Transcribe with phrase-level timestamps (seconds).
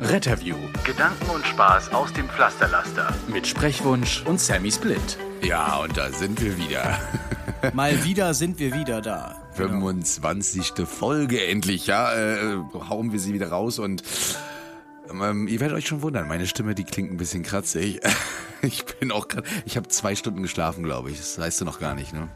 [0.00, 3.12] Retterview Gedanken und Spaß aus dem Pflasterlaster.
[3.26, 5.18] mit Sprechwunsch und Sammy Split.
[5.42, 6.98] Ja, und da sind wir wieder.
[7.72, 9.42] Mal wieder sind wir wieder da.
[9.54, 10.72] 25.
[10.86, 12.14] Folge endlich, ja.
[12.14, 12.58] Äh,
[12.88, 14.04] hauen wir sie wieder raus und
[15.10, 18.00] ähm, ihr werdet euch schon wundern, meine Stimme, die klingt ein bisschen kratzig.
[18.60, 21.18] Ich bin auch gerade, ich habe zwei Stunden geschlafen, glaube ich.
[21.18, 22.28] Das weißt du noch gar nicht, ne?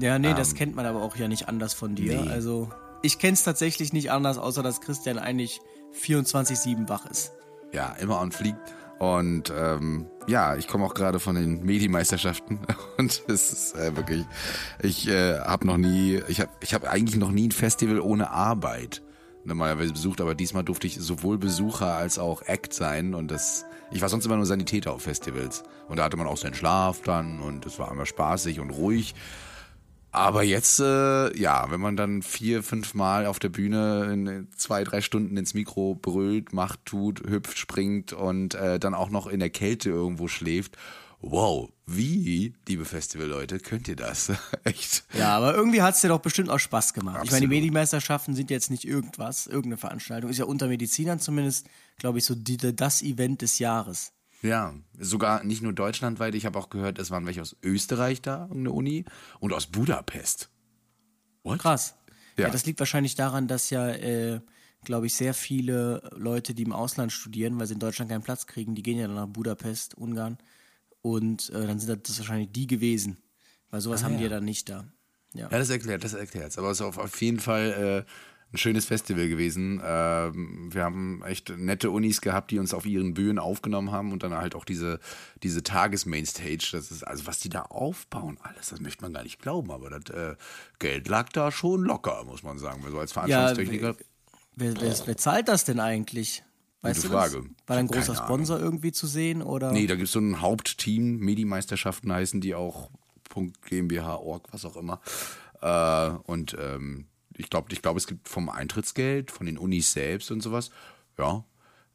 [0.00, 2.14] Ja, nee, das kennt man aber auch ja nicht anders von dir.
[2.14, 2.30] Ähm, nee.
[2.32, 2.70] Also,
[3.02, 5.60] ich kenn's tatsächlich nicht anders, außer dass Christian eigentlich
[5.94, 7.32] 24-7 wach ist.
[7.72, 8.56] Ja, immer on fleek.
[8.98, 12.60] Und ähm, ja, ich komme auch gerade von den Medienmeisterschaften
[12.98, 14.26] und es ist äh, wirklich,
[14.82, 18.30] ich äh, habe noch nie, ich habe ich hab eigentlich noch nie ein Festival ohne
[18.30, 19.00] Arbeit
[19.44, 24.02] normalerweise besucht, aber diesmal durfte ich sowohl Besucher als auch Act sein und das, ich
[24.02, 27.40] war sonst immer nur Sanitäter auf Festivals und da hatte man auch seinen Schlaf dann
[27.40, 29.14] und es war immer spaßig und ruhig.
[30.12, 34.82] Aber jetzt, äh, ja, wenn man dann vier, fünf Mal auf der Bühne in zwei,
[34.82, 39.38] drei Stunden ins Mikro brüllt, macht, tut, hüpft, springt und äh, dann auch noch in
[39.38, 40.76] der Kälte irgendwo schläft,
[41.20, 44.32] wow, wie, liebe Festivalleute, könnt ihr das?
[44.64, 45.04] Echt?
[45.16, 47.16] Ja, aber irgendwie hat's dir doch bestimmt auch Spaß gemacht.
[47.24, 47.50] Ich meine, die Absolut.
[47.50, 50.30] Medienmeisterschaften sind jetzt nicht irgendwas, irgendeine Veranstaltung.
[50.30, 51.66] Ist ja unter Medizinern zumindest,
[51.98, 54.12] glaube ich, so die, das Event des Jahres.
[54.42, 58.48] Ja, sogar nicht nur deutschlandweit, ich habe auch gehört, es waren welche aus Österreich da,
[58.50, 59.04] eine Uni,
[59.38, 60.50] und aus Budapest.
[61.42, 61.58] What?
[61.58, 61.94] Krass.
[62.36, 62.46] Ja.
[62.46, 62.50] Ja.
[62.50, 64.40] das liegt wahrscheinlich daran, dass ja, äh,
[64.84, 68.46] glaube ich, sehr viele Leute, die im Ausland studieren, weil sie in Deutschland keinen Platz
[68.46, 70.38] kriegen, die gehen ja dann nach Budapest, Ungarn.
[71.02, 73.18] Und äh, dann sind das wahrscheinlich die gewesen.
[73.70, 74.84] Weil sowas haben die ja dann nicht da.
[75.32, 75.48] Ja.
[75.50, 78.10] Ja, das erklärt, das erklärt Aber es ist auf, auf jeden Fall äh,
[78.52, 79.80] ein schönes Festival gewesen.
[79.84, 84.22] Ähm, wir haben echt nette Unis gehabt, die uns auf ihren Bühnen aufgenommen haben und
[84.22, 84.98] dann halt auch diese,
[85.42, 86.70] diese Tages-Mainstage.
[86.72, 89.90] Das ist, also was die da aufbauen, alles, das möchte man gar nicht glauben, aber
[89.90, 90.34] das äh,
[90.78, 92.82] Geld lag da schon locker, muss man sagen.
[92.90, 93.96] So als Ja, Veranstaltungstechniker.
[94.56, 96.42] wer, wer, wer zahlt das denn eigentlich?
[96.82, 97.32] Weißt Gute du das?
[97.32, 97.44] Frage.
[97.66, 99.42] War da ein großer Sponsor irgendwie zu sehen?
[99.42, 99.70] Oder?
[99.70, 102.90] Nee, da gibt es so ein Hauptteam, Medi-Meisterschaften heißen die auch,
[103.28, 105.00] Punkt GmbH, Org, was auch immer.
[105.60, 107.06] Äh, und ähm,
[107.40, 110.70] ich glaube, ich glaub, es gibt vom Eintrittsgeld, von den Unis selbst und sowas.
[111.18, 111.44] Ja.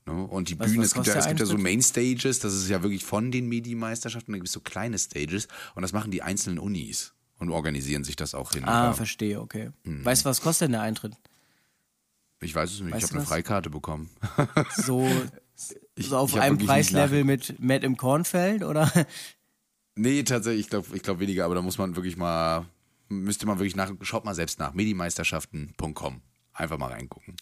[0.06, 0.24] Ne?
[0.26, 1.58] Und die Was- Bühne, was es gibt, ja, es gibt ja so?
[1.58, 5.82] Mainstages, das ist ja wirklich von den Medi-Meisterschaften, da gibt es so kleine Stages und
[5.82, 8.66] das machen die einzelnen Unis und organisieren sich das auch hin.
[8.66, 9.72] Ah, verstehe, okay.
[9.84, 10.06] Mhm.
[10.06, 11.14] Weißt du, was kostet denn der Eintritt?
[12.42, 13.28] Ich weiß es nicht, Weißt ich habe eine?
[13.28, 14.10] Freikarte bekommen.
[14.78, 15.08] So,
[15.96, 18.92] Ich- so auf ich einem Preislevel mit Matt im Kornfeld, oder?
[19.96, 22.66] Nee, tatsächlich, ich glaube ich glaub weniger, aber da muss man wirklich mal,
[23.10, 26.22] müsste man wirklich nach, schaut mal selbst nach, medimeisterschaften.com.
[26.54, 27.36] Einfach mal reingucken.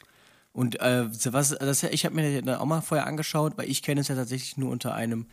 [0.52, 4.02] Und äh, was, das, ich habe mir das auch mal vorher angeschaut, weil ich kenne
[4.02, 5.28] es ja tatsächlich nur unter einem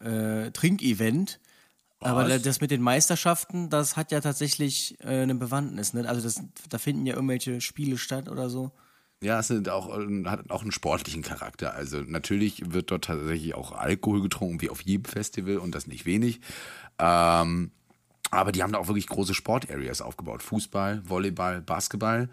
[0.00, 1.40] äh, Trinkevent.
[2.00, 5.92] Aber da- das mit den Meisterschaften, das hat ja tatsächlich äh, eine Bewandtnis.
[5.92, 6.08] Ne?
[6.08, 8.70] Also das, da finden ja irgendwelche Spiele statt oder so.
[9.22, 11.74] Ja, es sind auch, äh, hat auch einen sportlichen Charakter.
[11.74, 16.06] Also natürlich wird dort tatsächlich auch Alkohol getrunken, wie auf jedem Festival und das nicht
[16.06, 16.40] wenig.
[16.98, 17.70] Ähm,
[18.30, 20.42] aber die haben da auch wirklich große Sportareas aufgebaut.
[20.42, 22.28] Fußball, Volleyball, Basketball.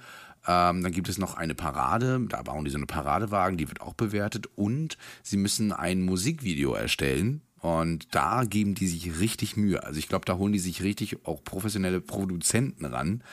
[0.48, 3.82] Ähm, dann gibt es noch eine Parade, da bauen die so eine Paradewagen, die wird
[3.82, 4.48] auch bewertet.
[4.56, 7.42] Und sie müssen ein Musikvideo erstellen.
[7.60, 9.84] Und da geben die sich richtig Mühe.
[9.84, 13.24] Also ich glaube, da holen die sich richtig auch professionelle Produzenten ran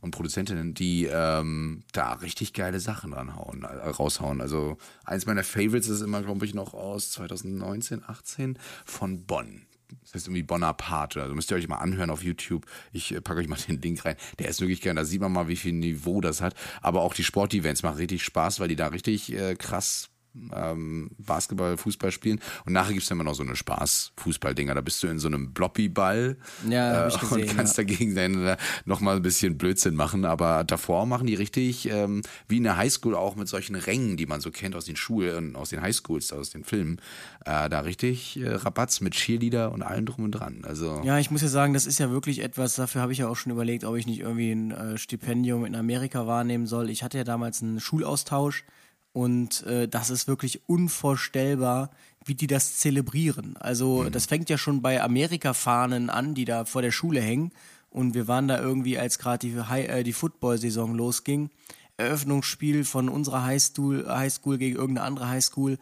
[0.00, 4.40] und Produzentinnen, die ähm, da richtig geile Sachen ranhauen, äh, raushauen.
[4.40, 9.62] Also eins meiner Favorites ist immer, glaube ich, noch aus 2019, 18 von Bonn.
[10.02, 11.22] Das heißt irgendwie Bonaparte.
[11.22, 12.66] Also müsst ihr euch mal anhören auf YouTube.
[12.92, 14.16] Ich äh, packe euch mal den Link rein.
[14.38, 14.94] Der ist wirklich geil.
[14.94, 16.54] Da sieht man mal, wie viel Niveau das hat.
[16.80, 20.10] Aber auch die Sportevents machen richtig Spaß, weil die da richtig äh, krass
[20.54, 22.40] ähm, Basketball, Fußball spielen.
[22.66, 24.74] Und nachher gibt's dann immer noch so eine Spaß-Fußball-Dinger.
[24.74, 26.36] Da bist du in so einem Bloppy-Ball
[26.68, 27.84] Ja, äh, gesehen, und kannst ja.
[27.84, 30.24] dagegen dann äh, nochmal ein bisschen Blödsinn machen.
[30.24, 34.26] Aber davor machen die richtig, ähm, wie in der Highschool auch mit solchen Rängen, die
[34.26, 37.00] man so kennt aus den Schulen, aus den Highschools, aus den Filmen,
[37.44, 40.62] äh, da richtig äh, Rabatz mit Cheerleader und allem drum und dran.
[40.64, 43.28] Also Ja, ich muss ja sagen, das ist ja wirklich etwas, dafür habe ich ja
[43.28, 46.90] auch schon überlegt, ob ich nicht irgendwie ein äh, Stipendium in Amerika wahrnehmen soll.
[46.90, 48.64] Ich hatte ja damals einen Schulaustausch
[49.14, 51.90] und äh, das ist wirklich unvorstellbar,
[52.24, 53.56] wie die das zelebrieren.
[53.58, 57.52] Also das fängt ja schon bei Amerika-Fahnen an, die da vor der Schule hängen.
[57.90, 61.50] Und wir waren da irgendwie, als gerade die, äh, die Football-Saison losging.
[61.96, 65.78] Eröffnungsspiel von unserer Highschool, Highschool gegen irgendeine andere Highschool.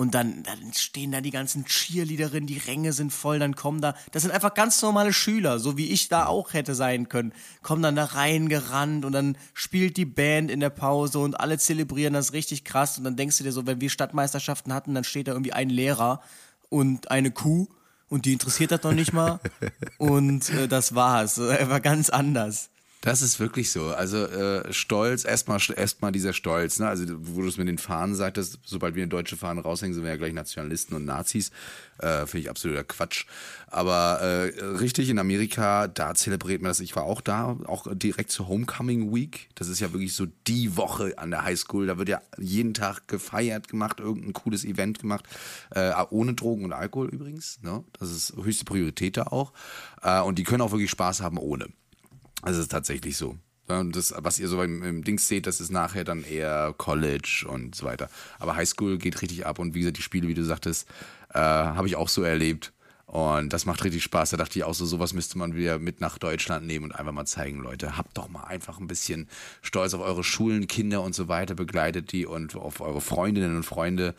[0.00, 3.94] Und dann, dann stehen da die ganzen Cheerleaderinnen, die Ränge sind voll, dann kommen da,
[4.12, 7.82] das sind einfach ganz normale Schüler, so wie ich da auch hätte sein können, kommen
[7.82, 12.32] dann da reingerannt und dann spielt die Band in der Pause und alle zelebrieren das
[12.32, 12.96] richtig krass.
[12.96, 15.68] Und dann denkst du dir so, wenn wir Stadtmeisterschaften hatten, dann steht da irgendwie ein
[15.68, 16.22] Lehrer
[16.70, 17.68] und eine Kuh
[18.08, 19.38] und die interessiert das noch nicht mal.
[19.98, 22.70] Und äh, das war's, er war ganz anders.
[23.02, 23.86] Das ist wirklich so.
[23.94, 26.86] Also äh, Stolz, erstmal erstmal dieser Stolz, ne?
[26.86, 30.02] Also wo du es mit den Fahnen sagtest, sobald wir eine deutsche Fahne raushängen, sind
[30.02, 31.50] wir ja gleich Nationalisten und Nazis.
[31.98, 33.24] Äh, Finde ich absoluter Quatsch.
[33.68, 36.80] Aber äh, richtig in Amerika, da zelebriert man das.
[36.80, 39.48] Ich war auch da, auch direkt zur Homecoming Week.
[39.54, 41.86] Das ist ja wirklich so die Woche an der Highschool.
[41.86, 45.24] Da wird ja jeden Tag gefeiert gemacht, irgendein cooles Event gemacht.
[45.70, 47.60] Äh, ohne Drogen und Alkohol übrigens.
[47.62, 47.82] Ne?
[47.98, 49.54] Das ist höchste Priorität da auch.
[50.02, 51.68] Äh, und die können auch wirklich Spaß haben ohne.
[52.42, 53.36] Also es ist tatsächlich so.
[53.92, 57.76] Das, was ihr so im, im Dings seht, das ist nachher dann eher College und
[57.76, 58.10] so weiter.
[58.40, 60.88] Aber Highschool geht richtig ab und wie gesagt, die Spiele, wie du sagtest,
[61.32, 62.72] äh, habe ich auch so erlebt.
[63.06, 64.30] Und das macht richtig Spaß.
[64.30, 67.12] Da dachte ich auch so, sowas müsste man wieder mit nach Deutschland nehmen und einfach
[67.12, 69.28] mal zeigen, Leute, habt doch mal einfach ein bisschen
[69.62, 73.64] Stolz auf eure Schulen, Kinder und so weiter, begleitet die und auf eure Freundinnen und
[73.64, 74.14] Freunde.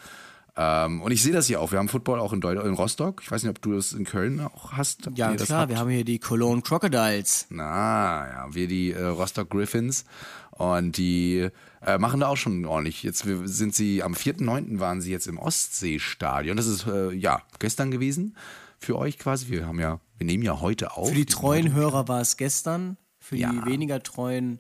[0.57, 1.71] Ähm, und ich sehe das hier auch.
[1.71, 3.21] Wir haben Football auch in, in Rostock.
[3.23, 5.09] Ich weiß nicht, ob du das in Köln auch hast.
[5.15, 5.69] Ja, klar.
[5.69, 7.47] Wir haben hier die Cologne Crocodiles.
[7.49, 10.05] Na, ja, wir die äh, Rostock Griffins.
[10.51, 11.49] Und die
[11.81, 13.03] äh, machen da auch schon ordentlich.
[13.03, 14.79] Jetzt sind sie, am 4.9.
[14.79, 16.57] waren sie jetzt im Ostseestadion.
[16.57, 18.35] Das ist, äh, ja, gestern gewesen
[18.77, 19.47] für euch quasi.
[19.47, 21.09] Wir haben ja, wir nehmen ja heute auf.
[21.09, 22.97] Für die treuen Hörer war es gestern.
[23.19, 23.51] Für ja.
[23.51, 24.59] die weniger treuen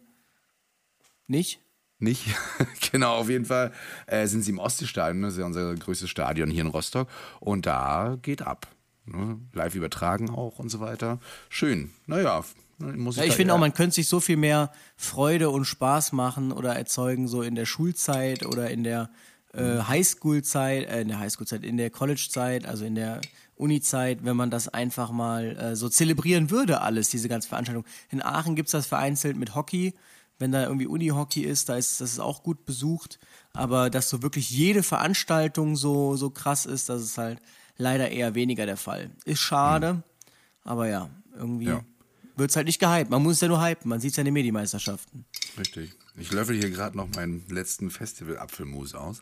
[1.27, 1.59] nicht
[2.01, 2.25] nicht.
[2.91, 3.71] genau, auf jeden Fall
[4.07, 7.07] äh, sind sie im Ostseestadion, das ist ja unser größtes Stadion hier in Rostock.
[7.39, 8.67] Und da geht ab.
[9.05, 9.39] Ne?
[9.53, 11.19] Live übertragen auch und so weiter.
[11.49, 11.91] Schön.
[12.07, 12.43] Naja,
[12.79, 13.21] muss ich.
[13.21, 16.75] Ja, ich finde auch, man könnte sich so viel mehr Freude und Spaß machen oder
[16.75, 19.09] erzeugen, so in der Schulzeit oder in der
[19.53, 23.21] äh, Highschool-Zeit, äh, in der Highschool-Zeit, in der College-Zeit, also in der
[23.55, 27.85] Uni-Zeit, wenn man das einfach mal äh, so zelebrieren würde, alles, diese ganze Veranstaltung.
[28.09, 29.93] In Aachen gibt es das vereinzelt mit Hockey
[30.41, 33.19] wenn da irgendwie Unihockey ist, da ist das ist auch gut besucht.
[33.53, 37.39] Aber dass so wirklich jede Veranstaltung so, so krass ist, das ist halt
[37.77, 39.11] leider eher weniger der Fall.
[39.25, 40.03] Ist schade, mhm.
[40.63, 41.83] aber ja, irgendwie ja.
[42.35, 43.09] wird es halt nicht gehypt.
[43.09, 45.25] Man muss es ja nur hypen, man sieht es ja in den Medimeisterschaften.
[45.57, 45.93] Richtig.
[46.15, 49.19] Ich löffel hier gerade noch meinen letzten Festival-Apfelmus aus.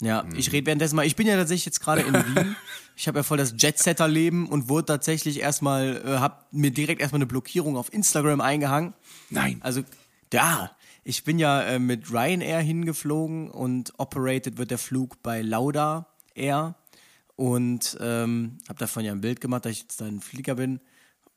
[0.00, 0.34] Ja, mhm.
[0.36, 1.06] ich rede währenddessen mal.
[1.06, 2.56] Ich bin ja tatsächlich jetzt gerade in Wien.
[2.96, 7.16] Ich habe ja voll das Jetsetter-Leben und wurde tatsächlich erstmal, äh, hab mir direkt erstmal
[7.18, 8.92] eine Blockierung auf Instagram eingehangen.
[9.30, 9.56] Nein.
[9.62, 9.84] Also
[10.32, 10.70] ja,
[11.04, 16.74] ich bin ja äh, mit Ryanair hingeflogen und operated wird der Flug bei Lauda Air
[17.36, 20.80] und ähm, habe davon ja ein Bild gemacht, dass ich jetzt da ein Flieger bin.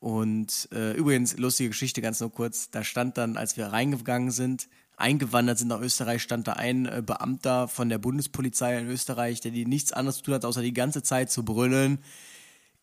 [0.00, 4.68] Und äh, übrigens, lustige Geschichte, ganz nur kurz, da stand dann, als wir reingegangen sind,
[4.98, 9.50] eingewandert sind nach Österreich, stand da ein äh, Beamter von der Bundespolizei in Österreich, der
[9.50, 11.98] die nichts anderes zu tun hat, außer die ganze Zeit zu brüllen.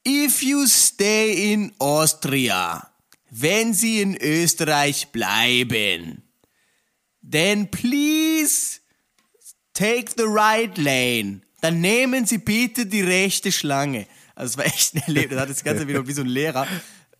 [0.07, 2.90] If you stay in Austria,
[3.31, 6.21] wenn Sie in Österreich bleiben,
[7.27, 8.81] then please
[9.73, 11.41] take the right lane.
[11.61, 14.05] Dann nehmen Sie bitte die rechte Schlange.
[14.35, 15.35] Also es war echt ein Erlebnis.
[15.35, 16.67] Das hat das Ganze wieder wie so ein Lehrer.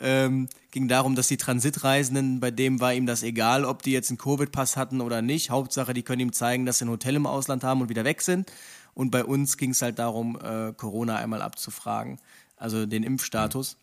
[0.01, 4.09] Ähm, ging darum, dass die Transitreisenden, bei dem war ihm das egal, ob die jetzt
[4.09, 5.49] einen Covid-Pass hatten oder nicht.
[5.49, 8.21] Hauptsache, die können ihm zeigen, dass sie ein Hotel im Ausland haben und wieder weg
[8.21, 8.51] sind.
[8.93, 12.19] Und bei uns ging es halt darum, äh, Corona einmal abzufragen,
[12.57, 13.77] also den Impfstatus.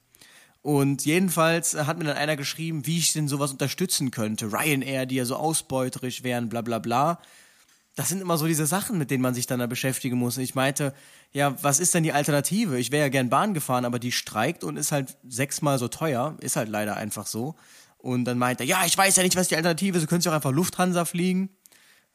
[0.69, 4.53] Und jedenfalls hat mir dann einer geschrieben, wie ich denn sowas unterstützen könnte.
[4.53, 7.23] Ryanair, die ja so ausbeuterisch wären, bla bla bla.
[7.95, 10.37] Das sind immer so diese Sachen, mit denen man sich dann da beschäftigen muss.
[10.37, 10.93] Und ich meinte,
[11.33, 12.79] ja, was ist denn die Alternative?
[12.79, 16.37] Ich wäre ja gern Bahn gefahren, aber die streikt und ist halt sechsmal so teuer.
[16.43, 17.55] Ist halt leider einfach so.
[17.97, 20.03] Und dann meinte er, ja, ich weiß ja nicht, was die Alternative ist.
[20.03, 21.49] Du könntest ja auch einfach Lufthansa fliegen.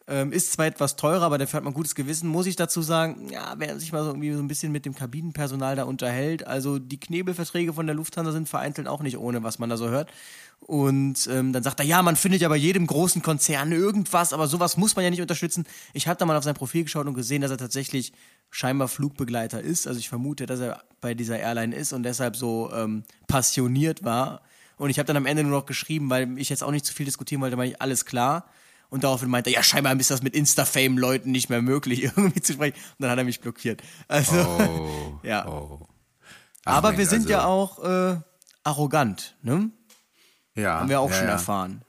[0.06, 2.28] Ähm, ist zwar etwas teurer, aber dafür hat man gutes Gewissen.
[2.28, 4.96] Muss ich dazu sagen, ja, wer sich mal so irgendwie so ein bisschen mit dem
[4.96, 9.60] Kabinenpersonal da unterhält, also die Knebelverträge von der Lufthansa sind vereinzelt auch nicht ohne, was
[9.60, 10.12] man da so hört.
[10.60, 14.48] Und ähm, dann sagt er, ja, man findet ja bei jedem großen Konzern irgendwas, aber
[14.48, 15.66] sowas muss man ja nicht unterstützen.
[15.94, 18.14] Ich habe da mal auf sein Profil geschaut und gesehen, dass er tatsächlich
[18.50, 19.88] scheinbar Flugbegleiter ist.
[19.88, 24.42] Also ich vermute, dass er bei dieser Airline ist und deshalb so ähm, passioniert war.
[24.78, 26.94] Und ich habe dann am Ende nur noch geschrieben, weil ich jetzt auch nicht zu
[26.94, 28.46] viel diskutieren wollte, meine ich, alles klar.
[28.94, 32.54] Und daraufhin meinte er, ja, scheinbar ist das mit Insta-Fame-Leuten nicht mehr möglich, irgendwie zu
[32.54, 32.76] sprechen.
[32.76, 33.82] Und dann hat er mich blockiert.
[34.08, 35.48] Also, oh, ja.
[35.48, 35.88] Oh.
[36.64, 38.18] Aber Mensch, wir sind also, ja auch äh,
[38.64, 39.72] arrogant, ne?
[40.54, 40.80] Ja.
[40.80, 41.32] Haben wir auch ja, schon ja.
[41.32, 41.82] erfahren.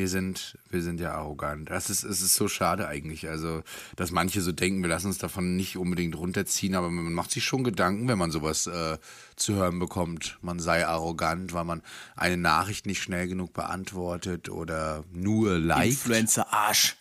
[0.00, 1.68] Wir sind, wir sind ja arrogant.
[1.68, 3.28] Das ist, es ist so schade eigentlich.
[3.28, 3.62] Also,
[3.96, 7.44] dass manche so denken, wir lassen uns davon nicht unbedingt runterziehen, aber man macht sich
[7.44, 8.96] schon Gedanken, wenn man sowas äh,
[9.36, 10.38] zu hören bekommt.
[10.40, 11.82] Man sei arrogant, weil man
[12.16, 15.90] eine Nachricht nicht schnell genug beantwortet oder nur liked.
[15.90, 16.96] Influencer-Arsch.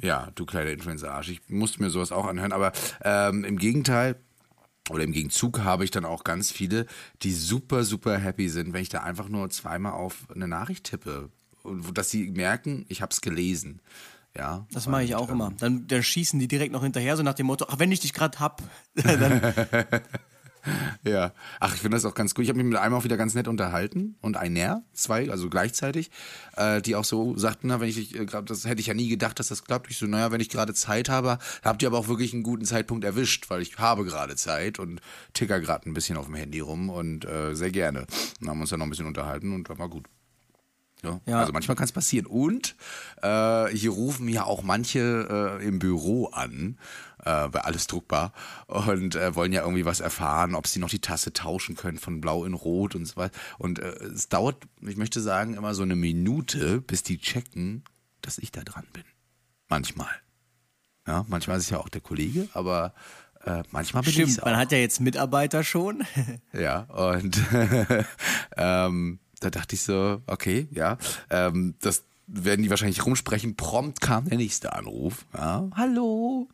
[0.00, 1.30] Ja, du kleiner Influencer-Arsch.
[1.30, 2.70] Ich musste mir sowas auch anhören, aber
[3.02, 4.20] ähm, im Gegenteil,
[4.88, 6.86] oder im Gegenzug habe ich dann auch ganz viele,
[7.22, 11.28] die super, super happy sind, wenn ich da einfach nur zweimal auf eine Nachricht tippe.
[11.62, 13.80] Und dass sie merken, ich habe es gelesen.
[14.36, 15.52] Ja, Das mache ich auch ähm, immer.
[15.58, 18.12] Dann, dann schießen die direkt noch hinterher, so nach dem Motto, ach, wenn ich dich
[18.12, 18.62] gerade hab,
[18.94, 19.42] dann
[21.04, 22.44] Ja, ach, ich finde das auch ganz gut.
[22.44, 26.10] Ich habe mich mit einem auch wieder ganz nett unterhalten und einer, zwei, also gleichzeitig,
[26.56, 29.38] äh, die auch so sagten, na, wenn ich äh, das hätte ich ja nie gedacht,
[29.38, 29.90] dass das klappt.
[29.90, 32.64] Ich so, naja, wenn ich gerade Zeit habe, habt ihr aber auch wirklich einen guten
[32.64, 35.00] Zeitpunkt erwischt, weil ich habe gerade Zeit und
[35.32, 38.06] ticker gerade ein bisschen auf dem Handy rum und äh, sehr gerne.
[38.40, 40.06] Dann haben wir uns dann noch ein bisschen unterhalten und war gut.
[41.02, 41.40] Ja, Ja.
[41.40, 42.26] Also manchmal kann es passieren.
[42.26, 42.76] Und
[43.22, 46.78] äh, hier rufen ja auch manche äh, im Büro an,
[47.24, 48.32] äh, bei alles druckbar,
[48.66, 52.20] und äh, wollen ja irgendwie was erfahren, ob sie noch die Tasse tauschen können von
[52.20, 53.38] blau in rot und so weiter.
[53.58, 57.84] Und äh, es dauert, ich möchte sagen, immer so eine Minute, bis die checken,
[58.22, 59.04] dass ich da dran bin.
[59.68, 60.10] Manchmal.
[61.06, 62.92] Ja, manchmal ist es ja auch der Kollege, aber
[63.44, 66.04] äh, manchmal bin ich stimmt, man hat ja jetzt Mitarbeiter schon.
[66.52, 67.40] ja, und
[68.56, 70.98] ähm, da dachte ich so, okay, ja,
[71.30, 73.56] ähm, das werden die wahrscheinlich rumsprechen.
[73.56, 75.26] Prompt kam der nächste Anruf.
[75.34, 76.48] Ja, hallo,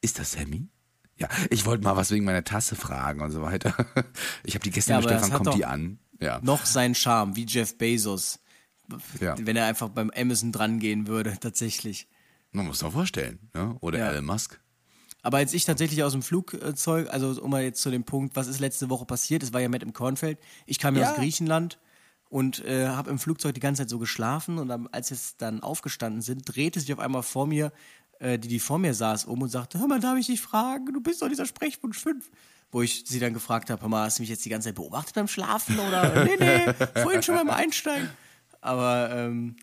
[0.00, 0.68] ist das Sammy?
[1.16, 3.74] Ja, ich wollte mal was wegen meiner Tasse fragen und so weiter.
[4.44, 5.98] Ich habe die gestern Ja, hat kommt die an?
[6.20, 8.40] Ja, noch seinen Charme, wie Jeff Bezos.
[9.20, 9.34] ja.
[9.38, 12.08] Wenn er einfach beim Amazon dran gehen würde, tatsächlich.
[12.52, 13.38] man muss doch vorstellen.
[13.54, 13.76] Ne?
[13.80, 14.10] Oder Ja.
[14.10, 14.58] Elon Musk.
[15.22, 18.46] Aber als ich tatsächlich aus dem Flugzeug, also um mal jetzt zu dem Punkt, was
[18.46, 21.10] ist letzte Woche passiert, es war ja Matt im Kornfeld, ich kam ja, Ja.
[21.10, 21.78] aus Griechenland
[22.30, 25.62] und äh, habe im Flugzeug die ganze Zeit so geschlafen und dann, als wir dann
[25.62, 27.72] aufgestanden sind, drehte sich auf einmal vor mir,
[28.20, 30.86] äh, die, die vor mir saß, um und sagte, hör mal, darf ich dich fragen,
[30.86, 32.30] du bist doch dieser Sprechwunsch 5.
[32.72, 34.76] Wo ich sie dann gefragt habe, hör mal, hast du mich jetzt die ganze Zeit
[34.76, 38.08] beobachtet beim Schlafen oder, nee, nee, vorhin schon beim Einsteigen.
[38.60, 39.56] Aber ähm,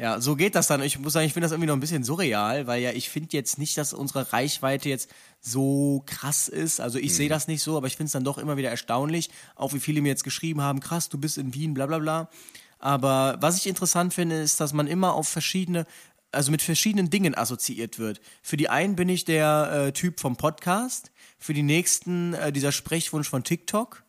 [0.00, 0.82] ja, so geht das dann.
[0.82, 3.28] Ich muss sagen, ich finde das irgendwie noch ein bisschen surreal, weil ja, ich finde
[3.32, 5.10] jetzt nicht, dass unsere Reichweite jetzt
[5.42, 6.80] so krass ist.
[6.80, 9.28] Also ich sehe das nicht so, aber ich finde es dann doch immer wieder erstaunlich,
[9.56, 12.30] auch wie viele mir jetzt geschrieben haben, krass, du bist in Wien, bla bla bla.
[12.78, 15.84] Aber was ich interessant finde, ist, dass man immer auf verschiedene,
[16.32, 18.22] also mit verschiedenen Dingen assoziiert wird.
[18.40, 22.72] Für die einen bin ich der äh, Typ vom Podcast, für die nächsten äh, dieser
[22.72, 24.02] Sprechwunsch von TikTok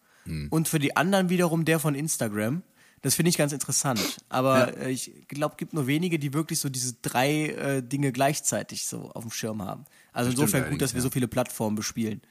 [0.51, 2.63] und für die anderen wiederum der von Instagram.
[3.01, 4.17] Das finde ich ganz interessant.
[4.29, 8.11] Aber äh, ich glaube, es gibt nur wenige, die wirklich so diese drei äh, Dinge
[8.11, 9.85] gleichzeitig so auf dem Schirm haben.
[10.13, 11.03] Also Das insofern gut, dass wir ja.
[11.03, 12.21] so viele Plattformen bespielen.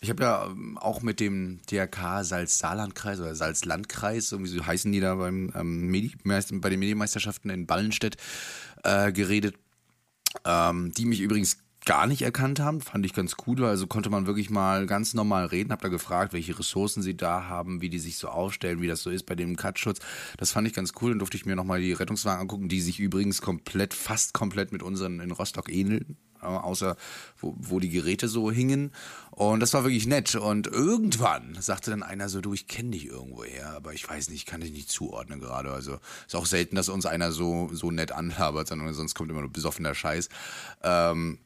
[0.00, 5.00] Ich habe ja ähm, auch mit dem DRK Salz-Saarland-Kreis oder Salzlandkreis, irgendwie so heißen die
[5.00, 6.40] da beim, ähm, Medi bei
[6.70, 8.16] den Medienmeisterschaften in Ballenstedt
[8.82, 9.54] äh, geredet,
[10.44, 14.26] ähm, die mich übrigens gar nicht erkannt haben, fand ich ganz cool, also konnte man
[14.26, 17.98] wirklich mal ganz normal reden, hab da gefragt, welche Ressourcen sie da haben, wie die
[17.98, 19.98] sich so aufstellen, wie das so ist bei dem Cutschutz.
[20.36, 23.00] Das fand ich ganz cool, dann durfte ich mir nochmal die Rettungswagen angucken, die sich
[23.00, 26.96] übrigens komplett, fast komplett mit unseren in Rostock ähneln, äh, außer
[27.38, 28.92] wo, wo die Geräte so hingen.
[29.30, 30.36] Und das war wirklich nett.
[30.36, 34.28] Und irgendwann sagte dann einer so, du, ich kenne dich irgendwo her, aber ich weiß
[34.28, 35.72] nicht, ich kann dich nicht zuordnen gerade.
[35.72, 39.40] Also ist auch selten, dass uns einer so, so nett anlabert, sondern sonst kommt immer
[39.40, 40.28] nur besoffener Scheiß.
[40.82, 41.38] Ähm,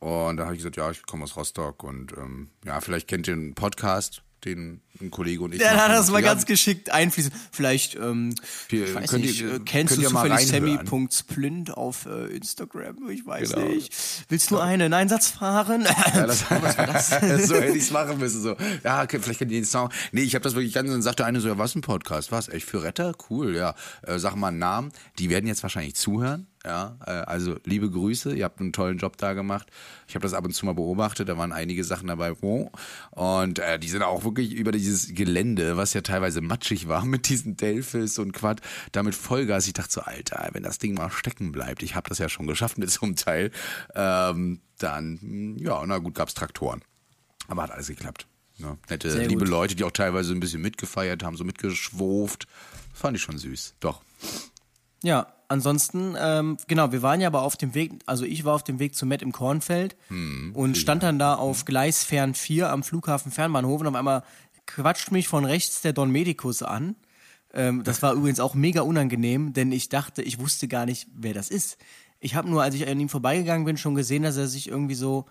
[0.00, 3.26] und da habe ich gesagt, ja, ich komme aus Rostock und ähm, ja, vielleicht kennt
[3.28, 6.90] ihr einen Podcast, den ein Kollege und ich Der hat das mal Ja, ganz geschickt
[6.90, 7.32] einfließen.
[7.52, 8.34] Vielleicht, ähm,
[8.70, 10.46] ich weiß nicht, ihr- äh, kennst du zufällig?
[10.48, 13.08] Sammy.splint auf äh, Instagram?
[13.10, 13.68] Ich weiß Genau.
[13.68, 13.94] nicht.
[14.28, 15.82] Willst du einen Einsatz fahren?
[15.82, 17.08] Ja, das, Was war das?
[17.48, 18.42] so hätte ich es machen müssen.
[18.42, 18.56] So.
[18.84, 19.90] Ja, okay, vielleicht kennt ihr den Song.
[20.12, 22.32] Nee, ich habe das wirklich ganz, dann sagte eine so, ja, was ein Podcast?
[22.32, 22.48] Was?
[22.48, 23.14] Echt für Retter?
[23.30, 23.74] Cool, ja.
[24.02, 24.92] Äh, sag mal einen Namen.
[25.18, 26.46] Die werden jetzt wahrscheinlich zuhören.
[26.64, 29.68] Ja, äh, also liebe Grüße, ihr habt einen tollen Job da gemacht.
[30.06, 32.32] Ich habe das ab und zu mal beobachtet, da waren einige Sachen dabei.
[33.10, 37.28] Und äh, die sind auch wirklich über dieses Gelände, was ja teilweise matschig war, mit
[37.28, 38.60] diesen Delphis und Quad,
[38.92, 39.66] damit Vollgas.
[39.66, 42.46] Ich dachte so, Alter, wenn das Ding mal stecken bleibt, ich habe das ja schon
[42.46, 43.50] geschafft mit so einem Teil,
[43.96, 46.82] ähm, dann, mh, ja, na gut, gab's Traktoren.
[47.48, 48.28] Aber hat alles geklappt.
[48.58, 48.78] Ne?
[48.88, 49.48] Nette, Sehr liebe gut.
[49.48, 52.46] Leute, die auch teilweise ein bisschen mitgefeiert haben, so mitgeschwurft.
[52.94, 53.74] Fand ich schon süß.
[53.80, 54.02] Doch.
[55.02, 58.64] Ja, ansonsten, ähm, genau, wir waren ja aber auf dem Weg, also ich war auf
[58.64, 62.70] dem Weg zu Matt im Kornfeld Hm, und stand dann da auf Gleis Fern 4
[62.70, 64.24] am Flughafen Fernbahnhof und auf einmal
[64.66, 66.96] quatscht mich von rechts der Don Medicus an.
[67.54, 71.34] Ähm, das war übrigens auch mega unangenehm, denn ich dachte, ich wusste gar nicht, wer
[71.34, 71.76] das ist.
[72.20, 74.94] Ich habe nur, als ich an ihm vorbeigegangen bin, schon gesehen, dass er sich irgendwie
[74.94, 75.26] so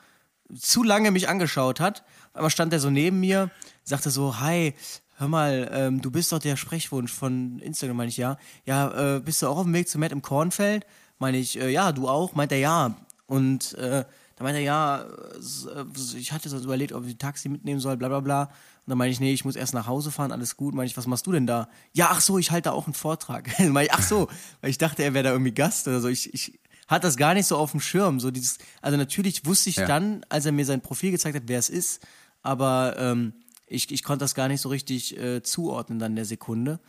[0.57, 2.03] zu lange mich angeschaut hat.
[2.31, 3.49] Auf einmal stand er so neben mir,
[3.83, 4.73] sagte so, hi,
[5.21, 8.37] hör mal, ähm, du bist doch der Sprechwunsch von Instagram, meine ich, ja.
[8.65, 10.85] Ja, äh, bist du auch auf dem Weg zu Matt im Kornfeld?
[11.19, 12.33] Meine ich, äh, ja, du auch?
[12.35, 12.95] Meint er, ja.
[13.27, 14.03] Und äh,
[14.35, 17.95] da meinte er, ja, äh, ich hatte so überlegt, ob ich ein Taxi mitnehmen soll,
[17.97, 18.41] bla bla bla.
[18.43, 20.73] Und dann meine ich, nee, ich muss erst nach Hause fahren, alles gut.
[20.73, 21.69] Meine ich, was machst du denn da?
[21.93, 23.47] Ja, ach so, ich halte da auch einen Vortrag.
[23.59, 24.27] meine ich, ach so,
[24.59, 26.07] weil ich dachte, er wäre da irgendwie Gast oder so.
[26.07, 28.19] Ich, ich hatte das gar nicht so auf dem Schirm.
[28.19, 29.85] So dieses, also natürlich wusste ich Ja.
[29.85, 32.01] dann, als er mir sein Profil gezeigt hat, wer es ist,
[32.41, 33.33] aber ähm,
[33.71, 36.79] ich, ich konnte das gar nicht so richtig äh, zuordnen dann der Sekunde.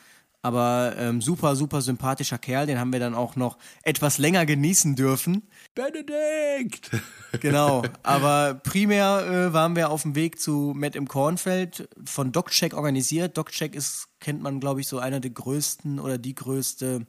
[0.45, 4.97] Aber ähm, super, super sympathischer Kerl, den haben wir dann auch noch etwas länger genießen
[4.97, 5.43] dürfen.
[5.75, 6.91] Benedikt!
[7.41, 12.75] Genau, aber primär äh, waren wir auf dem Weg zu Matt im Kornfeld, von DocCheck
[12.75, 13.39] organisiert.
[13.39, 17.07] DocCheck ist, kennt man, glaube ich, so einer der größten oder die größte,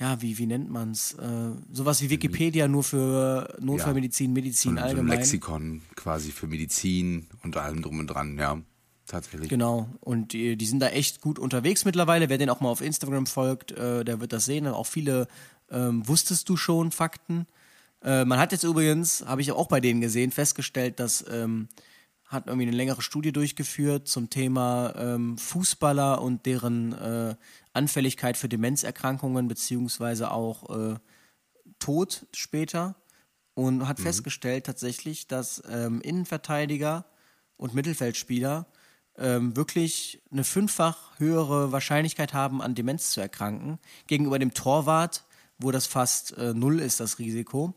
[0.00, 1.12] ja, wie, wie nennt man's?
[1.12, 5.18] Äh, sowas wie Wikipedia, nur für Notfallmedizin, Medizin So ein allgemein.
[5.18, 8.60] Lexikon quasi für Medizin und allem drum und dran, ja.
[9.10, 9.48] Tatsächlich.
[9.48, 12.28] Genau, und die, die sind da echt gut unterwegs mittlerweile.
[12.28, 14.68] Wer den auch mal auf Instagram folgt, äh, der wird das sehen.
[14.68, 15.26] Auch viele
[15.68, 17.48] ähm, wusstest du schon Fakten.
[18.04, 21.66] Äh, man hat jetzt übrigens, habe ich auch bei denen gesehen, festgestellt, dass ähm,
[22.24, 27.34] hat irgendwie eine längere Studie durchgeführt zum Thema ähm, Fußballer und deren äh,
[27.72, 30.94] Anfälligkeit für Demenzerkrankungen beziehungsweise auch äh,
[31.80, 32.94] Tod später
[33.54, 37.06] und hat festgestellt tatsächlich, dass ähm, Innenverteidiger
[37.56, 38.66] und Mittelfeldspieler
[39.20, 45.24] ähm, wirklich eine fünffach höhere Wahrscheinlichkeit haben, an Demenz zu erkranken, gegenüber dem Torwart,
[45.58, 47.74] wo das fast äh, null ist, das Risiko.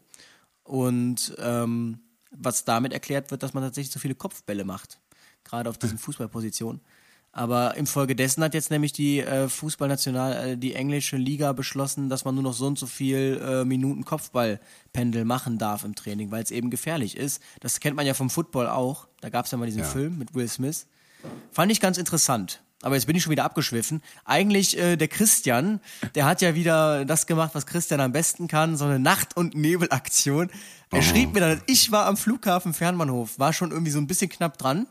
[0.64, 2.00] Und ähm,
[2.32, 5.00] was damit erklärt wird, dass man tatsächlich so viele Kopfbälle macht,
[5.44, 6.82] gerade auf diesen Fußballpositionen.
[7.36, 12.36] Aber infolgedessen hat jetzt nämlich die äh, Fußballnational, äh, die englische Liga beschlossen, dass man
[12.36, 16.52] nur noch so und so viel äh, Minuten Kopfballpendel machen darf im Training, weil es
[16.52, 17.42] eben gefährlich ist.
[17.60, 19.08] Das kennt man ja vom Football auch.
[19.20, 19.88] Da gab es ja mal diesen Ja.
[19.88, 20.86] Film mit Will Smith.
[21.52, 22.62] Fand ich ganz interessant.
[22.84, 24.04] Aber jetzt bin ich schon wieder abgeschwiffen.
[24.26, 25.80] Eigentlich äh, der Christian,
[26.16, 29.56] der hat ja wieder das gemacht, was Christian am besten kann, so eine Nacht- und
[29.56, 30.52] Nebelaktion.
[30.92, 34.30] Er schrieb mir dann, ich war am Flughafen Fernbahnhof, war schon irgendwie so ein bisschen
[34.30, 34.86] knapp dran.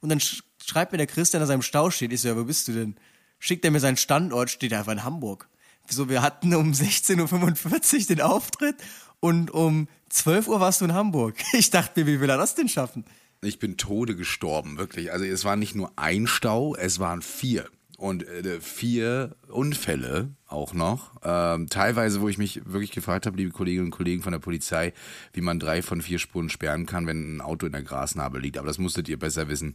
[0.00, 2.12] Und dann sch schreibt mir der Christian, dass er im Stau steht.
[2.12, 2.96] Ich so, ja, wo bist du denn?
[3.38, 5.48] Schickt er mir seinen Standort, steht einfach in Hamburg.
[5.88, 8.76] So, wir hatten um 16.45 Uhr den Auftritt
[9.20, 11.36] und um 12 Uhr warst du in Hamburg.
[11.52, 13.04] Ich dachte mir, wie will er das denn schaffen?
[13.40, 15.12] Ich bin Tode gestorben, wirklich.
[15.12, 17.68] Also es war nicht nur ein Stau, es waren vier.
[17.96, 21.16] Und äh, vier Unfälle auch noch.
[21.24, 24.92] Ähm, teilweise, wo ich mich wirklich gefragt habe, liebe Kolleginnen und Kollegen von der Polizei,
[25.32, 28.56] wie man drei von vier Spuren sperren kann, wenn ein Auto in der Grasnarbe liegt.
[28.56, 29.74] Aber das musstet ihr besser wissen.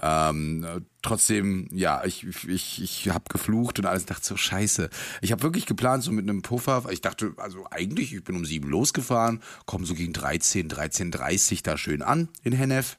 [0.00, 4.88] Ähm, äh, trotzdem, ja, ich, ich, ich habe geflucht und alles dachte so, scheiße.
[5.20, 6.84] Ich habe wirklich geplant, so mit einem Puffer.
[6.90, 11.76] Ich dachte, also eigentlich, ich bin um sieben losgefahren, komme so gegen 13, 13.30 da
[11.76, 12.98] schön an in Hennef.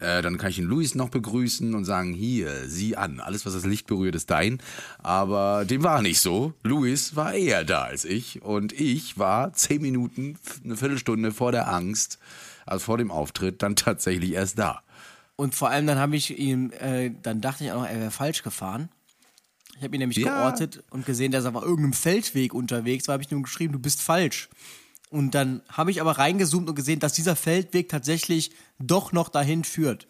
[0.00, 3.52] Äh, dann kann ich den Luis noch begrüßen und sagen, hier, sieh an, alles, was
[3.52, 4.60] das Licht berührt, ist dein.
[4.98, 6.54] Aber dem war nicht so.
[6.62, 8.42] Luis war eher da als ich.
[8.42, 12.18] Und ich war zehn Minuten, eine Viertelstunde vor der Angst,
[12.66, 14.82] also vor dem Auftritt, dann tatsächlich erst da.
[15.36, 18.10] Und vor allem dann habe ich ihm, äh, dann dachte ich auch noch, er wäre
[18.10, 18.88] falsch gefahren.
[19.76, 20.34] Ich habe ihn nämlich Ja.
[20.34, 23.78] geortet und gesehen, dass er auf irgendeinem Feldweg unterwegs war, habe ich nur geschrieben, du
[23.78, 24.48] bist falsch.
[25.10, 29.64] Und dann habe ich aber reingezoomt und gesehen, dass dieser Feldweg tatsächlich doch noch dahin
[29.64, 30.06] führt.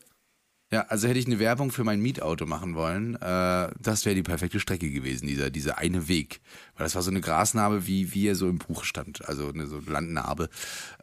[0.73, 4.23] Ja, also hätte ich eine Werbung für mein Mietauto machen wollen, äh, das wäre die
[4.23, 6.41] perfekte Strecke gewesen, dieser, dieser eine Weg.
[6.77, 9.27] Weil das war so eine Grasnarbe, wie, wie er so im Buch stand.
[9.29, 10.49] Also eine so Landnarbe.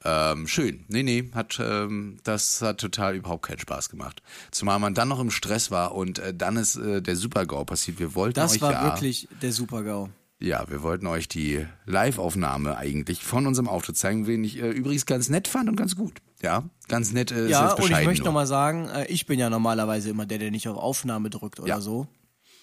[0.05, 0.85] Ähm, schön.
[0.87, 4.21] Nee, nee, hat, ähm, das hat total überhaupt keinen Spaß gemacht.
[4.51, 7.99] Zumal man dann noch im Stress war und äh, dann ist äh, der Super-GAU passiert.
[7.99, 10.09] Wir wollten Das euch war ja, wirklich der Super-GAU.
[10.39, 15.05] Ja, wir wollten euch die Live-Aufnahme eigentlich von unserem Auftritt zeigen, den ich äh, übrigens
[15.05, 16.21] ganz nett fand und ganz gut.
[16.41, 17.31] Ja, ganz nett.
[17.31, 20.51] Äh, Ja, und ich möchte nochmal sagen, äh, ich bin ja normalerweise immer der, der
[20.51, 21.81] nicht auf Aufnahme drückt oder Ja.
[21.81, 22.07] so.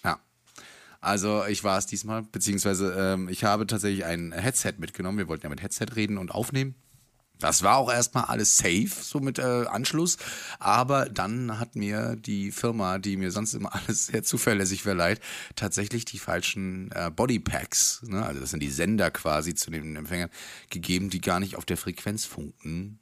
[0.05, 0.21] Ja.
[1.01, 5.19] Also ich war es diesmal, beziehungsweise ähm, ich habe tatsächlich ein Headset mitgenommen.
[5.19, 6.77] Wir wollten ja mit Headset reden und aufnehmen.
[7.41, 10.19] Das war auch erstmal alles safe, so mit äh, Anschluss.
[10.61, 15.21] Aber dann hat mir die Firma, die mir sonst immer alles sehr zuverlässig verleiht,
[15.57, 20.31] tatsächlich die falschen äh, Bodypacks, ne, also das sind die Sender quasi zu den Empfängern,
[20.71, 22.99] gegeben, die gar nicht auf der Frequenz funken,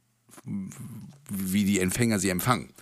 [1.29, 2.73] wie die Empfänger sie empfangen.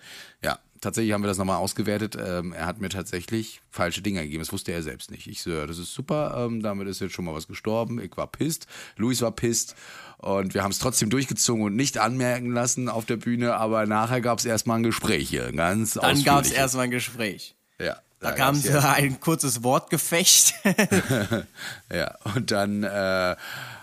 [0.43, 2.17] Ja, tatsächlich haben wir das nochmal ausgewertet.
[2.19, 4.43] Ähm, er hat mir tatsächlich falsche Dinge gegeben.
[4.43, 5.27] Das wusste er selbst nicht.
[5.27, 6.35] Ich so, ja, das ist super.
[6.39, 8.01] Ähm, damit ist jetzt schon mal was gestorben.
[8.01, 8.67] Ich war pisst.
[8.97, 9.75] Luis war pisst.
[10.21, 13.55] Und wir haben es trotzdem durchgezogen und nicht anmerken lassen auf der Bühne.
[13.55, 15.51] Aber nachher gab es erstmal ein Gespräch hier.
[15.53, 17.55] Ganz Dann gab es erstmal ein Gespräch.
[17.79, 17.97] Ja.
[18.19, 20.55] Da kam gab's so ein kurzes Wortgefecht.
[21.93, 23.37] Ja, und dann äh,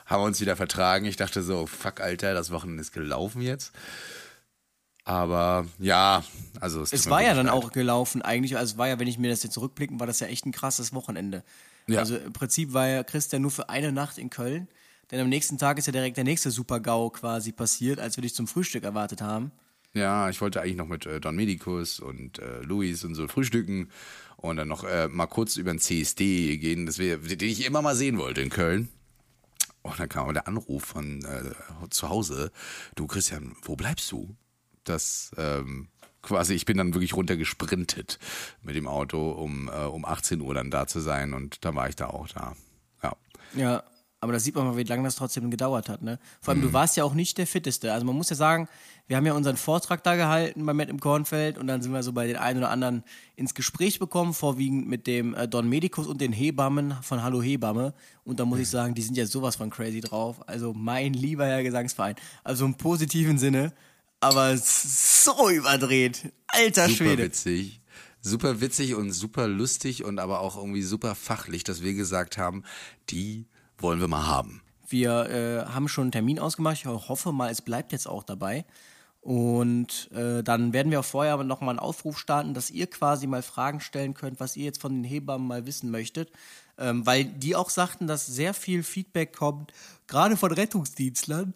[0.05, 1.05] haben wir uns wieder vertragen.
[1.05, 3.71] Ich dachte so, fuck, Alter, das Wochenende ist gelaufen jetzt.
[5.03, 6.23] Aber ja,
[6.59, 9.17] also es, Es war ja dann auch gelaufen eigentlich, also es war ja, wenn ich
[9.17, 11.43] mir das jetzt zurückblicken, war das ja echt ein krasses Wochenende.
[11.87, 11.99] Ja.
[11.99, 14.67] Also im Prinzip war ja Christian nur für eine Nacht in Köln,
[15.11, 18.35] denn am nächsten Tag ist ja direkt der nächste Super-GAU quasi passiert, als wir dich
[18.35, 19.51] zum Frühstück erwartet haben.
[19.93, 23.89] Ja, ich wollte eigentlich noch mit äh, Don Medicus und äh, Luis und so frühstücken
[24.35, 27.81] und dann noch äh, mal kurz über den CSD gehen, das wär, den ich immer
[27.81, 28.89] mal sehen wollte in Köln.
[29.81, 32.51] Und dann kam aber der Anruf von äh, zu Hause,
[32.95, 34.35] du Christian, wo bleibst du?
[34.83, 35.87] Das ähm,
[36.21, 38.19] quasi, ich bin dann wirklich runtergesprintet
[38.61, 41.89] mit dem Auto, um, äh, um 18 Uhr dann da zu sein und da war
[41.89, 42.55] ich da auch da.
[43.01, 43.15] Ja.
[43.55, 43.83] Ja,
[44.19, 46.01] aber da sieht man mal, wie lange das trotzdem gedauert hat.
[46.01, 46.17] Ne?
[46.41, 47.93] Vor allem, du warst ja auch nicht der Fitteste.
[47.93, 48.67] Also man muss ja sagen,
[49.05, 52.01] wir haben ja unseren Vortrag da gehalten bei Matt im Kornfeld und dann sind wir
[52.01, 53.03] so bei den einen oder anderen
[53.35, 57.93] ins Gespräch bekommen, vorwiegend mit dem äh, Don Medicus und den Hebammen von Hallo Hebamme.
[58.23, 60.47] Und da muss ich sagen, die sind ja sowas von crazy drauf.
[60.47, 62.15] Also mein lieber Herr Gesangsverein.
[62.43, 63.71] Also im positiven Sinne,
[64.19, 66.33] aber so überdreht.
[66.47, 67.23] Alter super Schwede.
[67.23, 67.81] witzig.
[68.21, 72.63] Super witzig und super lustig und aber auch irgendwie super fachlich, dass wir gesagt haben,
[73.09, 73.45] die
[73.77, 74.61] wollen wir mal haben.
[74.87, 76.77] Wir äh, haben schon einen Termin ausgemacht.
[76.77, 78.65] Ich hoffe mal, es bleibt jetzt auch dabei.
[79.21, 83.27] Und äh, dann werden wir auch vorher aber nochmal einen Aufruf starten, dass ihr quasi
[83.27, 86.31] mal Fragen stellen könnt, was ihr jetzt von den Hebammen mal wissen möchtet.
[86.77, 89.73] Ähm, weil die auch sagten, dass sehr viel Feedback kommt,
[90.07, 91.53] gerade von Rettungsdienstlern,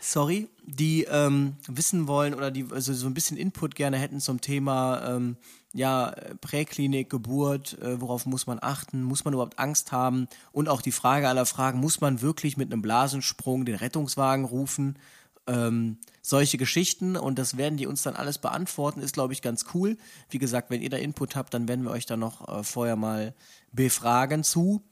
[0.00, 4.40] Sorry, die ähm, wissen wollen oder die also so ein bisschen Input gerne hätten zum
[4.40, 5.36] Thema ähm,
[5.72, 10.82] ja, Präklinik, Geburt, äh, worauf muss man achten, muss man überhaupt Angst haben und auch
[10.82, 14.98] die Frage aller Fragen, muss man wirklich mit einem Blasensprung den Rettungswagen rufen?
[15.46, 19.66] Ähm, solche Geschichten und das werden die uns dann alles beantworten, ist glaube ich ganz
[19.74, 19.96] cool.
[20.30, 22.96] Wie gesagt, wenn ihr da Input habt, dann werden wir euch da noch äh, vorher
[22.96, 23.34] mal
[23.72, 24.82] befragen zu.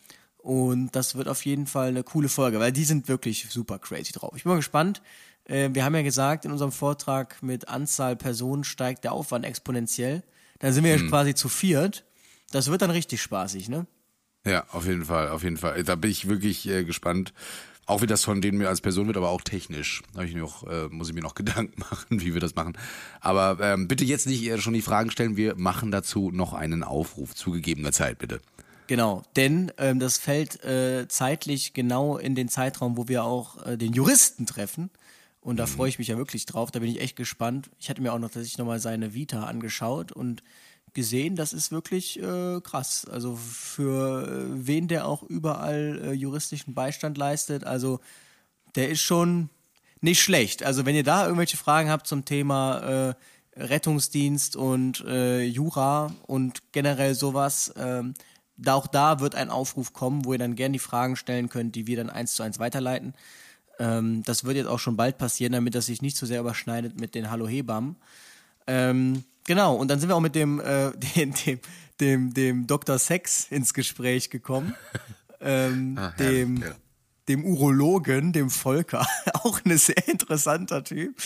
[0.42, 4.12] Und das wird auf jeden Fall eine coole Folge, weil die sind wirklich super crazy
[4.12, 4.32] drauf.
[4.36, 5.02] Ich bin mal gespannt.
[5.44, 10.22] Äh, wir haben ja gesagt, in unserem Vortrag mit Anzahl Personen steigt der Aufwand exponentiell.
[10.58, 12.04] Dann sind wir ja quasi zu viert.
[12.50, 13.86] Das wird dann richtig spaßig, ne?
[14.46, 15.84] Ja, auf jeden Fall, auf jeden Fall.
[15.84, 17.32] Da bin ich wirklich äh, gespannt.
[17.86, 20.02] Auch wie das von denen mir als Person wird, aber auch technisch.
[20.14, 22.78] Da ich noch, äh, muss ich mir noch Gedanken machen, wie wir das machen.
[23.20, 25.36] Aber ähm, bitte jetzt nicht äh, schon die Fragen stellen.
[25.36, 28.40] Wir machen dazu noch einen Aufruf zu gegebener Zeit, bitte.
[28.90, 33.76] Genau, denn ähm, das fällt äh, zeitlich genau in den Zeitraum, wo wir auch äh,
[33.76, 34.90] den Juristen treffen.
[35.40, 36.72] Und da freue ich mich ja wirklich drauf.
[36.72, 37.70] Da bin ich echt gespannt.
[37.78, 40.42] Ich hatte mir auch noch tatsächlich nochmal seine Vita angeschaut und
[40.92, 43.06] gesehen, das ist wirklich äh, krass.
[43.08, 47.62] Also für äh, wen der auch überall äh, juristischen Beistand leistet.
[47.62, 48.00] Also
[48.74, 49.50] der ist schon
[50.00, 50.64] nicht schlecht.
[50.64, 53.14] Also wenn ihr da irgendwelche Fragen habt zum Thema äh,
[53.56, 58.14] Rettungsdienst und Jura und generell sowas, ähm,
[58.66, 61.86] auch da wird ein Aufruf kommen, wo ihr dann gerne die Fragen stellen könnt, die
[61.86, 63.14] wir dann eins zu eins weiterleiten.
[63.78, 67.00] Ähm, das wird jetzt auch schon bald passieren, damit das sich nicht zu sehr überschneidet
[67.00, 67.96] mit den Hallo Hebammen.
[68.66, 71.60] Ähm, genau, und dann sind wir auch mit dem, äh, dem, dem,
[72.00, 72.98] dem, dem Dr.
[72.98, 74.74] Sex ins Gespräch gekommen.
[75.40, 76.74] ähm, Ah, herrlich, dem, ja.
[77.28, 79.06] dem Urologen, dem Volker.
[79.34, 81.16] auch ein sehr interessanter Typ.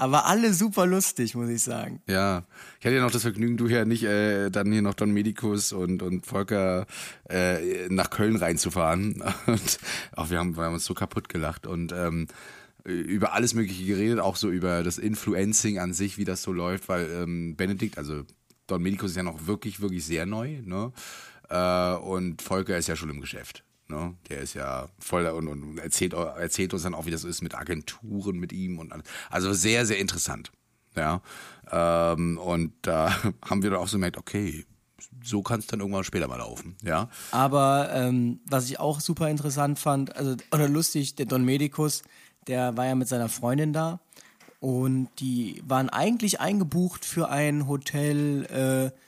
[0.00, 2.00] Aber alle super lustig, muss ich sagen.
[2.08, 2.44] Ja,
[2.78, 5.74] ich hatte ja noch das Vergnügen, du ja nicht äh, dann hier noch Don Medicus
[5.74, 6.86] und, und Volker
[7.28, 9.22] äh, nach Köln reinzufahren.
[9.46, 9.78] Und
[10.16, 12.28] auch wir haben, wir haben uns so kaputt gelacht und ähm,
[12.84, 16.88] über alles Mögliche geredet, auch so über das Influencing an sich, wie das so läuft,
[16.88, 18.22] weil ähm, Benedikt, also
[18.66, 20.92] Don Medicus ist ja noch wirklich, wirklich sehr neu, ne?
[21.50, 23.64] Äh, und Volker ist ja schon im Geschäft.
[23.90, 24.14] Ne?
[24.28, 27.54] Der ist ja voll und, und erzählt, erzählt uns dann auch, wie das ist mit
[27.54, 28.92] Agenturen, mit ihm und.
[29.28, 30.50] Also sehr, sehr interessant.
[30.96, 31.20] Ja.
[31.70, 34.64] Ähm, und da haben wir dann auch so gemerkt, okay,
[35.22, 36.76] so kann es dann irgendwann später mal laufen.
[36.82, 37.08] Ja.
[37.30, 42.02] Aber ähm, was ich auch super interessant fand, also oder lustig, der Don Medicus,
[42.46, 44.00] der war ja mit seiner Freundin da
[44.60, 48.98] und die waren eigentlich eingebucht für ein Hotel äh,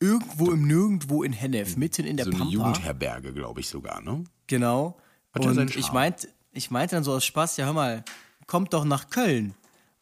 [0.00, 2.52] irgendwo im Nirgendwo in Hennef, mitten in der so eine Pampa.
[2.52, 4.24] Jugendherberge, glaube ich sogar, ne?
[4.46, 4.96] Genau.
[5.32, 8.04] Hat ja Und ich meinte, ich meinte dann so aus Spaß, ja hör mal,
[8.46, 9.54] kommt doch nach Köln.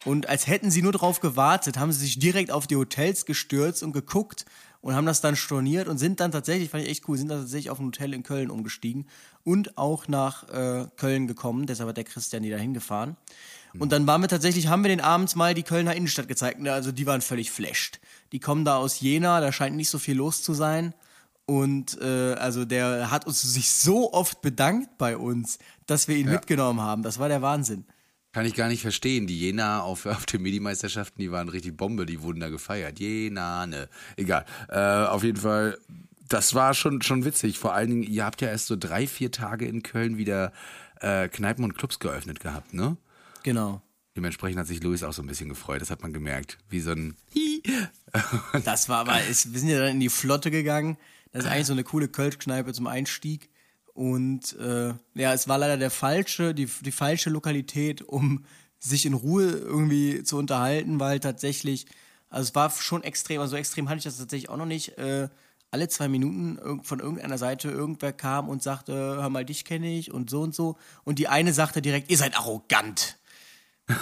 [0.05, 3.81] Und als hätten sie nur drauf gewartet, haben sie sich direkt auf die Hotels gestürzt
[3.81, 4.45] und geguckt
[4.81, 7.39] und haben das dann storniert und sind dann tatsächlich, fand ich echt cool, sind dann
[7.39, 9.07] tatsächlich auf ein Hotel in Köln umgestiegen
[9.43, 11.65] und auch nach äh, Köln gekommen.
[11.65, 13.17] Deshalb hat der Christian die da hingefahren.
[13.79, 16.59] Und dann waren wir tatsächlich, haben wir den abends mal die Kölner Innenstadt gezeigt.
[16.59, 17.99] Ne, Also die waren völlig flasht.
[18.31, 20.93] Die kommen da aus Jena, da scheint nicht so viel los zu sein.
[21.45, 26.29] Und äh, also der hat uns sich so oft bedankt bei uns, dass wir ihn
[26.29, 27.03] mitgenommen haben.
[27.03, 27.85] Das war der Wahnsinn.
[28.33, 29.27] Kann ich gar nicht verstehen.
[29.27, 32.99] Die Jena auf, auf den Medi-Meisterschaften, die waren richtig Bombe, die wurden da gefeiert.
[32.99, 33.87] Jena, ne.
[34.17, 34.45] Egal.
[34.69, 35.77] Äh, auf jeden Fall,
[36.27, 37.59] das war schon, schon witzig.
[37.59, 40.51] Vor allen Dingen, ihr habt ja erst so drei, vier Tage in Köln wieder
[40.99, 42.97] äh, Kneipen und Clubs geöffnet gehabt, ne?
[43.45, 43.79] Genau.
[44.15, 45.79] Dementsprechend hat sich Luis auch so ein bisschen gefreut.
[45.79, 46.57] Das hat man gemerkt.
[46.67, 47.15] Wie so ein
[48.65, 50.97] Das war aber, es, wir sind ja dann in die Flotte gegangen.
[51.31, 53.51] Das ist eigentlich so eine coole Kölschkneipe zum Einstieg.
[53.93, 58.45] Und äh, ja, es war leider der falsche, die, die falsche Lokalität, um
[58.79, 61.85] sich in Ruhe irgendwie zu unterhalten, weil tatsächlich,
[62.29, 64.97] also es war schon extrem, also extrem hatte ich das tatsächlich auch noch nicht.
[64.97, 65.29] Äh,
[65.69, 70.11] alle zwei Minuten von irgendeiner Seite irgendwer kam und sagte, hör mal, dich kenne ich
[70.11, 70.77] und so und so.
[71.03, 73.17] Und die eine sagte direkt, ihr seid arrogant.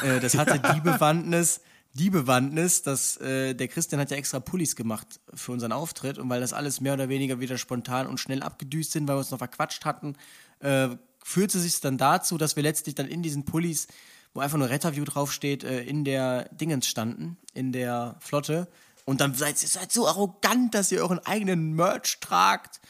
[0.01, 1.61] Äh, das hatte die Bewandtnis,
[1.93, 6.29] die Bewandtnis, dass äh, der Christian hat ja extra Pullis gemacht für unseren Auftritt und
[6.29, 9.31] weil das alles mehr oder weniger wieder spontan und schnell abgedüst sind, weil wir uns
[9.31, 10.15] noch verquatscht hatten,
[10.59, 10.89] äh,
[11.23, 13.87] führte sich dann dazu, dass wir letztlich dann in diesen Pullis,
[14.33, 18.67] wo einfach nur Retterview draufsteht, äh, in der Dingens standen, in der Flotte.
[19.05, 22.81] Und dann seid ihr seid so arrogant, dass ihr euren eigenen Merch tragt.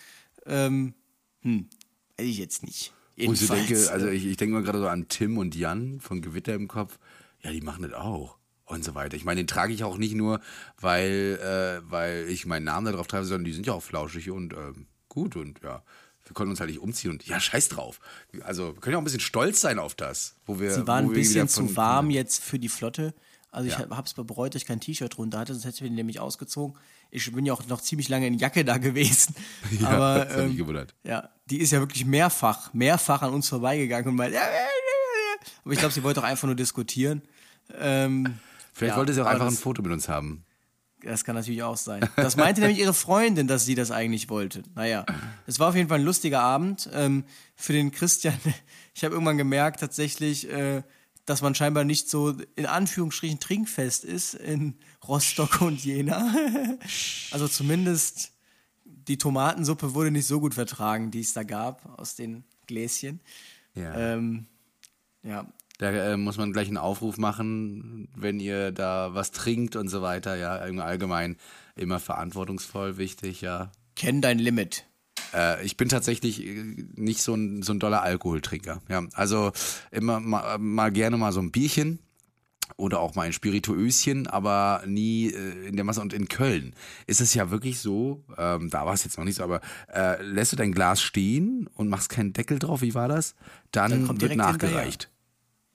[0.45, 0.93] Ähm,
[1.41, 1.69] hm,
[2.17, 2.93] weiß ich jetzt nicht.
[3.15, 5.55] Wo ich so Jedenfalls, denke, also ich, ich denke mal gerade so an Tim und
[5.55, 6.97] Jan von Gewitter im Kopf.
[7.41, 8.37] Ja, die machen das auch.
[8.65, 9.15] Und so weiter.
[9.17, 10.39] Ich meine, den trage ich auch nicht nur,
[10.79, 14.31] weil, äh, weil ich meinen Namen da drauf trage, sondern die sind ja auch flauschig
[14.31, 15.83] und ähm, gut und ja.
[16.25, 17.99] Wir konnten uns halt nicht umziehen und ja, scheiß drauf.
[18.43, 20.71] Also, wir können ja auch ein bisschen stolz sein auf das, wo wir.
[20.71, 23.13] Sie waren wo ein bisschen von- zu warm jetzt für die Flotte.
[23.51, 23.89] Also ich Ja.
[23.89, 26.19] habe es bereut, dass ich kein T-Shirt drunter hatte, sonst hätte ich mir den nämlich
[26.21, 26.77] ausgezogen.
[27.15, 29.35] Ich bin ja auch noch ziemlich lange in Jacke da gewesen.
[29.79, 30.95] Ja, Aber das hat mich ähm, gewundert.
[31.03, 34.39] ja, die ist ja wirklich mehrfach, mehrfach an uns vorbeigegangen und meinte,
[35.63, 37.21] aber ich glaube, sie wollte auch einfach nur diskutieren.
[37.77, 38.39] Ähm,
[38.73, 40.43] Vielleicht ja, wollte sie auch einfach ein das- Foto mit uns haben.
[41.03, 42.07] das kann natürlich auch sein.
[42.15, 44.63] Das meinte nämlich ihre Freundin, dass sie das eigentlich wollte.
[44.75, 45.05] Naja,
[45.47, 46.89] es war auf jeden Fall ein lustiger Abend.
[46.93, 48.37] Ähm, für den Christian,
[48.95, 50.81] ich habe irgendwann gemerkt tatsächlich, äh,
[51.25, 54.75] dass man scheinbar nicht so in Anführungsstrichen trinkfest ist in
[55.07, 56.33] Rostock und Jena.
[57.31, 58.31] also zumindest
[58.85, 63.19] die Tomatensuppe wurde nicht so gut vertragen, die es da gab aus den Gläschen.
[63.75, 63.95] Ja.
[63.95, 64.45] Ähm,
[65.23, 69.87] ja, Da äh, muss man gleich einen Aufruf machen, wenn ihr da was trinkt und
[69.87, 70.35] so weiter.
[70.35, 71.37] Ja, im allgemein
[71.75, 73.71] immer verantwortungsvoll wichtig, ja.
[73.95, 74.85] kenn dein Limit.
[75.33, 78.81] Äh, ich bin tatsächlich äh, nicht so ein, so ein doller Alkoholtrinker.
[78.89, 79.51] Ja, also
[79.91, 81.99] immer mal, mal gerne mal so ein Bierchen
[82.77, 86.01] oder auch mal ein Spirituöschen, aber nie äh, in der Masse.
[86.01, 86.73] Und in Köln
[87.07, 89.61] ist es ja wirklich so, ähm, da war es jetzt noch nicht so, aber
[89.93, 93.35] äh, lässt du dein Glas stehen und machst keinen Deckel drauf, wie war das?
[93.71, 95.09] Dann, Dann kommt wird nachgereicht.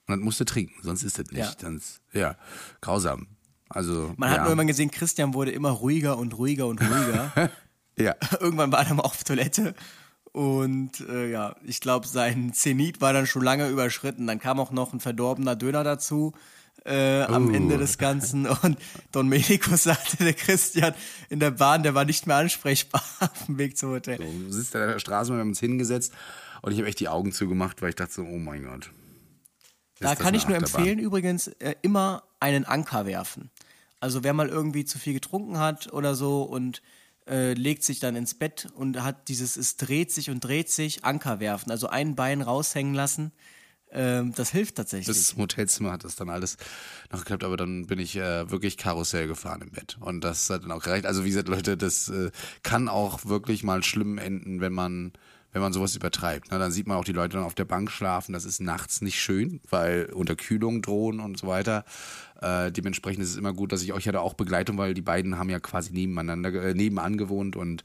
[0.07, 1.39] Und dann musst du trinken, sonst ist das nicht.
[1.39, 1.53] Ja.
[1.61, 2.37] Sonst, ja,
[2.81, 3.27] grausam.
[3.69, 4.37] Also, Man ja.
[4.37, 7.51] hat nur irgendwann gesehen, Christian wurde immer ruhiger und ruhiger und ruhiger.
[7.99, 8.15] ja.
[8.41, 9.75] Irgendwann war er mal auf Toilette
[10.33, 14.27] und äh, ja, ich glaube, sein Zenit war dann schon lange überschritten.
[14.27, 16.33] Dann kam auch noch ein verdorbener Döner dazu
[16.85, 17.55] äh, am Oh.
[17.55, 18.79] Ende des Ganzen und
[19.13, 20.95] Don Medikus sagte, der Christian
[21.29, 24.19] in der Bahn, der war nicht mehr ansprechbar auf dem Weg zum Hotel.
[24.19, 26.13] Du sitzt da an der Straße, wir haben uns hingesetzt
[26.63, 28.91] und ich habe echt die Augen zugemacht, weil ich dachte so, oh mein Gott.
[30.01, 30.81] Da kann ich nur Achterbahn?
[30.83, 33.51] empfehlen, übrigens, äh, immer einen Anker werfen.
[34.01, 36.83] Also wer mal irgendwie zu viel getrunken hat oder so und
[37.29, 41.05] äh, legt sich dann ins Bett und hat dieses, es dreht sich und dreht sich,
[41.05, 41.71] Anker werfen.
[41.71, 43.33] Also ein Bein raushängen lassen.
[43.91, 45.17] Ähm, das hilft tatsächlich.
[45.17, 46.57] Das Hotelzimmer hat das dann alles
[47.11, 49.97] noch geklappt, aber dann bin ich äh, wirklich Karussell gefahren im Bett.
[50.01, 51.07] Und das hat dann auch gereicht.
[51.07, 52.31] Also wie gesagt, Leute, das äh,
[52.63, 55.13] kann auch wirklich mal schlimm enden, wenn man
[55.59, 56.49] wenn man sowas übertreibt.
[56.53, 58.33] Na, dann sieht man auch die Leute dann auf der Bank schlafen.
[58.33, 61.85] Das ist nachts nicht schön, weil Unterkühlung drohen und so weiter.
[62.41, 65.37] Äh, dementsprechend ist es immer gut, dass ich euch hatte auch Begleitung, weil die beiden
[65.37, 67.83] haben ja quasi nebeneinander, äh, nebenan gewohnt und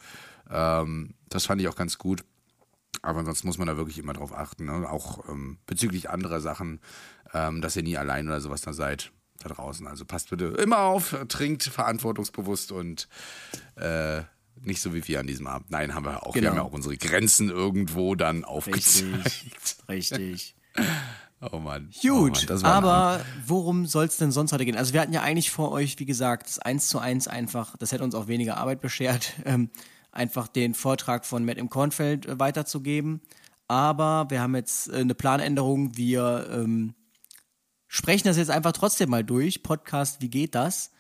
[0.52, 2.24] ähm, das fand ich auch ganz gut.
[3.02, 4.66] Aber ansonsten muss man da wirklich immer drauf achten.
[4.66, 4.88] Ne?
[4.88, 6.80] Auch ähm, bezüglich anderer Sachen,
[7.34, 9.88] ähm, dass ihr nie allein oder sowas da seid da draußen.
[9.88, 13.08] Also passt bitte immer auf, trinkt verantwortungsbewusst und
[13.78, 14.22] äh,
[14.66, 15.72] nicht so wie wir an diesem Abend.
[15.72, 16.36] Nein, haben wir auch.
[16.36, 16.52] Wir Genau.
[16.52, 19.26] haben ja auch unsere Grenzen irgendwo dann aufgezeigt.
[19.26, 20.56] Richtig, richtig.
[21.52, 21.90] Oh Mann.
[22.02, 24.78] Gut, oh Mann, aber worum soll es denn sonst heute gehen?
[24.78, 27.92] Also wir hatten ja eigentlich vor euch, wie gesagt, das 1 zu 1 einfach, das
[27.92, 29.70] hätte uns auch weniger Arbeit beschert, ähm,
[30.14, 33.20] einfach den Vortrag von Matt im Kornfeld äh, weiterzugeben.
[33.68, 35.98] Aber wir haben jetzt äh, eine Planänderung.
[35.98, 36.94] Wir ähm,
[37.90, 39.64] sprechen das jetzt einfach trotzdem mal durch.
[39.64, 40.92] Podcast, wie geht das?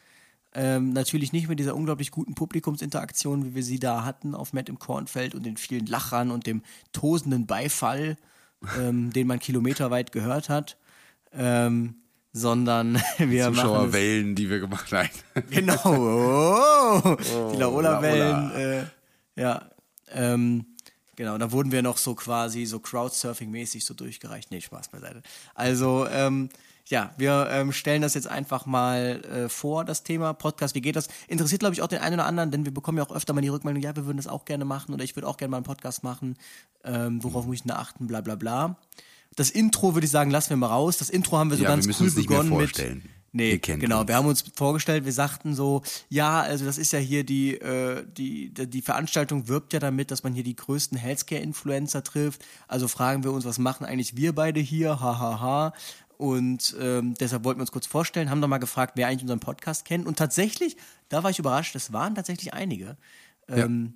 [0.55, 4.69] Ähm, natürlich nicht mit dieser unglaublich guten Publikumsinteraktion, wie wir sie da hatten auf Matt
[4.69, 6.61] im Kornfeld und den vielen Lachern und dem
[6.91, 8.17] tosenden Beifall,
[8.79, 10.77] ähm, den man kilometerweit gehört hat,
[11.31, 11.95] ähm,
[12.33, 15.09] sondern wir machen Zuschauerwellen, die wir gemacht haben.
[15.49, 17.15] Genau, oh,
[17.51, 17.99] die Laola.
[17.99, 18.85] Laola-Wellen, äh,
[19.35, 19.69] ja,
[20.11, 20.65] ähm,
[21.15, 24.51] genau, da wurden wir noch so quasi so Crowdsurfing-mäßig so durchgereicht.
[24.51, 25.23] Nee, Spaß beiseite.
[25.55, 26.49] Also, ähm,
[26.89, 30.75] ja, wir ähm, stellen das jetzt einfach mal äh, vor, das Thema Podcast.
[30.75, 31.07] Wie geht das?
[31.27, 33.41] Interessiert, glaube ich, auch den einen oder anderen, denn wir bekommen ja auch öfter mal
[33.41, 35.57] die Rückmeldung, ja, wir würden das auch gerne machen oder ich würde auch gerne mal
[35.57, 36.37] einen Podcast machen.
[36.83, 38.07] Ähm, worauf muss ich denn achten?
[38.07, 38.77] Bla bla bla.
[39.35, 40.97] Das Intro würde ich sagen, lassen wir mal raus.
[40.97, 43.01] Das Intro haben wir so Ja, wir ganz müssen cool begonnen vorstellen.
[43.03, 43.11] mit.
[43.35, 44.01] Nee, genau.
[44.01, 44.07] uns.
[44.07, 48.05] Wir haben uns vorgestellt, wir sagten so, ja, also das ist ja hier die, äh,
[48.05, 52.45] die, die Veranstaltung wirbt ja damit, dass man hier die größten Healthcare-Influencer trifft.
[52.67, 54.99] Also fragen wir uns, was machen eigentlich wir beide hier?
[54.99, 55.73] Ha, ha, ha.
[56.23, 59.41] Und ähm, deshalb wollten wir uns kurz vorstellen, haben doch mal gefragt, wer eigentlich unseren
[59.41, 60.07] Podcast kennt.
[60.07, 60.77] Und tatsächlich,
[61.09, 62.95] da war ich überrascht, es waren tatsächlich einige,
[63.49, 63.95] ähm,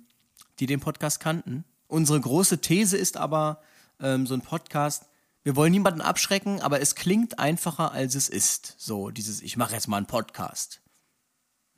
[0.58, 1.64] die den Podcast kannten.
[1.86, 3.62] Unsere große These ist aber,
[3.98, 5.06] ähm, so ein Podcast,
[5.42, 8.74] wir wollen niemanden abschrecken, aber es klingt einfacher, als es ist.
[8.76, 10.82] So, dieses, ich mache jetzt mal einen Podcast.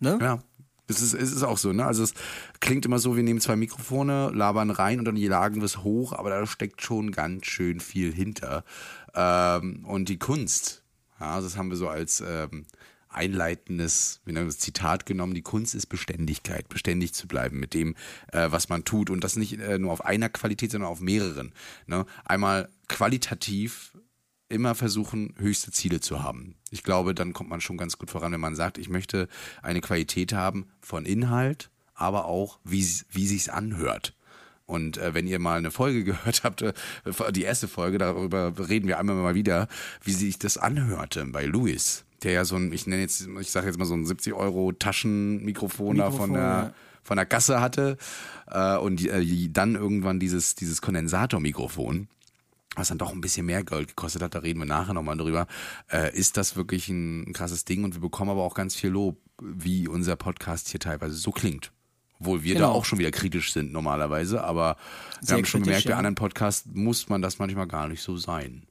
[0.00, 0.18] Ne?
[0.20, 0.42] Ja.
[0.88, 1.86] Es ist, es ist auch so, ne?
[1.86, 2.14] Also es
[2.58, 6.12] klingt immer so, wir nehmen zwei Mikrofone, labern rein und dann jagen wir es hoch,
[6.12, 8.64] aber da steckt schon ganz schön viel hinter.
[9.14, 10.82] Ähm, und die Kunst,
[11.18, 12.66] ja, das haben wir so als ähm,
[13.10, 17.96] einleitendes wir das, Zitat genommen, die Kunst ist Beständigkeit, beständig zu bleiben mit dem,
[18.32, 19.10] äh, was man tut.
[19.10, 21.52] Und das nicht äh, nur auf einer Qualität, sondern auf mehreren.
[21.86, 22.06] Ne?
[22.24, 23.92] Einmal qualitativ
[24.48, 26.56] immer versuchen, höchste Ziele zu haben.
[26.70, 29.28] Ich glaube, dann kommt man schon ganz gut voran, wenn man sagt, ich möchte
[29.62, 34.14] eine Qualität haben von Inhalt, aber auch, wie, wie sich's anhört.
[34.70, 36.72] Und äh, wenn ihr mal eine Folge gehört habt, äh,
[37.32, 39.68] die erste Folge, darüber reden wir einmal mal wieder,
[40.02, 43.66] wie sich das anhörte bei Louis, der ja so ein, ich nenne jetzt, ich sage
[43.66, 46.74] jetzt mal so ein 70 Euro Taschenmikrofon da von der ja.
[47.02, 47.96] von der Gasse hatte
[48.50, 52.08] äh, und äh, dann irgendwann dieses dieses Kondensatormikrofon
[52.76, 55.48] was dann doch ein bisschen mehr Geld gekostet hat, da reden wir nachher nochmal drüber,
[55.90, 59.18] äh, ist das wirklich ein krasses Ding und wir bekommen aber auch ganz viel Lob,
[59.42, 61.72] wie unser Podcast hier teilweise so klingt.
[62.20, 62.72] Obwohl wir da Genau.
[62.72, 64.76] auch schon wieder kritisch sind normalerweise, aber
[65.20, 65.96] wir Sehr haben schon kritisch, gemerkt, bei ja.
[65.96, 68.66] anderen Podcasts muss man das manchmal gar nicht so sein.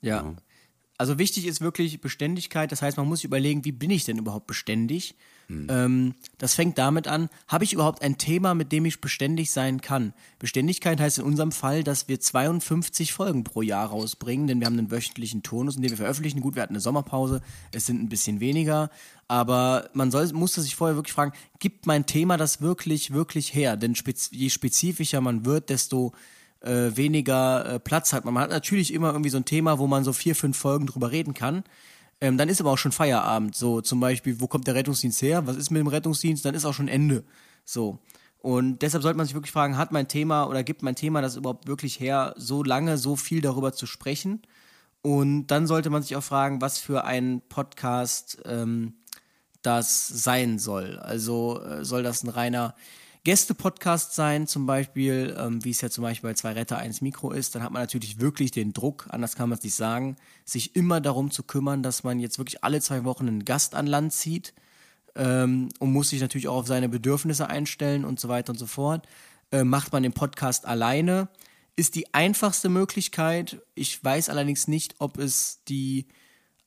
[0.00, 0.34] Ja.
[0.96, 2.72] Also wichtig ist wirklich Beständigkeit.
[2.72, 5.16] Das heißt, man muss sich überlegen, wie bin ich denn überhaupt beständig?
[5.48, 9.80] Ähm, das fängt damit an, habe ich überhaupt ein Thema, mit dem ich beständig sein
[9.80, 10.14] kann?
[10.38, 14.78] Beständigkeit heißt in unserem Fall, dass wir 52 Folgen pro Jahr rausbringen, denn wir haben
[14.78, 16.40] einen wöchentlichen Turnus, in dem wir veröffentlichen.
[16.40, 18.90] Gut, wir hatten eine Sommerpause, es sind ein bisschen weniger,
[19.28, 23.76] aber man soll, musste sich vorher wirklich fragen, gibt mein Thema das wirklich, wirklich her?
[23.76, 26.12] Denn spez je spezifischer man wird, desto
[26.60, 28.34] äh, weniger äh, Platz hat man.
[28.34, 31.10] Man hat natürlich immer irgendwie so ein Thema, wo man so vier, fünf Folgen drüber
[31.10, 31.64] reden kann.
[32.24, 33.54] Ähm, dann ist aber auch schon Feierabend.
[33.54, 35.46] So zum Beispiel, wo kommt der Rettungsdienst her?
[35.46, 36.42] Was ist mit dem Rettungsdienst?
[36.42, 37.22] Dann ist auch schon Ende.
[37.66, 37.98] So.
[38.38, 41.36] Und deshalb sollte man sich wirklich fragen, hat mein Thema oder gibt mein Thema das
[41.36, 44.40] überhaupt wirklich her, so lange, so viel darüber zu sprechen?
[45.02, 48.94] Und dann sollte man sich auch fragen, was für ein Podcast ähm,
[49.60, 50.98] das sein soll.
[51.00, 52.74] Also äh, soll das ein reiner
[53.24, 57.30] Gäste-Podcast sein, zum Beispiel, ähm, wie es ja zum Beispiel bei zwei Retter, eins Mikro
[57.30, 60.76] ist, dann hat man natürlich wirklich den Druck, anders kann man es nicht sagen, sich
[60.76, 64.12] immer darum zu kümmern, dass man jetzt wirklich alle zwei Wochen einen Gast an Land
[64.12, 64.52] zieht
[65.14, 68.66] ähm, und muss sich natürlich auch auf seine Bedürfnisse einstellen und so weiter und so
[68.66, 69.06] fort.
[69.50, 71.28] Äh, macht man den Podcast alleine,
[71.76, 73.62] ist die einfachste Möglichkeit.
[73.74, 76.08] Ich weiß allerdings nicht, ob es die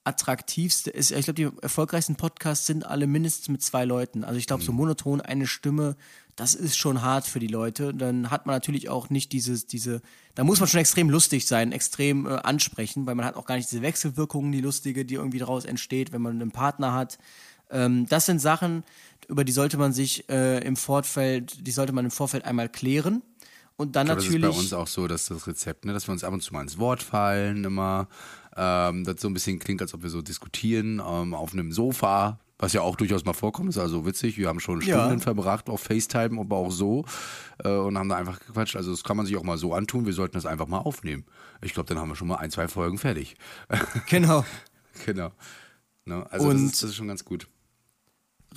[0.07, 1.11] attraktivste ist.
[1.11, 4.23] Ich glaube, die erfolgreichsten Podcasts sind alle mindestens mit zwei Leuten.
[4.23, 5.95] Also ich glaube, so monoton eine Stimme,
[6.37, 7.93] das ist schon hart für die Leute.
[7.93, 10.01] Dann hat man natürlich auch nicht dieses, diese,
[10.35, 13.55] da muss man schon extrem lustig sein, extrem äh, ansprechen, weil man hat auch gar
[13.55, 17.17] nicht diese Wechselwirkungen, die lustige, die irgendwie daraus entsteht, wenn man einen Partner hat.
[17.69, 18.83] Ähm, das sind Sachen,
[19.27, 23.21] über die sollte man sich äh, im Vorfeld, die sollte man im Vorfeld einmal klären.
[23.75, 24.55] Und dann Aber das ist natürlich.
[24.55, 26.61] bei uns auch so, dass das Rezept, ne, dass wir uns ab und zu mal
[26.61, 28.07] ins Wort fallen, immer,
[28.57, 32.39] ähm, das so ein bisschen klingt, als ob wir so diskutieren ähm, auf einem Sofa,
[32.59, 34.37] was ja auch durchaus mal vorkommt, ist also witzig.
[34.37, 35.03] Wir haben schon Ja.
[35.05, 37.05] Stunden verbracht auf FaceTime, aber auch so
[37.63, 38.75] äh, und haben da einfach gequatscht.
[38.75, 40.05] Also das kann man sich auch mal so antun.
[40.07, 41.25] Wir sollten das einfach mal aufnehmen.
[41.61, 43.35] Ich glaube, dann haben wir schon mal ein, zwei Folgen fertig.
[44.09, 44.43] genau.
[45.05, 45.31] genau.
[46.05, 46.25] Ne?
[46.31, 47.47] Also das Und- ist, das ist schon ganz gut.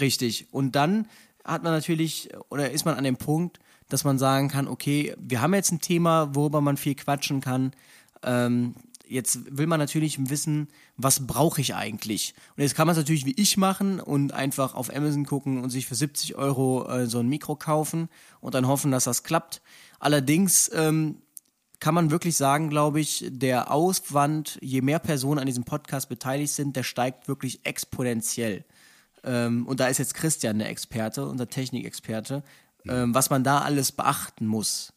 [0.01, 0.49] Richtig.
[0.51, 1.07] Und dann
[1.45, 3.59] hat man natürlich, oder ist man an dem Punkt,
[3.89, 7.73] dass man sagen kann, okay, wir haben jetzt ein Thema, worüber man viel quatschen kann.
[8.23, 8.75] Ähm,
[9.11, 12.35] jetzt will man natürlich wissen, was brauche ich eigentlich?
[12.57, 15.70] Und jetzt kann man es natürlich wie ich machen und einfach auf Amazon gucken und
[15.70, 18.09] sich für 70 Euro äh, so ein Mikro kaufen
[18.40, 19.61] und dann hoffen, dass das klappt.
[19.99, 21.16] Allerdings ähm,
[21.81, 26.53] kann man wirklich sagen, glaube ich, der Aufwand, je mehr Personen an diesem Podcast beteiligt
[26.53, 28.64] sind, der steigt wirklich exponentiell.
[29.25, 32.42] Ähm, und da ist jetzt Christian der Experte, unser Technikexperte,
[32.88, 34.92] ähm, was man da alles beachten muss,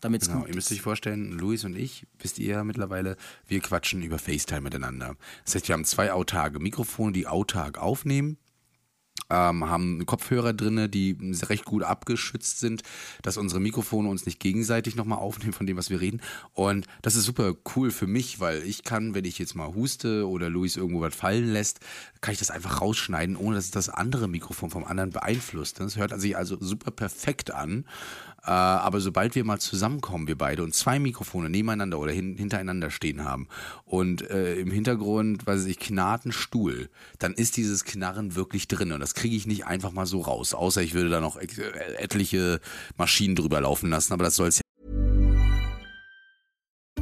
[0.00, 3.60] damit es Genau, ihr müsst euch vorstellen, Luis und ich, wisst ihr ja mittlerweile, wir
[3.60, 5.16] quatschen über FaceTime miteinander.
[5.44, 8.38] Das heißt, wir haben zwei autarke Mikrofone, die autark aufnehmen.
[9.28, 12.82] ähm, haben Kopfhörer drinne, die recht gut abgeschützt sind,
[13.22, 16.20] dass unsere Mikrofone uns nicht gegenseitig nochmal aufnehmen von dem, was wir reden.
[16.52, 20.28] Und das ist super cool für mich, weil ich kann, wenn ich jetzt mal huste
[20.28, 21.80] oder Luis irgendwo was fallen lässt,
[22.20, 25.80] kann ich das einfach rausschneiden, ohne dass es das andere Mikrofon vom anderen beeinflusst.
[25.80, 27.84] Das hört sich also super perfekt an.
[28.44, 32.90] Äh, aber sobald wir mal zusammenkommen, wir beide, und zwei Mikrofone nebeneinander oder hin, hintereinander
[32.90, 33.48] stehen haben
[33.84, 36.88] und äh, im Hintergrund, weiß ich, knarrt ein Stuhl,
[37.18, 38.92] dann ist dieses Knarren wirklich drin.
[38.92, 40.54] Und das kriege ich nicht einfach mal so raus.
[40.54, 42.60] Außer ich würde da noch etliche
[42.96, 44.69] Maschinen drüber laufen lassen, aber das soll es ja.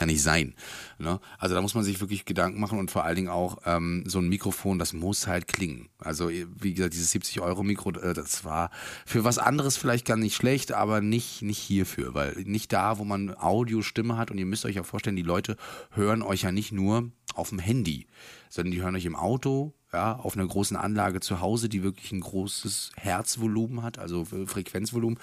[0.00, 0.54] kann nicht sein.
[0.98, 1.20] Ne?
[1.38, 4.18] Also da muss man sich wirklich Gedanken machen und vor allen Dingen auch ähm, so
[4.18, 5.90] ein Mikrofon, das muss halt klingen.
[5.98, 8.70] Also wie gesagt, dieses 70 Euro Mikro, äh, das war
[9.04, 13.04] für was anderes vielleicht gar nicht schlecht, aber nicht nicht hierfür, weil nicht da, wo
[13.04, 15.56] man Audio-Stimme hat und ihr müsst euch ja vorstellen, die Leute
[15.90, 18.06] hören euch ja nicht nur auf dem Handy,
[18.48, 22.12] sondern die hören euch im Auto, ja, auf einer großen Anlage zu Hause, die wirklich
[22.12, 25.18] ein großes Herzvolumen hat, also Frequenzvolumen.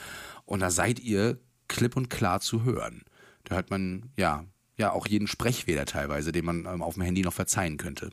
[0.46, 3.04] Und da seid ihr klipp und klar zu hören.
[3.44, 4.46] Da hört man, ja,
[4.78, 8.12] ja auch jeden Sprechfehler teilweise, den man ähm, auf dem Handy noch verzeihen könnte.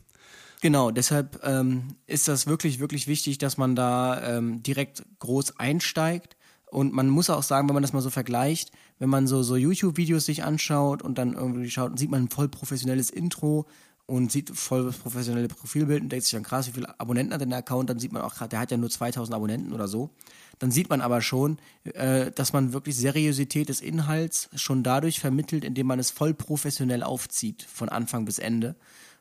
[0.60, 6.36] Genau, deshalb ähm, ist das wirklich, wirklich wichtig, dass man da ähm, direkt groß einsteigt.
[6.70, 9.56] Und man muss auch sagen, wenn man das mal so vergleicht, wenn man so, so
[9.56, 13.66] YouTube-Videos sich anschaut und dann irgendwie schaut, sieht man ein voll professionelles Intro
[14.06, 17.40] und sieht voll das professionelle Profilbild und denkt sich dann krass, wie viele Abonnenten hat
[17.40, 19.88] denn der Account, dann sieht man auch gerade, der hat ja nur 2000 Abonnenten oder
[19.88, 20.10] so.
[20.58, 25.64] Dann sieht man aber schon, äh, dass man wirklich Seriosität des Inhalts schon dadurch vermittelt,
[25.64, 28.76] indem man es voll professionell aufzieht, von Anfang bis Ende.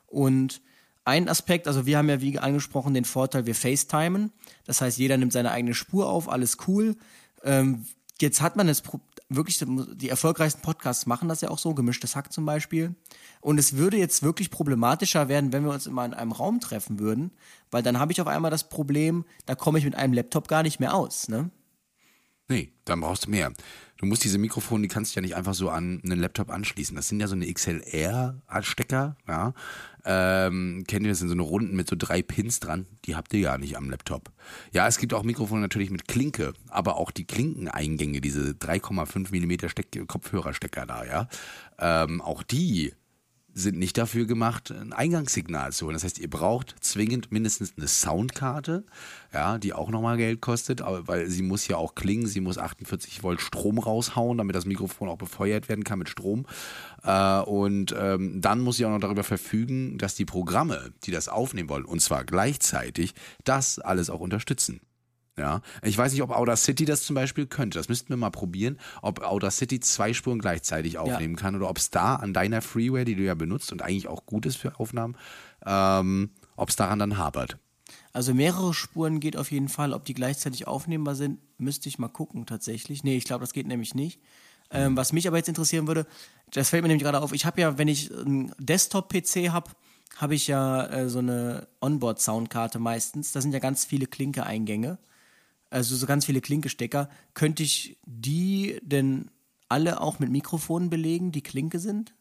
[0.06, 0.62] Und
[1.04, 4.32] ein Aspekt, also wir haben ja wie angesprochen den Vorteil, wir FaceTimen.
[4.64, 6.96] Das heißt, jeder nimmt seine eigene Spur auf, alles cool.
[7.42, 7.84] Ähm,
[8.20, 8.82] jetzt hat man es
[9.36, 12.94] wirklich, die erfolgreichsten Podcasts machen das ja auch so, gemischtes Hack zum Beispiel.
[13.40, 16.98] Und es würde jetzt wirklich problematischer werden, wenn wir uns immer in einem Raum treffen
[16.98, 17.30] würden,
[17.70, 20.62] weil dann habe ich auf einmal das Problem, da komme ich mit einem Laptop gar
[20.62, 21.50] nicht mehr aus, ne?
[22.48, 23.52] Nee, dann brauchst du mehr.
[23.96, 26.94] Du musst diese Mikrofone, die kannst du ja nicht einfach so an einen Laptop anschließen.
[26.94, 29.54] Das sind ja so eine XLR-Stecker, ja.
[30.04, 31.18] Ähm, kennt ihr das?
[31.18, 32.86] sind so eine Runden mit so drei Pins dran.
[33.04, 34.30] Die habt ihr ja nicht am Laptop.
[34.72, 39.68] Ja, es gibt auch Mikrofone natürlich mit Klinke, aber auch die Klinkeneingänge, diese 3,5 Millimeter
[39.68, 41.28] Steck Kopfhörerstecker da, ja.
[41.78, 42.92] Ähm, auch die
[43.54, 45.94] sind nicht dafür gemacht, ein Eingangssignal zu holen.
[45.94, 48.84] Das heißt, ihr braucht zwingend mindestens eine Soundkarte,
[49.32, 53.22] ja, die auch nochmal Geld kostet, weil sie muss ja auch klingen, sie muss 48
[53.22, 56.46] Volt Strom raushauen, damit das Mikrofon auch befeuert werden kann mit Strom.
[57.04, 61.28] Äh, und ähm, dann muss sie auch noch darüber verfügen, dass die Programme, die das
[61.28, 64.80] aufnehmen wollen, und zwar gleichzeitig, das alles auch unterstützen.
[65.36, 67.78] Ja, ich weiß nicht, ob Audacity das zum Beispiel könnte.
[67.78, 71.40] Das müssten wir mal probieren, ob Audacity zwei Spuren gleichzeitig aufnehmen ja.
[71.40, 74.26] kann oder ob es da an deiner Freeware, die du ja benutzt und eigentlich auch
[74.26, 75.16] gut ist für Aufnahmen,
[75.66, 77.58] ähm, ob es daran dann hapert.
[78.12, 79.92] Also mehrere Spuren geht auf jeden Fall.
[79.92, 83.02] Ob die gleichzeitig aufnehmbar sind, müsste ich mal gucken tatsächlich.
[83.02, 84.20] Nee, ich glaube, das geht nämlich nicht.
[84.70, 86.06] Ähm, was mich aber jetzt interessieren würde,
[86.52, 89.70] das fällt mir nämlich gerade auf, ich habe ja, wenn ich einen Desktop-PC habe,
[90.16, 93.32] habe ich ja äh, so eine Onboard-Soundkarte meistens.
[93.32, 94.98] Da sind ja ganz viele Klinke-Eingänge
[95.74, 97.08] also so ganz viele Klinkestecker.
[97.34, 99.30] Könnte ich die denn
[99.68, 102.14] alle auch mit Mikrofonen belegen, die Klinke sind?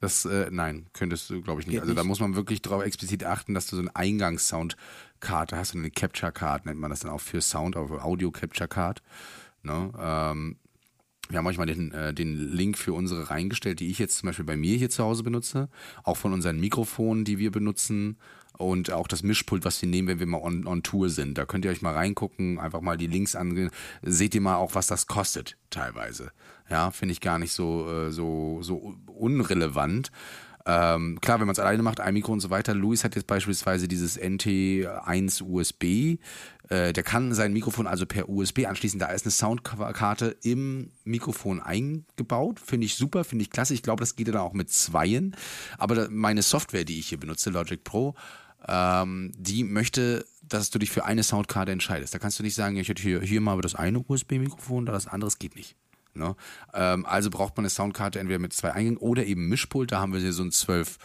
[0.00, 1.74] Das, äh, nein, könntest du, glaube ich, nicht.
[1.74, 5.72] Geht also da muss man wirklich darauf explizit achten, dass du so eine Eingangssoundkarte hast,
[5.72, 9.02] so eine Capture-Card nennt man das dann auch für Sound, aber Audio-Capture-Card.
[9.62, 9.92] Ne?
[9.96, 10.56] Ähm,
[11.28, 14.28] wir haben euch mal den, äh, den Link für unsere reingestellt, die ich jetzt zum
[14.28, 15.68] Beispiel bei mir hier zu Hause benutze,
[16.02, 18.18] auch von unseren Mikrofonen, die wir benutzen
[18.62, 21.38] und auch das Mischpult, was wir nehmen, wenn wir mal on, on Tour sind.
[21.38, 23.70] Da könnt ihr euch mal reingucken, einfach mal die Links angehen.
[24.02, 26.32] Seht ihr mal auch, was das kostet teilweise.
[26.70, 30.10] Ja, finde ich gar nicht so, äh, so, so unrelevant.
[30.64, 32.74] Ähm, klar, wenn man es alleine macht, ein Mikro und so weiter.
[32.74, 36.18] Luis hat jetzt beispielsweise dieses NT1 USB.
[36.68, 39.00] Äh, der kann sein Mikrofon also per USB anschließen.
[39.00, 42.60] Da ist eine Soundkarte im Mikrofon eingebaut.
[42.60, 43.74] Finde ich super, finde ich klasse.
[43.74, 45.34] Ich glaube, das geht dann auch mit Zweien.
[45.78, 48.14] Aber meine Software, die ich hier benutze, Logic Pro,
[48.68, 52.14] ähm, die möchte, dass du dich für eine Soundkarte entscheidest.
[52.14, 55.06] Da kannst du nicht sagen, ich hätte hier, hier mal das eine USB-Mikrofon, da das
[55.06, 55.76] andere geht nicht.
[56.14, 56.36] Ne?
[56.74, 59.92] Ähm, also braucht man eine Soundkarte entweder mit zwei Eingängen oder eben Mischpult.
[59.92, 60.98] Da haben wir hier so ein 12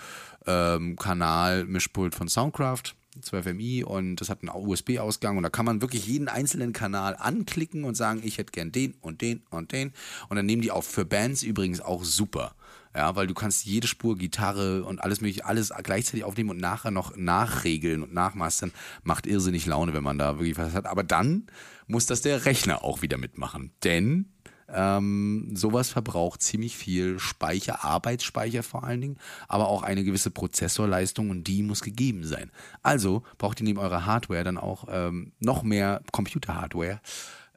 [0.46, 2.96] ähm, von Soundcraft.
[3.22, 7.84] 12MI und das hat einen USB-Ausgang und da kann man wirklich jeden einzelnen Kanal anklicken
[7.84, 9.94] und sagen, ich hätte gern den und den und den
[10.30, 10.86] und dann nehmen die auf.
[10.86, 12.54] Für Bands übrigens auch super.
[12.98, 16.90] Ja, weil du kannst jede Spur, Gitarre und alles mögliche, alles gleichzeitig aufnehmen und nachher
[16.90, 18.72] noch nachregeln und nachmastern.
[19.04, 20.88] Macht irrsinnig Laune, wenn man da wirklich was hat.
[20.88, 21.46] Aber dann
[21.86, 23.72] muss das der Rechner auch wieder mitmachen.
[23.84, 24.34] Denn
[24.68, 31.30] ähm, sowas verbraucht ziemlich viel Speicher, Arbeitsspeicher vor allen Dingen, aber auch eine gewisse Prozessorleistung
[31.30, 32.50] und die muss gegeben sein.
[32.82, 37.00] Also braucht ihr neben eurer Hardware dann auch ähm, noch mehr Computer-Hardware,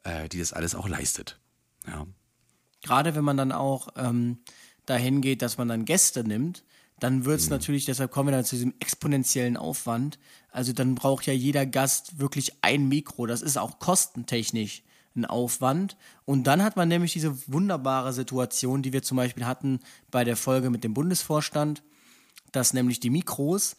[0.05, 1.41] äh, die das alles auch leistet.
[1.87, 2.07] Ja.
[2.83, 4.39] Gerade wenn man dann auch ähm,
[4.91, 6.65] dahin geht, dass man dann Gäste nimmt,
[6.99, 7.53] dann wird es Mhm.
[7.53, 10.19] natürlich, deshalb kommen wir dann zu diesem exponentiellen Aufwand.
[10.51, 13.27] Also dann braucht ja jeder Gast wirklich ein Mikro.
[13.27, 14.83] Das ist auch kostentechnisch
[15.17, 15.97] ein Aufwand.
[16.25, 19.81] Und dann hat man nämlich diese wunderbare Situation, die wir zum Beispiel hatten
[20.11, 21.83] bei der Folge mit dem Bundesvorstand,
[22.53, 23.77] dass nämlich die Mikros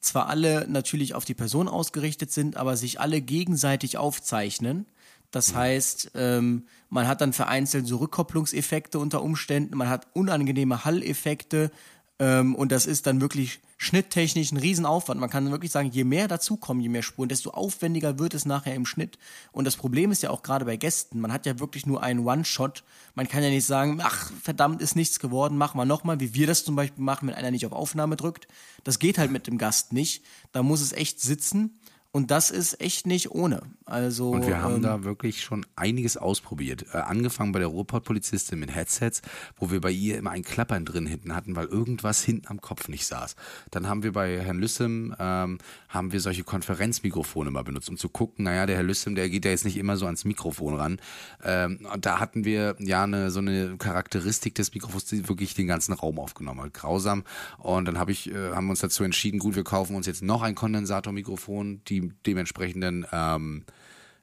[0.00, 4.86] zwar alle natürlich auf die Person ausgerichtet sind, aber sich alle gegenseitig aufzeichnen.
[5.34, 11.72] Das heißt, ähm, man hat dann vereinzelt so Rückkopplungseffekte unter Umständen, man hat unangenehme Halleffekte
[12.20, 15.20] ähm, und das ist dann wirklich schnitttechnisch ein Riesenaufwand.
[15.20, 18.76] Man kann wirklich sagen, je mehr dazukommen, je mehr Spuren, desto aufwendiger wird es nachher
[18.76, 19.18] im Schnitt.
[19.50, 22.20] Und das Problem ist ja auch gerade bei Gästen, man hat ja wirklich nur einen
[22.20, 22.84] One-Shot.
[23.16, 26.46] Man kann ja nicht sagen, ach verdammt, ist nichts geworden, machen wir nochmal, wie wir
[26.46, 28.46] das zum Beispiel machen, wenn einer nicht auf Aufnahme drückt.
[28.84, 30.22] Das geht halt mit dem Gast nicht.
[30.52, 31.80] Da muss es echt sitzen.
[32.14, 33.62] Und das ist echt nicht ohne.
[33.86, 36.86] Also, Und wir haben ähm, da wirklich schon einiges ausprobiert.
[36.92, 39.20] Äh, angefangen bei der Ruhrpott-Polizistin mit Headsets,
[39.56, 42.86] wo wir bei ihr immer ein Klappern drin hinten hatten, weil irgendwas hinten am Kopf
[42.86, 43.34] nicht saß.
[43.72, 45.58] Dann haben wir bei Herrn Lüssem, ähm,
[45.88, 49.44] haben wir solche Konferenzmikrofone mal benutzt, um zu gucken, naja, der Herr Lüssem, der geht
[49.44, 51.00] ja jetzt nicht immer so ans Mikrofon ran.
[51.42, 55.66] Ähm, und da hatten wir ja eine, so eine Charakteristik des Mikrofons, die wirklich den
[55.66, 56.74] ganzen Raum aufgenommen hat.
[56.74, 57.24] Grausam.
[57.58, 60.22] Und dann hab ich, äh, haben wir uns dazu entschieden, gut, wir kaufen uns jetzt
[60.22, 63.64] noch ein Kondensatormikrofon, die dementsprechenden ähm,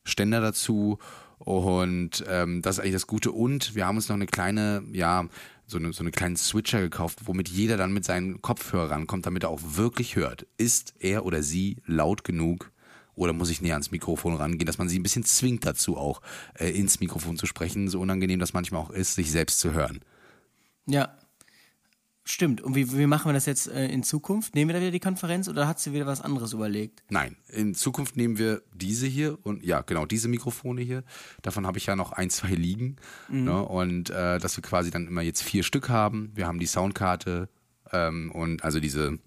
[0.03, 0.99] Ständer dazu
[1.43, 3.31] und ähm, das ist eigentlich das Gute.
[3.31, 5.25] Und wir haben uns noch eine kleine, ja,
[5.65, 9.43] so eine, so eine kleinen Switcher gekauft, womit jeder dann mit seinen Kopfhörer rankommt, damit
[9.43, 10.45] er auch wirklich hört.
[10.57, 12.71] Ist er oder sie laut genug
[13.15, 16.21] oder muss ich näher ans Mikrofon rangehen, dass man sie ein bisschen zwingt dazu auch,
[16.53, 20.01] äh, ins Mikrofon zu sprechen, so unangenehm das manchmal auch ist, sich selbst zu hören.
[20.85, 21.17] Ja.
[22.23, 22.61] Stimmt.
[22.61, 24.53] Und wie, wie machen wir das jetzt äh, in Zukunft?
[24.53, 27.03] Nehmen wir da wieder die Konferenz oder hat sie wieder was anderes überlegt?
[27.09, 31.03] Nein, in Zukunft nehmen wir diese hier und ja, genau, diese Mikrofone hier.
[31.41, 32.97] Davon habe ich ja noch ein, zwei liegen.
[33.29, 33.63] Ne?
[33.63, 36.31] Und äh, dass wir quasi dann immer jetzt vier Stück haben.
[36.35, 37.49] Wir haben die Soundkarte
[37.91, 39.17] ähm, und also diese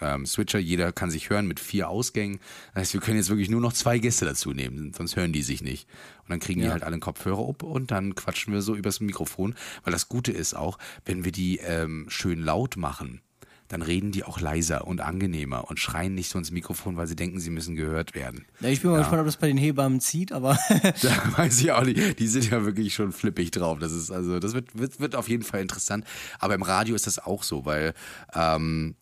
[0.00, 2.38] ähm, Switcher, jeder kann sich hören mit vier Ausgängen.
[2.74, 5.42] Das heißt, wir können jetzt wirklich nur noch zwei Gäste dazu nehmen, sonst hören die
[5.42, 5.88] sich nicht.
[6.24, 6.72] Und dann kriegen die Ja.
[6.72, 9.54] halt alle einen Kopfhörer ab und dann quatschen wir so übers Mikrofon.
[9.84, 13.20] Weil das Gute ist auch, wenn wir die ähm, schön laut machen,
[13.68, 17.16] dann reden die auch leiser und angenehmer und schreien nicht so ins Mikrofon, weil sie
[17.16, 18.44] denken, sie müssen gehört werden.
[18.60, 20.56] Ja, ich bin mal gespannt, ob das bei den Hebammen zieht, aber
[21.02, 22.20] Da weiß ich auch nicht.
[22.20, 23.80] Die sind ja wirklich schon flippig drauf.
[23.80, 26.04] Das ist also, das wird, wird, wird auf jeden Fall interessant.
[26.38, 27.92] Aber im Radio ist das auch so, weil
[28.34, 28.94] ähm,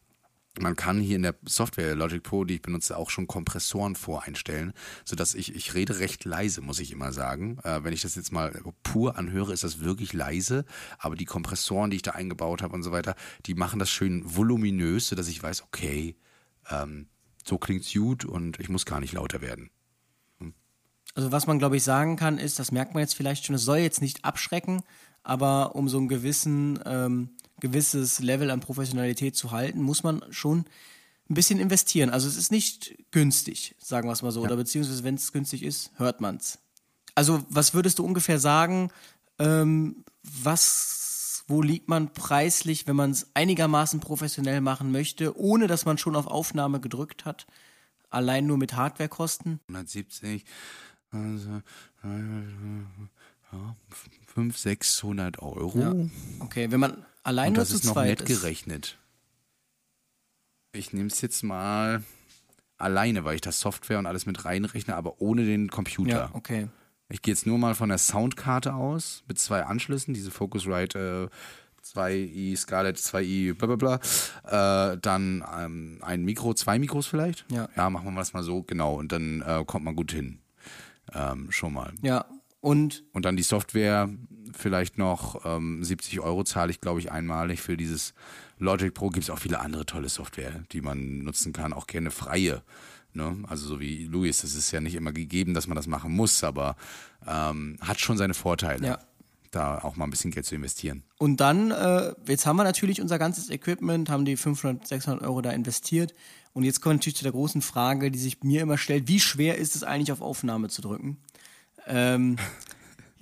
[0.58, 4.72] man kann hier in der Software Logic Pro, die ich benutze, auch schon Kompressoren voreinstellen,
[5.04, 7.58] sodass ich, ich rede recht leise, muss ich immer sagen.
[7.64, 8.52] Äh, wenn ich das jetzt mal
[8.82, 10.64] pur anhöre, ist das wirklich leise.
[10.98, 14.22] Aber die Kompressoren, die ich da eingebaut habe und so weiter, die machen das schön
[14.24, 16.16] voluminös, sodass ich weiß, okay,
[16.70, 17.08] ähm,
[17.44, 19.70] so klingt's gut und ich muss gar nicht lauter werden.
[21.14, 23.64] also was man glaube ich sagen kann, ist, das merkt man jetzt vielleicht schon, es
[23.64, 24.82] soll jetzt nicht abschrecken,
[25.22, 27.30] aber um so ein gewissen, ähm,
[27.64, 30.66] gewisses Level an Professionalität zu halten, muss man schon
[31.30, 32.10] ein bisschen investieren.
[32.10, 35.62] Also es ist nicht günstig, sagen wir es mal so, oder beziehungsweise wenn es günstig
[35.62, 36.58] ist, hört man's.
[37.14, 38.90] Also was würdest du ungefähr sagen,
[39.38, 45.86] ähm, was, wo liegt man preislich, wenn man es einigermaßen professionell machen möchte, ohne dass
[45.86, 47.46] man schon auf Aufnahme gedrückt hat,
[48.10, 49.60] allein nur mit Hardwarekosten?
[49.68, 50.44] 170,
[51.12, 51.62] also,
[52.02, 53.76] ja,
[54.26, 55.78] 500, 600 Euro.
[55.78, 55.94] Ja.
[56.40, 58.26] Okay, wenn man allein Und das ist noch nett ist.
[58.28, 58.98] gerechnet.
[60.72, 62.02] Ich nehme es jetzt mal
[62.78, 66.10] alleine, weil ich das Software und alles mit reinrechne, aber ohne den Computer.
[66.10, 66.68] Ja, okay.
[67.08, 71.86] Ich gehe jetzt nur mal von der Soundkarte aus mit zwei Anschlüssen, diese Focusrite äh,
[71.86, 73.98] 2i Scarlett 2i bla bla
[74.42, 74.92] bla.
[74.92, 77.44] Äh, dann ähm, ein Mikro, zwei Mikros vielleicht.
[77.50, 77.68] Ja.
[77.76, 78.94] ja, machen wir das mal so, genau.
[78.94, 80.40] Und dann äh, kommt man gut hin.
[81.12, 81.92] Ähm, schon mal.
[82.02, 82.24] Ja,
[82.60, 84.08] und Und dann die Software,
[84.56, 88.14] vielleicht noch ähm, 70 Euro zahle ich, glaube ich, einmalig für dieses
[88.58, 89.10] Logic Pro.
[89.10, 92.62] Gibt es auch viele andere tolle Software, die man nutzen kann, auch gerne freie.
[93.12, 93.44] Ne?
[93.48, 96.42] Also so wie Luis, das ist ja nicht immer gegeben, dass man das machen muss,
[96.42, 96.76] aber
[97.26, 98.86] ähm, hat schon seine Vorteile.
[98.86, 98.98] Ja.
[99.50, 101.04] da auch mal ein bisschen Geld zu investieren.
[101.18, 105.42] Und dann, äh, jetzt haben wir natürlich unser ganzes Equipment, haben die 500, 600 Euro
[105.42, 106.12] da investiert.
[106.54, 109.58] Und jetzt kommt natürlich zu der großen Frage, die sich mir immer stellt, wie schwer
[109.58, 111.18] ist es eigentlich auf Aufnahme zu drücken?
[111.86, 112.36] Ähm,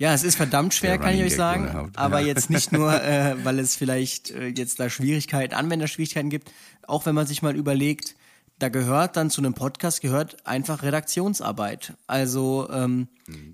[0.03, 1.63] ja, es ist verdammt schwer, kann ich euch sagen.
[1.63, 2.27] überhaupt, Aber ja.
[2.27, 6.51] jetzt nicht nur, äh, weil es vielleicht äh, jetzt da Schwierigkeiten, Anwenderschwierigkeiten gibt,
[6.85, 8.17] auch wenn man sich mal überlegt,
[8.59, 11.93] da gehört dann zu einem Podcast gehört einfach Redaktionsarbeit.
[12.05, 13.07] Also ähm,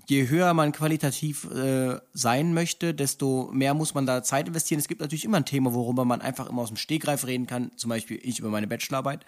[0.08, 4.80] je höher man qualitativ äh, sein möchte, desto mehr muss man da Zeit investieren.
[4.80, 7.70] Es gibt natürlich immer ein Thema, worüber man einfach immer aus dem Stegreif reden kann.
[7.76, 9.24] Zum Beispiel ich über meine Bachelorarbeit.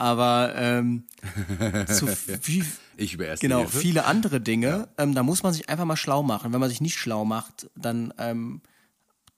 [0.00, 1.04] Aber ähm,
[1.86, 2.64] zu viel,
[2.96, 3.78] Ich über erste genau, Hilfe.
[3.78, 6.52] viele andere Dinge, ähm, da muss man sich einfach mal schlau machen.
[6.54, 8.62] Wenn man sich nicht schlau macht, dann ähm,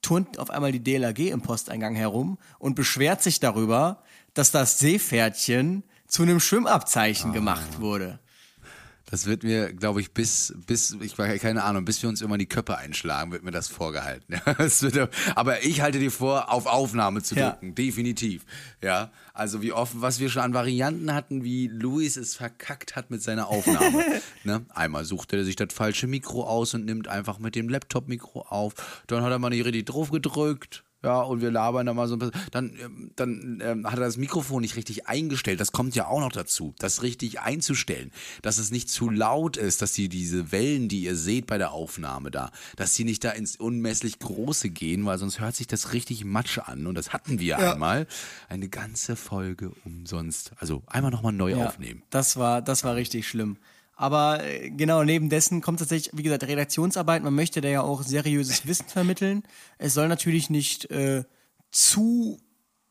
[0.03, 4.03] turnt auf einmal die DLRG im Posteingang herum und beschwert sich darüber,
[4.35, 7.35] dass das Seepferdchen zu einem Schwimmabzeichen Ah.
[7.35, 8.21] gemacht wurde.
[9.13, 12.39] Das wird mir, glaube ich, bis, bis, ich war keine Ahnung, bis wir uns immer
[12.39, 14.41] die Köpfe einschlagen, wird mir das vorgehalten.
[14.47, 17.51] Ja, das wird, aber ich halte dir vor, auf Aufnahme zu Ja.
[17.51, 18.47] drücken, definitiv.
[18.81, 23.11] Ja, also wie oft, was wir schon an Varianten hatten, wie Luis es verkackt hat
[23.11, 24.03] mit seiner Aufnahme.
[24.45, 24.65] ne?
[24.71, 29.03] Einmal sucht er sich das falsche Mikro aus und nimmt einfach mit dem Laptop-Mikro auf.
[29.09, 30.85] Dann hat er mal nicht richtig drauf gedrückt.
[31.03, 32.35] Ja, und wir labern da mal so ein bisschen.
[32.53, 35.61] Dann, ähm, dann ähm, hat er das Mikrofon nicht richtig eingestellt.
[35.61, 38.13] Das kommt ja auch noch dazu, das richtig einzustellen.
[38.43, 41.73] Dass es nicht zu laut ist, dass die diese Wellen, die ihr seht bei der
[41.73, 45.93] Aufnahme da, dass die nicht da ins unmesslich Große gehen, weil sonst hört sich das
[45.93, 46.87] richtig Matsch an.
[46.87, 48.07] Und das hatten wir einmal.
[48.49, 50.53] Eine ganze Folge umsonst.
[50.59, 52.03] Also einmal nochmal neu Ja, aufnehmen.
[52.11, 53.57] Das war, das war richtig schlimm.
[53.95, 57.22] Aber äh, genau, neben dessen kommt tatsächlich, wie gesagt, Redaktionsarbeit.
[57.22, 59.43] Man möchte da ja auch seriöses Wissen vermitteln.
[59.78, 61.24] Es soll natürlich nicht äh,
[61.70, 62.40] zu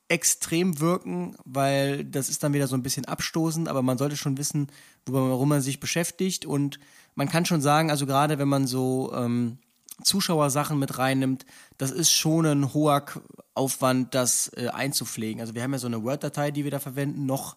[0.08, 4.38] extrem wirken, weil das ist dann wieder so ein bisschen abstoßend, aber man sollte schon
[4.38, 4.68] wissen,
[5.06, 6.46] worum man sich beschäftigt.
[6.46, 6.80] Und
[7.16, 9.58] man kann schon sagen, also gerade wenn man so ähm,
[10.04, 11.46] Zuschauersachen mit reinnimmt,
[11.78, 13.06] das ist schon ein hoher
[13.54, 15.40] Aufwand, das äh, einzupflegen.
[15.40, 17.56] Also wir haben ja so eine Word-Datei, die wir da verwenden, noch.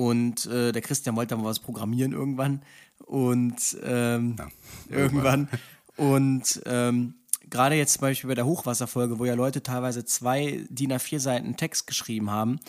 [0.00, 2.62] Und äh, der Christian wollte mal was programmieren irgendwann.
[3.04, 4.36] Und ähm,
[4.88, 5.50] irgendwann.
[5.98, 7.16] Und ähm,
[7.50, 11.58] gerade jetzt zum Beispiel bei der Hochwasserfolge, wo ja Leute teilweise zwei DIN A4 Seiten
[11.58, 12.60] Text geschrieben haben,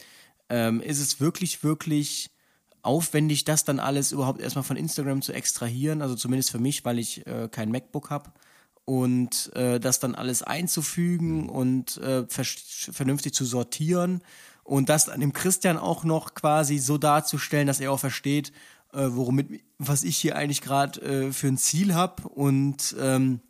[0.50, 2.32] ähm, ist es wirklich, wirklich
[2.82, 6.02] aufwendig, das dann alles überhaupt erstmal von Instagram zu extrahieren.
[6.02, 8.34] Also zumindest für mich, weil ich äh, kein MacBook habe.
[8.84, 12.44] Und äh, das dann alles einzufügen und äh, ver-
[12.92, 14.22] vernünftig zu sortieren
[14.64, 18.52] und das dann dem Christian auch noch quasi so darzustellen, dass er auch versteht,
[18.94, 22.28] äh, womit, was ich hier eigentlich gerade äh, für ein Ziel habe.
[22.28, 23.42] Und ähm,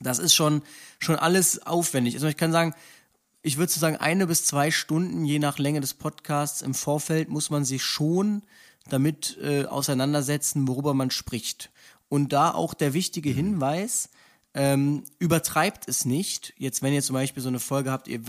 [0.00, 0.62] das ist schon,
[0.98, 2.14] schon alles aufwendig.
[2.14, 2.74] Also ich kann sagen,
[3.42, 7.28] ich würde so sagen, eine bis zwei Stunden, je nach Länge des Podcasts im Vorfeld,
[7.28, 8.42] muss man sich schon
[8.88, 11.70] damit äh, auseinandersetzen, worüber man spricht.
[12.08, 14.10] Und da auch der wichtige Hinweis,
[14.56, 16.54] ähm, übertreibt es nicht.
[16.56, 18.20] Jetzt, wenn ihr zum Beispiel so eine Folge habt, ihr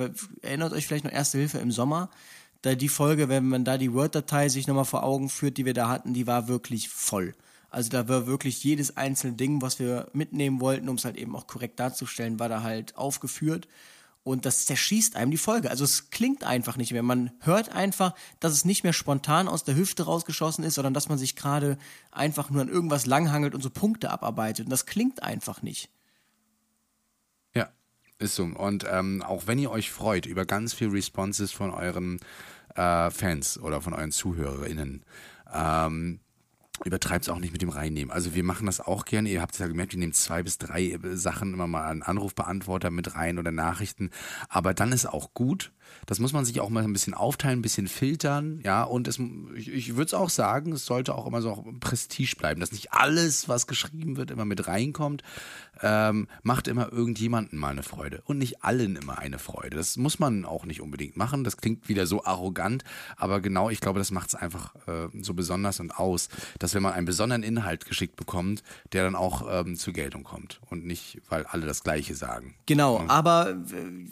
[0.42, 2.10] erinnert euch vielleicht noch Erste Hilfe im Sommer,
[2.64, 5.74] da die Folge, wenn man da die Word-Datei sich nochmal vor Augen führt, die wir
[5.74, 7.34] da hatten, die war wirklich voll.
[7.70, 11.34] Also da war wirklich jedes einzelne Ding, was wir mitnehmen wollten, um es halt eben
[11.34, 13.70] auch korrekt darzustellen, war da halt aufgeführt.
[14.24, 15.70] Und das zerschießt einem die Folge.
[15.70, 17.04] Also es klingt einfach nicht mehr.
[17.04, 21.08] Man hört einfach, dass es nicht mehr spontan aus der Hüfte rausgeschossen ist, sondern dass
[21.08, 21.78] man sich gerade
[22.12, 24.66] einfach nur an irgendwas langhangelt und so Punkte abarbeitet.
[24.66, 25.90] Und das klingt einfach nicht.
[28.20, 28.44] Ist so.
[28.44, 32.20] Und ähm, auch wenn ihr euch freut über ganz viel Responses von euren
[32.76, 35.04] äh, Fans oder von euren ZuhörerInnen,
[35.54, 36.20] ähm,
[36.84, 38.12] übertreibt es auch nicht mit dem Reinnehmen.
[38.12, 39.30] Also wir machen das auch gerne.
[39.30, 42.02] Ihr habt es ja gemerkt, wir nehmen zwei bis drei äh, Sachen immer mal einen
[42.04, 44.10] Anrufbeantworter mit rein oder Nachrichten.
[44.50, 45.72] Aber dann ist auch gut.
[46.06, 48.84] Das muss man sich auch mal ein bisschen aufteilen, ein bisschen filtern, ja.
[48.84, 49.20] Und es,
[49.56, 52.72] ich, ich würde es auch sagen, es sollte auch immer so auch Prestige bleiben, dass
[52.72, 55.24] nicht alles, was geschrieben wird, immer mit reinkommt.
[55.84, 59.78] Ähm, macht immer irgendjemanden mal eine Freude und nicht allen immer eine Freude.
[59.78, 61.44] Das muss man auch nicht unbedingt machen.
[61.44, 62.84] Das klingt wieder so arrogant,
[63.16, 66.82] aber genau, ich glaube, das macht es einfach äh, so besonders und aus, dass wenn
[66.82, 71.22] man einen besonderen Inhalt geschickt bekommt, der dann auch ähm, zur Geltung kommt und nicht,
[71.30, 72.56] weil alle das Gleiche sagen.
[72.66, 74.08] Genau, aber w-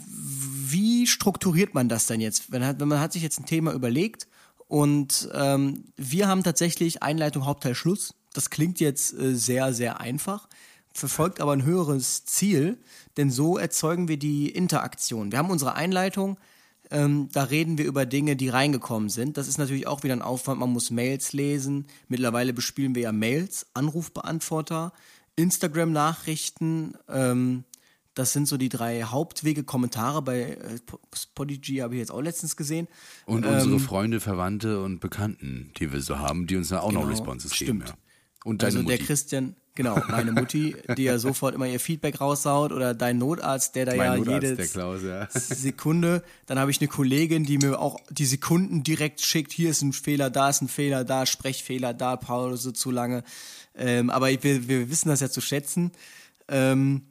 [0.71, 2.51] wie strukturiert man das denn jetzt?
[2.51, 4.27] Wenn, wenn man hat sich jetzt ein Thema überlegt
[4.67, 8.15] und ähm, wir haben tatsächlich Einleitung, Hauptteil, Schluss.
[8.33, 10.47] Das klingt jetzt äh, sehr, sehr einfach,
[10.93, 12.77] verfolgt aber ein höheres Ziel,
[13.17, 15.31] denn so erzeugen wir die Interaktion.
[15.31, 16.37] Wir haben unsere Einleitung,
[16.91, 19.37] ähm, da reden wir über Dinge, die reingekommen sind.
[19.37, 20.59] Das ist natürlich auch wieder ein Aufwand.
[20.59, 21.87] Man muss Mails lesen.
[22.07, 24.93] Mittlerweile bespielen wir ja Mails, Anrufbeantworter,
[25.35, 26.95] Instagram-Nachrichten.
[27.09, 27.63] Ähm,
[28.15, 29.63] das sind so die drei Hauptwege.
[29.63, 30.57] Kommentare bei äh,
[31.35, 32.87] Podigy habe ich jetzt auch letztens gesehen.
[33.25, 36.91] Und Ähm, unsere Freunde, Verwandte und Bekannten, die wir so haben, die uns dann auch
[36.91, 37.83] noch Genau, Responses stimmt.
[37.83, 37.83] geben.
[37.87, 37.93] Ja.
[38.45, 38.97] Und deine also Mutti.
[38.97, 43.75] der Christian, genau, meine Mutti, die ja sofort immer ihr Feedback raussaut oder dein Notarzt,
[43.75, 45.27] der da Mein ja Notarzt, jede der Klaus, ja.
[45.31, 46.23] Sekunde.
[46.45, 49.51] Dann habe ich eine Kollegin, die mir auch die Sekunden direkt schickt.
[49.51, 53.23] Hier ist ein Fehler, da ist ein Fehler, da Sprechfehler, da Pause zu lange.
[53.75, 55.91] Ähm, aber wir, wir wissen das ja zu schätzen.
[56.47, 57.01] Ähm,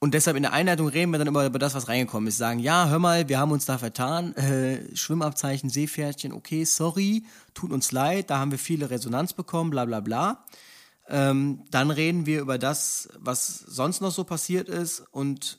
[0.00, 2.36] und deshalb in der Einleitung reden wir dann immer über das, was reingekommen ist.
[2.36, 4.34] Sagen, ja, hör mal, wir haben uns da vertan.
[4.36, 7.24] Äh, Schwimmabzeichen, Seepferdchen, okay, sorry,
[7.54, 10.44] tut uns leid, da haben wir viele Resonanz bekommen, bla bla bla.
[11.08, 15.58] Ähm, dann reden wir über das, was sonst noch so passiert ist und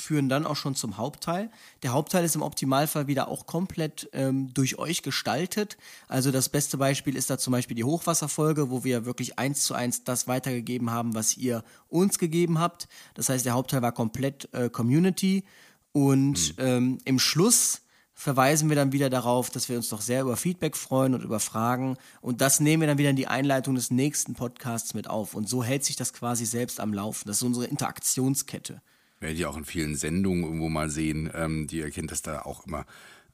[0.00, 1.50] führen dann auch schon zum Hauptteil.
[1.82, 5.76] Der Hauptteil ist im Optimalfall wieder auch komplett ähm, durch euch gestaltet.
[6.08, 9.74] Also das beste Beispiel ist da zum Beispiel die Hochwasserfolge, wo wir wirklich eins zu
[9.74, 12.88] eins das weitergegeben haben, was ihr uns gegeben habt.
[13.14, 15.44] Das heißt, der Hauptteil war komplett äh, Community
[15.92, 17.82] und ähm, im Schluss
[18.20, 21.40] verweisen wir dann wieder darauf, dass wir uns doch sehr über Feedback freuen und über
[21.40, 21.96] Fragen.
[22.20, 25.34] Und das nehmen wir dann wieder in die Einleitung des nächsten Podcasts mit auf.
[25.34, 27.26] Und so hält sich das quasi selbst am Laufen.
[27.26, 28.82] Das ist unsere Interaktionskette.
[29.20, 31.30] Werdet ihr auch in vielen Sendungen irgendwo mal sehen.
[31.34, 32.86] Ähm, die erkennt das da auch immer.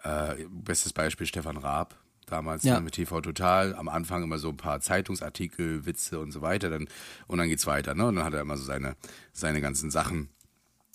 [0.03, 1.97] Äh, bestes Beispiel Stefan Raab.
[2.27, 2.81] Damals Ja.
[2.81, 6.89] mit TV Total, am Anfang immer so ein paar Zeitungsartikel, Witze und so weiter, dann,
[7.29, 8.05] und dann geht's weiter, ne?
[8.09, 8.97] Und dann hat er immer so seine,
[9.33, 10.29] seine ganzen Sachen.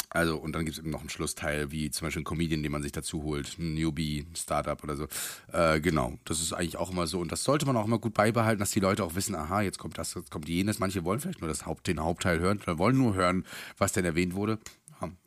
[0.10, 2.84] Also, und dann gibt's eben noch einen Schlussteil, wie zum Beispiel ein Comedian, den man
[2.84, 5.08] sich dazu holt, ein Newbie, ein Startup oder so.
[5.54, 7.22] Äh, genau, das ist eigentlich auch immer so.
[7.22, 9.80] Und das sollte man auch immer gut beibehalten, dass die Leute auch wissen, aha, jetzt
[9.80, 10.80] kommt das, jetzt kommt jenes.
[10.80, 13.46] Manche wollen vielleicht nur das Haupt, den Hauptteil hören oder wollen nur hören,
[13.78, 14.60] was denn erwähnt wurde.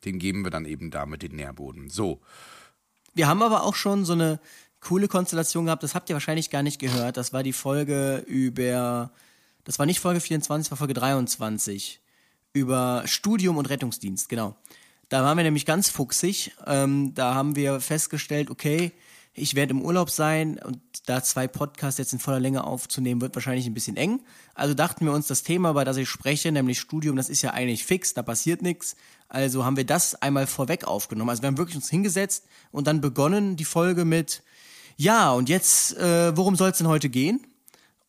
[0.04, 1.90] Den geben wir dann eben damit den Nährboden.
[1.90, 2.20] So,
[3.14, 4.40] Wir haben aber auch schon so eine
[4.80, 7.16] coole Konstellation gehabt, das habt ihr wahrscheinlich gar nicht gehört.
[7.16, 9.10] Das war die Folge über,
[9.64, 12.00] das war nicht Folge 24, das war Folge 23.
[12.52, 14.56] Über Studium und Rettungsdienst, genau.
[15.08, 16.52] Da waren wir nämlich ganz fuchsig.
[16.66, 18.92] Ähm, da haben wir festgestellt, okay,
[19.34, 23.34] ich werde im Urlaub sein und da zwei Podcasts jetzt in voller Länge aufzunehmen, wird
[23.34, 24.22] wahrscheinlich ein bisschen eng.
[24.54, 27.50] Also dachten wir uns, das Thema, über das ich spreche, nämlich Studium, das ist ja
[27.50, 28.96] eigentlich fix, da passiert nichts.
[29.28, 31.30] Also haben wir das einmal vorweg aufgenommen.
[31.30, 34.42] Also wir haben wirklich uns hingesetzt und dann begonnen die Folge mit,
[34.96, 37.44] ja, und jetzt, äh, worum soll es denn heute gehen?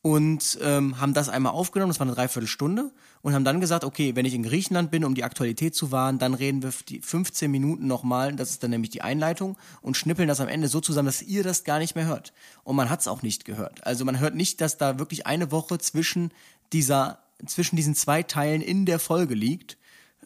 [0.06, 2.92] Und ähm, haben das einmal aufgenommen, das war eine Dreiviertelstunde
[3.24, 6.20] und haben dann gesagt, okay, wenn ich in Griechenland bin, um die Aktualität zu wahren,
[6.20, 10.28] dann reden wir die 15 Minuten nochmal, das ist dann nämlich die Einleitung und schnippeln
[10.28, 12.34] das am Ende so zusammen, dass ihr das gar nicht mehr hört.
[12.64, 13.84] Und man hat es auch nicht gehört.
[13.84, 16.30] Also man hört nicht, dass da wirklich eine Woche zwischen
[16.72, 19.76] dieser, zwischen diesen zwei Teilen in der Folge liegt.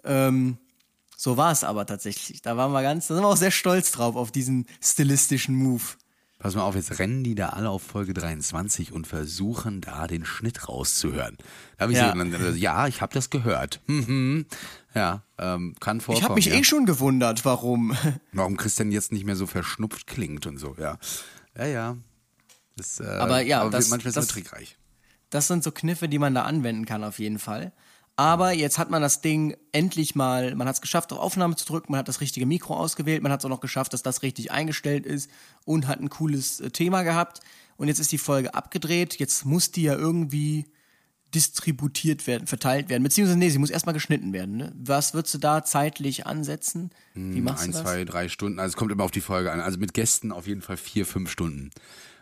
[0.03, 0.57] Ähm,
[1.15, 2.41] so war es aber tatsächlich.
[2.41, 5.83] Da waren wir ganz, da sind wir auch sehr stolz drauf, auf diesen stilistischen Move.
[6.39, 10.25] Pass mal auf, jetzt rennen die da alle auf Folge 23 und versuchen da den
[10.25, 11.37] Schnitt rauszuhören.
[11.77, 12.07] Da hab ich Ja.
[12.07, 12.15] ja.
[12.15, 13.81] Dann, ja, ich habe das gehört.
[13.87, 14.45] Mhm.
[14.95, 16.17] Ja, ähm, kann vorkommen.
[16.17, 16.55] Ich habe mich ja.
[16.55, 17.95] eh schon gewundert, warum.
[18.33, 20.97] warum Christian jetzt nicht mehr so verschnupft klingt und so, ja.
[21.57, 21.97] Ja, ja.
[22.77, 24.77] Das, äh, Aber ja, das- manchmal ist das- es trickreich.
[25.29, 27.71] Das sind so Kniffe, die man da anwenden kann auf jeden Fall.
[28.19, 31.65] Aber jetzt hat man das Ding endlich mal, man hat es geschafft, auf Aufnahme zu
[31.65, 34.23] drücken, man hat das richtige Mikro ausgewählt, man hat es auch noch geschafft, dass das
[34.23, 35.31] richtig eingestellt ist
[35.63, 37.39] und hat ein cooles äh, Thema gehabt.
[37.77, 40.65] Und jetzt ist die Folge abgedreht, jetzt muss die ja irgendwie
[41.33, 43.03] distributiert werden, verteilt werden.
[43.03, 44.57] Beziehungsweise, nee, sie muss erstmal geschnitten werden.
[44.57, 44.73] Ne?
[44.75, 46.89] Was würdest du da zeitlich ansetzen?
[47.13, 47.83] Wie machst Ein, du das?
[47.83, 48.59] zwei, drei Stunden.
[48.59, 49.61] Also es kommt immer auf die Folge an.
[49.61, 51.69] Also mit Gästen auf jeden Fall vier, fünf Stunden.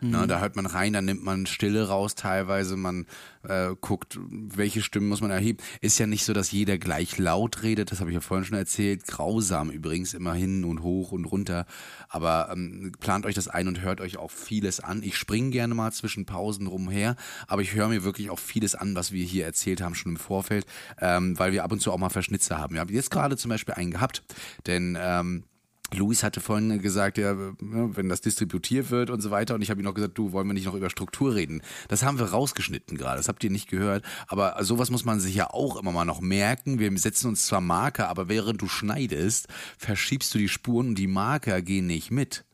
[0.00, 0.10] Mhm.
[0.10, 3.06] Na, da hört man rein, dann nimmt man Stille raus teilweise, man
[3.42, 5.58] äh, guckt, welche Stimmen muss man erheben.
[5.80, 8.58] Ist ja nicht so, dass jeder gleich laut redet, das habe ich ja vorhin schon
[8.58, 9.06] erzählt.
[9.06, 11.66] Grausam übrigens, immer hin und hoch und runter.
[12.08, 15.02] Aber ähm, plant euch das ein und hört euch auch vieles an.
[15.02, 18.94] Ich springe gerne mal zwischen Pausen rumher, aber ich höre mir wirklich auch vieles an,
[18.94, 20.66] was wir hier erzählt haben, schon im Vorfeld,
[21.00, 22.74] ähm, weil wir ab und zu auch mal Verschnitze haben.
[22.74, 24.22] Wir haben jetzt gerade zum Beispiel einen gehabt,
[24.66, 25.44] denn ähm,
[25.94, 29.54] Luis hatte vorhin gesagt, ja, wenn das distributiert wird und so weiter.
[29.54, 31.62] Und ich habe ihm noch gesagt, du, wollen wir nicht noch über Struktur reden?
[31.88, 34.04] Das haben wir rausgeschnitten gerade, das habt ihr nicht gehört.
[34.26, 36.78] Aber sowas muss man sich ja auch immer mal noch merken.
[36.78, 41.06] Wir setzen uns zwar Marker, aber während du schneidest, verschiebst du die Spuren und die
[41.06, 42.44] Marker gehen nicht mit.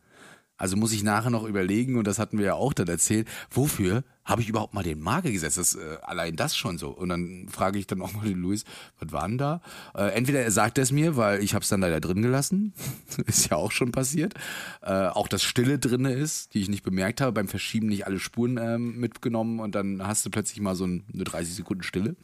[0.65, 4.03] Also muss ich nachher noch überlegen, und das hatten wir ja auch dann erzählt, wofür
[4.25, 5.59] habe ich überhaupt mal den Marker gesetzt?
[5.59, 6.89] Das, äh, allein das schon so.
[6.89, 8.65] Und dann frage ich dann auch mal den Luis,
[8.99, 9.61] was war denn da?
[9.95, 12.73] Äh, entweder er sagt es mir, weil ich habe es dann leider drin gelassen.
[13.27, 14.33] ist ja auch schon passiert.
[14.81, 17.33] Äh, auch das Stille drinne ist, die ich nicht bemerkt habe.
[17.33, 21.05] Beim Verschieben nicht alle Spuren ähm, mitgenommen und dann hast du plötzlich mal so ein,
[21.12, 22.17] eine 30 Sekunden Stille.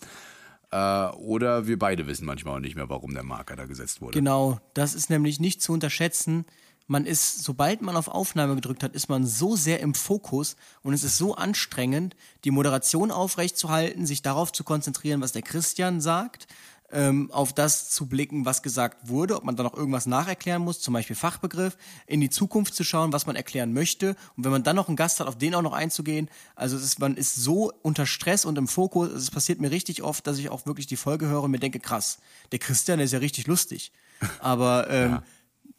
[0.71, 4.19] Äh, oder wir beide wissen manchmal auch nicht mehr, warum der Marker da gesetzt wurde.
[4.19, 6.47] Genau, das ist nämlich nicht zu unterschätzen.
[6.91, 10.93] Man ist, sobald man auf Aufnahme gedrückt hat, ist man so sehr im Fokus und
[10.93, 16.49] es ist so anstrengend, die Moderation aufrechtzuerhalten, sich darauf zu konzentrieren, was der Christian sagt,
[16.91, 20.81] ähm, auf das zu blicken, was gesagt wurde, ob man da noch irgendwas nacherklären muss,
[20.81, 21.77] zum Beispiel Fachbegriff,
[22.09, 24.17] in die Zukunft zu schauen, was man erklären möchte.
[24.37, 26.99] Und wenn man dann noch einen Gast hat, auf den auch noch einzugehen, also ist,
[26.99, 30.49] man ist so unter Stress und im Fokus, es passiert mir richtig oft, dass ich
[30.49, 32.19] auch wirklich die Folge höre und mir denke, krass,
[32.51, 33.93] der Christian der ist ja richtig lustig.
[34.41, 35.23] Aber ähm, ja.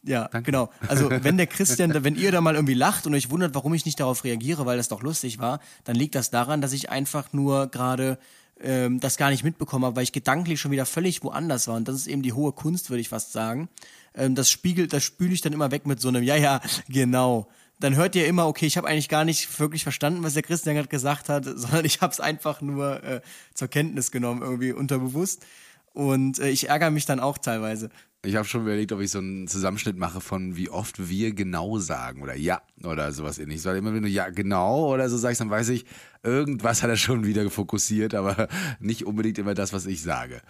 [0.04, 0.70] Ja, genau.
[0.88, 3.84] Also wenn der Christian, wenn ihr da mal irgendwie lacht und euch wundert, warum ich
[3.86, 7.32] nicht darauf reagiere, weil das doch lustig war, dann liegt das daran, dass ich einfach
[7.32, 8.18] nur gerade
[8.60, 11.76] ähm, das gar nicht mitbekommen habe, weil ich gedanklich schon wieder völlig woanders war.
[11.76, 13.68] Und das ist eben die hohe Kunst, würde ich fast sagen.
[14.14, 17.48] Ähm, das spiegelt, das spüle ich dann immer weg mit so einem, ja, ja, genau.
[17.80, 20.76] Dann hört ihr immer, okay, ich habe eigentlich gar nicht wirklich verstanden, was der Christian
[20.76, 23.20] gerade gesagt hat, sondern ich habe es einfach nur äh,
[23.54, 25.44] zur Kenntnis genommen, irgendwie unterbewusst.
[25.92, 27.90] Und äh, ich ärgere mich dann auch teilweise.
[28.24, 31.78] Ich habe schon überlegt, ob ich so einen Zusammenschnitt mache von wie oft wir genau
[31.78, 33.64] sagen oder ja oder sowas ähnliches.
[33.64, 35.86] Weil immer wenn du ja genau oder so sagst, dann weiß ich,
[36.22, 38.46] irgendwas hat er schon wieder fokussiert, aber
[38.78, 40.40] nicht unbedingt immer das, was ich sage.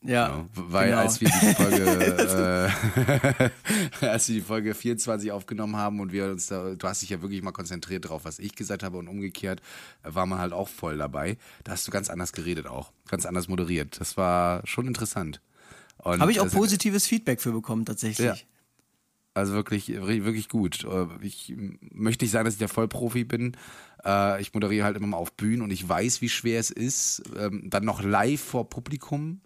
[0.00, 0.28] Ja.
[0.28, 0.46] Genau.
[0.54, 1.02] Weil genau.
[1.02, 2.70] als wir die Folge,
[4.00, 7.10] äh, als wir die Folge 24 aufgenommen haben und wir uns da, du hast dich
[7.10, 9.60] ja wirklich mal konzentriert drauf, was ich gesagt habe und umgekehrt
[10.02, 11.36] war man halt auch voll dabei.
[11.64, 14.00] Da hast du ganz anders geredet auch, ganz anders moderiert.
[14.00, 15.42] Das war schon interessant.
[16.04, 18.26] Habe ich auch also, positives Feedback für bekommen, tatsächlich.
[18.26, 18.34] Ja.
[19.34, 20.86] Also wirklich, wirklich gut.
[21.20, 21.54] Ich
[21.92, 23.56] möchte nicht sagen, dass ich der Vollprofi bin.
[24.04, 27.22] Äh, ich moderiere halt immer mal auf Bühnen und ich weiß, wie schwer es ist,
[27.36, 29.40] ähm, dann noch live vor Publikum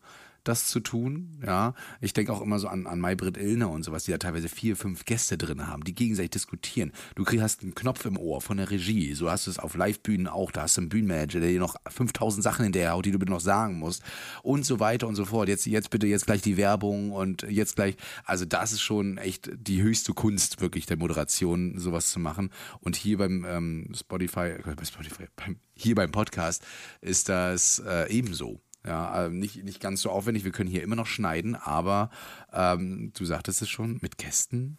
[0.45, 1.41] das zu tun.
[1.45, 4.49] Ja, ich denke auch immer so an, an Maybrit Illner und sowas, die da teilweise
[4.49, 6.93] vier, fünf Gäste drin haben, die gegenseitig diskutieren.
[7.15, 9.15] Du hast einen Knopf im Ohr von der Regie.
[9.15, 10.51] So hast du es auf Live-Bühnen auch.
[10.51, 13.33] Da hast du einen Bühnenmanager, der dir noch 5000 Sachen hinterher haut, die du bitte
[13.33, 14.03] noch sagen musst.
[14.43, 15.49] Und so weiter und so fort.
[15.49, 17.97] Jetzt, jetzt bitte, jetzt gleich die Werbung und jetzt gleich.
[18.25, 22.51] Also das ist schon echt die höchste Kunst wirklich der Moderation, sowas zu machen.
[22.81, 26.65] Und hier beim ähm, Spotify, äh, bei Spotify, beim, hier beim Podcast
[27.01, 28.61] ist das äh, ebenso.
[28.87, 30.45] Ja, ähm, nicht, nicht ganz so aufwendig.
[30.45, 32.11] Wir können hier immer noch schneiden, aber
[32.53, 34.79] ähm, du sagtest es schon, mit Kästen.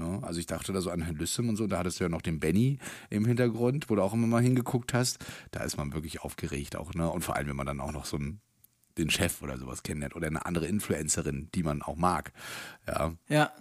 [0.00, 0.18] Ne?
[0.22, 2.22] Also ich dachte da so an Herrn Lüssem und so, da hattest du ja noch
[2.22, 2.78] den Benny
[3.10, 5.18] im Hintergrund, wo du auch immer mal hingeguckt hast.
[5.50, 7.10] Da ist man wirklich aufgeregt auch, ne?
[7.10, 8.40] Und vor allem, wenn man dann auch noch so einen,
[8.96, 12.32] den Chef oder sowas kennenlernt oder eine andere Influencerin, die man auch mag.
[12.88, 13.12] Ja.
[13.28, 13.52] Ja.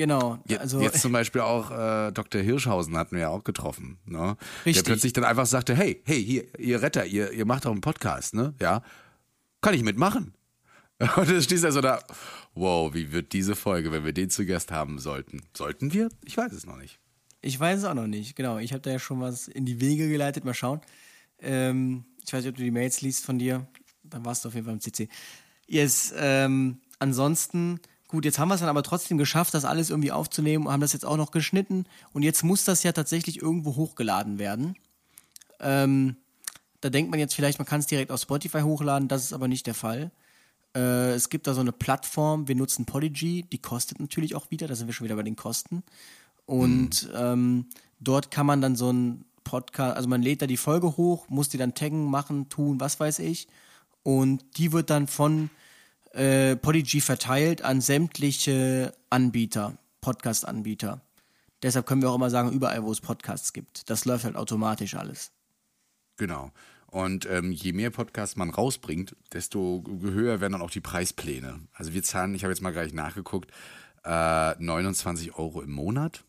[0.00, 0.42] Genau.
[0.58, 2.40] Also Jetzt zum Beispiel auch äh, Dr.
[2.40, 4.38] Hirschhausen hatten wir ja auch getroffen, ne?
[4.64, 4.82] Richtig.
[4.82, 7.82] Der plötzlich dann einfach sagte, hey, hey, hier, ihr Retter, ihr, ihr macht doch einen
[7.82, 8.54] Podcast, ne?
[8.62, 8.82] Ja.
[9.60, 10.32] Kann ich mitmachen?
[11.16, 12.02] Und dann stehst du so da,
[12.54, 15.42] wow, wie wird diese Folge, wenn wir den zu Gast haben sollten?
[15.54, 16.08] Sollten wir?
[16.24, 16.98] Ich weiß es noch nicht.
[17.42, 18.56] Ich weiß es auch noch nicht, genau.
[18.56, 20.80] Ich habe da ja schon was in die Wege geleitet, mal schauen.
[21.40, 23.66] Ähm, ich weiß nicht, ob du die Mails liest von dir.
[24.04, 25.10] Dann warst du auf jeden Fall im CC.
[25.66, 27.80] Yes, ähm, ansonsten
[28.10, 30.80] Gut, jetzt haben wir es dann aber trotzdem geschafft, das alles irgendwie aufzunehmen und haben
[30.80, 31.84] das jetzt auch noch geschnitten.
[32.12, 34.74] Und jetzt muss das ja tatsächlich irgendwo hochgeladen werden.
[35.60, 36.16] Ähm,
[36.80, 39.46] da denkt man jetzt vielleicht, man kann es direkt auf Spotify hochladen, das ist aber
[39.46, 40.10] nicht der Fall.
[40.74, 44.66] Äh, es gibt da so eine Plattform, wir nutzen Podigy, die kostet natürlich auch wieder,
[44.66, 45.84] da sind wir schon wieder bei den Kosten.
[46.46, 47.14] Und mhm.
[47.14, 47.66] ähm,
[48.00, 51.48] dort kann man dann so ein Podcast, also man lädt da die Folge hoch, muss
[51.48, 53.46] die dann taggen, machen, tun, was weiß ich.
[54.02, 55.48] Und die wird dann von
[56.10, 61.00] äh, Podigy verteilt an sämtliche Anbieter, Podcast-Anbieter.
[61.62, 63.90] Deshalb können wir auch immer sagen, überall, wo es Podcasts gibt.
[63.90, 65.30] Das läuft halt automatisch alles.
[66.16, 66.52] Genau.
[66.86, 71.60] Und ähm, je mehr Podcasts man rausbringt, desto höher werden dann auch die Preispläne.
[71.72, 73.50] Also wir zahlen, ich habe jetzt mal gleich nachgeguckt,
[74.04, 76.24] äh, 29 Euro im Monat.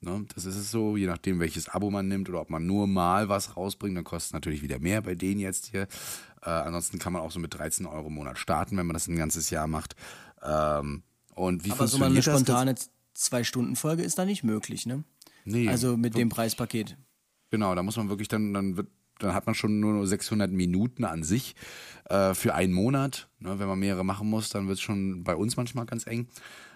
[0.00, 0.26] Ne?
[0.34, 3.28] Das ist es so, je nachdem, welches Abo man nimmt oder ob man nur mal
[3.28, 5.88] was rausbringt, dann kostet es natürlich wieder mehr bei denen jetzt hier.
[6.42, 9.08] Äh, ansonsten kann man auch so mit 13 Euro im Monat starten, wenn man das
[9.08, 9.96] ein ganzes Jahr macht.
[10.42, 11.02] Ähm,
[11.34, 12.74] und wie Aber so mal eine spontane
[13.14, 15.04] Zwei-Stunden-Folge ist da nicht möglich, ne?
[15.44, 15.68] Nee.
[15.68, 16.96] Also mit dem Preispaket.
[17.50, 18.88] Genau, da muss man wirklich dann, dann wird
[19.18, 21.54] dann hat man schon nur 600 Minuten an sich
[22.08, 23.28] äh, für einen Monat.
[23.38, 26.28] Ne, wenn man mehrere machen muss, dann wird es schon bei uns manchmal ganz eng.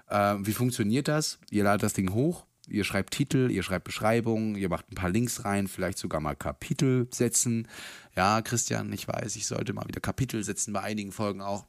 [0.08, 1.38] Äh, wie funktioniert das?
[1.50, 5.10] Ihr ladet das Ding hoch, Ihr schreibt Titel, ihr schreibt Beschreibung, ihr macht ein paar
[5.10, 7.66] Links rein, vielleicht sogar mal Kapitel setzen.
[8.14, 11.66] Ja, Christian, ich weiß, ich sollte mal wieder Kapitel setzen, bei einigen Folgen auch.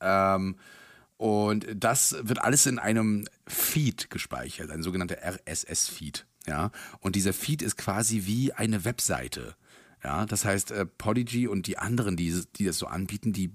[0.00, 0.56] Ähm,
[1.16, 6.26] und das wird alles in einem Feed gespeichert, ein sogenannter RSS-Feed.
[6.46, 9.54] Ja, und dieser Feed ist quasi wie eine Webseite.
[10.02, 13.52] Ja, das heißt, äh, Podigy und die anderen, die, die das so anbieten, die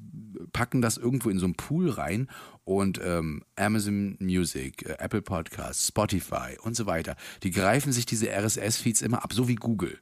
[0.54, 2.30] packen das irgendwo in so einen Pool rein
[2.64, 8.28] und ähm, Amazon Music, äh, Apple Podcasts, Spotify und so weiter, die greifen sich diese
[8.30, 10.00] RSS-Feeds immer ab, so wie Google.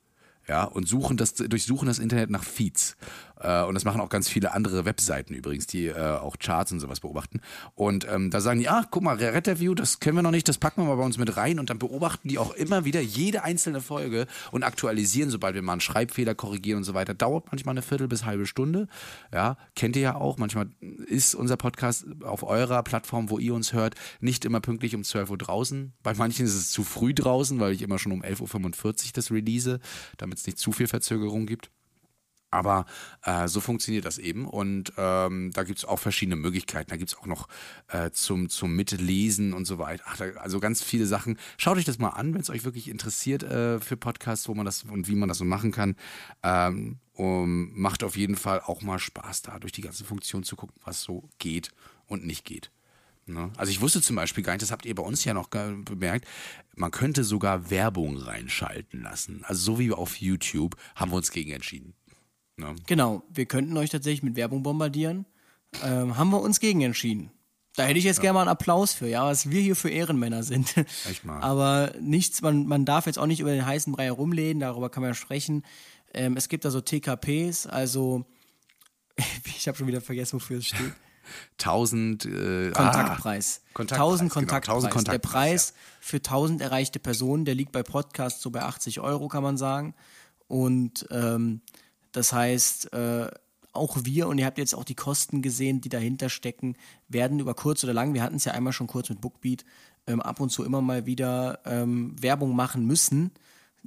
[0.48, 2.98] Ja, und suchen das, durchsuchen das Internet nach Feeds.
[3.44, 6.80] Äh, und das machen auch ganz viele andere Webseiten übrigens, die äh, auch Charts und
[6.80, 7.42] sowas beobachten.
[7.76, 10.58] Und ähm, da sagen die, ah, guck mal, Red-Review, das können wir noch nicht, das
[10.58, 11.60] packen wir mal bei uns mit rein.
[11.60, 15.74] Und dann beobachten die auch immer wieder jede einzelne Folge und aktualisieren, sobald wir mal
[15.74, 17.14] einen Schreibfehler korrigieren und so weiter.
[17.14, 18.88] Dauert manchmal eine Viertel bis halbe Stunde.
[19.34, 20.38] Ja, kennt ihr ja auch.
[20.38, 20.70] Manchmal
[21.08, 25.30] ist unser Podcast auf eurer Plattform, wo ihr uns hört, nicht immer pünktlich um 12
[25.30, 25.94] Uhr draußen.
[26.04, 29.32] Bei manchen ist es zu früh draußen, weil ich immer schon um 11.45 Uhr das
[29.32, 29.80] release,
[30.18, 31.70] damit es nicht zu viel Verzögerung gibt.
[32.54, 32.86] Aber
[33.24, 36.92] äh, so funktioniert das eben und ähm, da gibt es auch verschiedene Möglichkeiten.
[36.92, 37.48] Da gibt es auch noch
[37.88, 40.04] äh, zum, zum Mitlesen und so weiter.
[40.06, 41.40] Ach, da, also ganz viele Sachen.
[41.58, 44.66] Schaut euch das mal an, wenn es euch wirklich interessiert äh, für Podcasts, wo man
[44.66, 45.96] das und wie man das so machen kann.
[46.44, 50.56] Ähm, um, macht auf jeden Fall auch mal Spaß, da durch die ganze Funktion zu
[50.56, 51.72] gucken, was so geht
[52.06, 52.72] und nicht geht.
[53.26, 53.52] Ne?
[53.58, 56.28] Also ich wusste zum Beispiel gar nicht, das habt ihr bei uns ja noch bemerkt,
[56.76, 59.44] man könnte sogar Werbung reinschalten lassen.
[59.46, 61.94] Also so wie auf YouTube haben wir uns gegen entschieden.
[62.58, 62.76] Ne?
[62.88, 65.26] Genau, wir könnten euch tatsächlich mit Werbung bombardieren.
[65.84, 67.32] Ähm, haben wir uns gegen entschieden.
[67.76, 68.24] Da hätte ich jetzt ja.
[68.24, 70.78] gerne mal einen Applaus für, ja, was wir hier für Ehrenmänner sind.
[71.10, 71.40] Echt mal.
[71.42, 75.02] Aber nichts, man, man darf jetzt auch nicht über den heißen Brei herumlehnen, darüber kann
[75.02, 75.64] man ja sprechen.
[76.14, 78.26] Ähm, es gibt da so TKPs, also
[79.46, 80.80] ich habe schon wieder vergessen, wofür es steht.
[81.58, 83.62] 1000 äh, Kontaktpreis.
[83.64, 84.20] Ah, Kontaktpreis.
[84.20, 84.66] 1000 Kontaktpreis.
[84.66, 85.12] Genau, 1000 Kontaktpreis.
[85.12, 85.76] Der Preis ja.
[86.02, 89.96] für 1000 erreichte Personen, der liegt bei Podcasts so bei 80 Euro, kann man sagen.
[90.48, 91.62] Und ähm,
[92.14, 93.30] das heißt, äh,
[93.74, 96.78] auch wir, und ihr habt jetzt auch die Kosten gesehen, die dahinter stecken,
[97.10, 99.66] werden über kurz oder lang, wir hatten es ja einmal schon kurz mit Bookbeat,
[100.08, 103.32] ähm, ab und zu immer mal wieder ähm, Werbung machen müssen.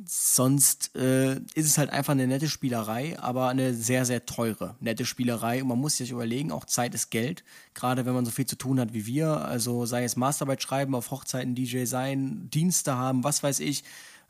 [0.04, 5.06] Sonst äh, ist es halt einfach eine nette Spielerei, aber eine sehr, sehr teure nette
[5.06, 5.62] Spielerei.
[5.62, 8.56] Und man muss sich überlegen, auch Zeit ist Geld, gerade wenn man so viel zu
[8.56, 9.42] tun hat wie wir.
[9.46, 13.84] Also sei es Masterarbeit schreiben, auf Hochzeiten DJ sein, Dienste haben, was weiß ich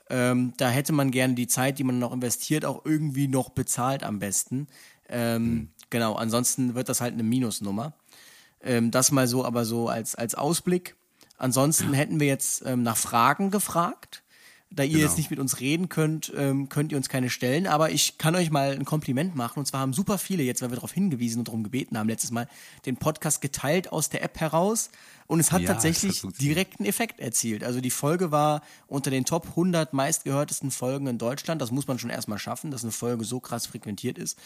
[0.08, 4.04] ähm, da hätte man gerne die Zeit, die man noch investiert, auch irgendwie noch bezahlt
[4.04, 4.68] am besten.
[5.08, 5.68] Ähm, mhm.
[5.90, 7.94] Genau, ansonsten wird das halt eine Minusnummer.
[8.62, 10.96] Ähm, das mal so, aber so als, als Ausblick.
[11.38, 14.22] Ansonsten hätten wir jetzt ähm, nach Fragen gefragt.
[14.70, 15.04] Da ihr genau.
[15.04, 17.66] jetzt nicht mit uns reden könnt, ähm, könnt ihr uns keine stellen.
[17.66, 19.60] Aber ich kann euch mal ein Kompliment machen.
[19.60, 22.32] Und zwar haben super viele jetzt, weil wir darauf hingewiesen und darum gebeten haben, letztes
[22.32, 22.48] Mal
[22.84, 24.90] den Podcast geteilt aus der App heraus.
[25.28, 27.64] Und es hat ja, tatsächlich direkten Effekt erzielt.
[27.64, 31.60] Also die Folge war unter den Top 100 meistgehörtesten Folgen in Deutschland.
[31.62, 34.38] Das muss man schon erstmal schaffen, dass eine Folge so krass frequentiert ist.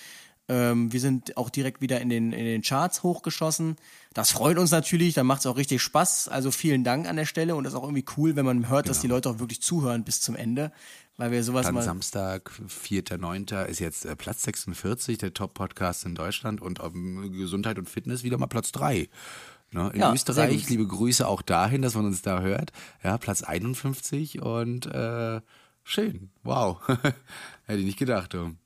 [0.51, 3.77] Ähm, wir sind auch direkt wieder in den, in den Charts hochgeschossen.
[4.15, 6.27] Das freut uns natürlich, dann macht es auch richtig Spaß.
[6.27, 8.87] Also vielen Dank an der Stelle und das ist auch irgendwie cool, wenn man hört,
[8.87, 8.91] genau.
[8.91, 10.73] dass die Leute auch wirklich zuhören bis zum Ende.
[11.17, 11.83] Weil wir sowas Dann mal.
[11.83, 13.65] Samstag, 4.9.
[13.67, 18.37] ist jetzt äh, Platz 46, der Top-Podcast in Deutschland und um, Gesundheit und Fitness wieder
[18.37, 19.09] mal Platz 3.
[19.71, 19.91] Ne?
[19.95, 22.73] In ja, Österreich, liebe Grüße auch dahin, dass man uns da hört.
[23.05, 25.41] Ja, Platz 51 und äh,
[25.85, 26.31] schön.
[26.43, 26.81] Wow.
[27.67, 28.35] Hätte ich nicht gedacht.
[28.35, 28.59] Um.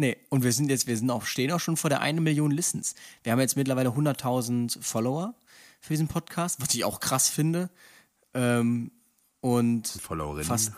[0.00, 2.50] Nee, und wir sind jetzt, wir sind auch, stehen auch schon vor der eine Million
[2.50, 2.94] Listens.
[3.22, 5.34] Wir haben jetzt mittlerweile 100.000 Follower
[5.78, 7.68] für diesen Podcast, was ich auch krass finde.
[8.32, 8.92] Ähm,
[9.42, 9.88] und
[10.42, 10.72] fast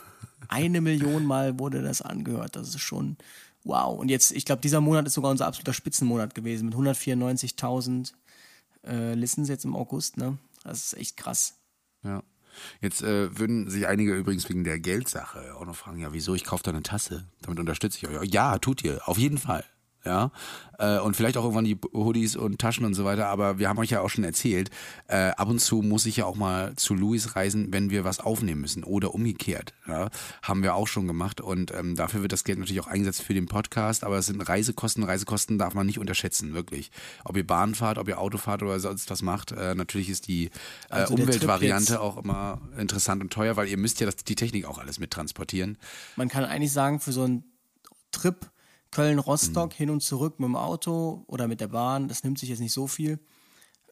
[0.49, 2.57] eine Million Mal wurde das angehört.
[2.57, 3.17] Das ist schon
[3.63, 3.97] wow.
[3.97, 8.15] Und jetzt, ich glaube, dieser Monat ist sogar unser absoluter Spitzenmonat gewesen mit 194.000
[8.85, 10.17] äh, Listens jetzt im August.
[10.17, 10.37] Ne?
[10.65, 11.55] Das ist echt krass.
[12.03, 12.25] Ja.
[12.81, 16.45] Jetzt äh, würden sich einige übrigens wegen der Geldsache auch noch fragen, ja, wieso, ich
[16.45, 18.29] kaufe da eine Tasse, damit unterstütze ich euch.
[18.31, 19.65] Ja, tut ihr, auf jeden Fall
[20.05, 20.31] ja,
[20.79, 23.79] äh, und vielleicht auch irgendwann die Hoodies und Taschen und so weiter, aber wir haben
[23.79, 24.71] euch ja auch schon erzählt,
[25.09, 28.21] äh, ab und zu muss ich ja auch mal zu Louis reisen, wenn wir was
[28.21, 30.11] aufnehmen müssen oder umgekehrt, ja,
[30.43, 33.35] haben wir auch schon gemacht und ähm, dafür wird das Geld natürlich auch eingesetzt für
[33.35, 36.91] den Podcast, aber es sind Reisekosten, Reisekosten darf man nicht unterschätzen, wirklich.
[37.25, 40.27] Ob ihr Bahn fahrt, ob ihr Auto fahrt oder sonst was macht, äh, natürlich ist
[40.27, 40.51] die äh,
[40.91, 44.79] also Umweltvariante auch immer interessant und teuer, weil ihr müsst ja das, die Technik auch
[44.79, 45.79] alles mittransportieren.
[46.17, 47.45] Man kann eigentlich sagen, für so einen
[48.11, 48.51] Trip
[48.93, 49.77] Köln-Rostock mhm.
[49.77, 52.73] hin und zurück mit dem Auto oder mit der Bahn, das nimmt sich jetzt nicht
[52.73, 53.19] so viel,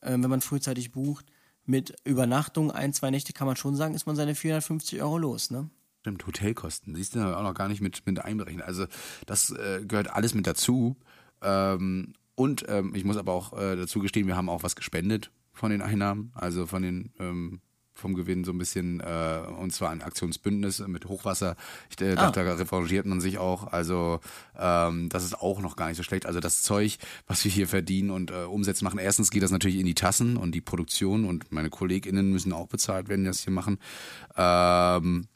[0.03, 1.27] äh, wenn man frühzeitig bucht.
[1.67, 5.51] Mit Übernachtung, ein, zwei Nächte kann man schon sagen, ist man seine 450 Euro los,
[5.51, 5.69] ne?
[6.01, 8.65] Stimmt, Hotelkosten, siehst du auch noch gar nicht mit, mit einberechnet.
[8.65, 8.87] Also
[9.27, 10.97] das äh, gehört alles mit dazu.
[11.43, 15.31] Ähm, und ähm, ich muss aber auch äh, dazu gestehen, wir haben auch was gespendet
[15.53, 17.61] von den Einnahmen, also von den ähm,
[18.01, 21.57] vom Gewinn so ein bisschen, äh, und zwar ein Aktionsbündnis mit Hochwasser.
[21.91, 22.45] Ich äh, dachte, ah.
[22.45, 23.73] da revanchiert man sich auch.
[23.73, 24.21] Also
[24.59, 26.27] ähm, das ist auch noch gar nicht so schlecht.
[26.27, 29.79] Also das Zeug, was wir hier verdienen und äh, umsetzen machen, erstens geht das natürlich
[29.79, 33.45] in die Tassen und die Produktion und meine KollegInnen müssen auch bezahlt werden, die das
[33.45, 33.79] hier machen.
[34.37, 35.27] Ähm,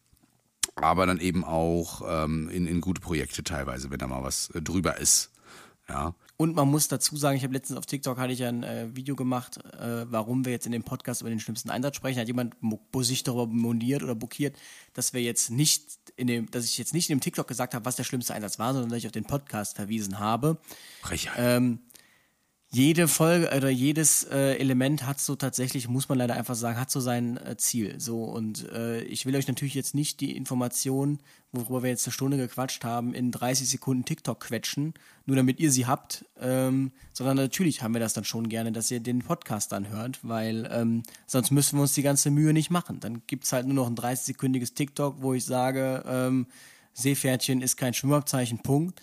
[0.77, 4.63] aber dann eben auch ähm, in, in gute Projekte teilweise, wenn da mal was äh,
[4.63, 5.31] drüber ist.
[5.89, 6.15] Ja.
[6.37, 9.15] Und man muss dazu sagen, ich habe letztens auf TikTok hatte ich ein äh, Video
[9.15, 12.19] gemacht, äh, warum wir jetzt in dem Podcast über den schlimmsten Einsatz sprechen.
[12.19, 12.57] Hat jemand
[13.01, 14.57] sich darüber moniert oder blockiert,
[14.95, 15.85] dass wir jetzt nicht
[16.17, 18.59] in dem, dass ich jetzt nicht in dem TikTok gesagt habe, was der schlimmste Einsatz
[18.59, 20.59] war, sondern dass ich auf den Podcast verwiesen habe.
[21.03, 21.35] Frechheit.
[21.39, 21.79] Ähm,
[22.75, 26.91] jede Folge oder jedes äh, Element hat so tatsächlich, muss man leider einfach sagen, hat
[26.91, 28.01] so sein äh, Ziel.
[28.01, 31.21] So und äh, ich will euch natürlich jetzt nicht die Information,
[31.53, 34.95] worüber wir jetzt eine Stunde gequatscht haben, in 30 Sekunden TikTok quetschen,
[35.25, 38.91] nur damit ihr sie habt, ähm, sondern natürlich haben wir das dann schon gerne, dass
[38.91, 42.71] ihr den Podcast dann hört, weil ähm, sonst müssen wir uns die ganze Mühe nicht
[42.71, 42.99] machen.
[42.99, 46.47] Dann gibt's halt nur noch ein 30-sekündiges TikTok, wo ich sage, ähm,
[46.93, 49.01] Seepferdchen ist kein Schwimmabzeichen, Punkt.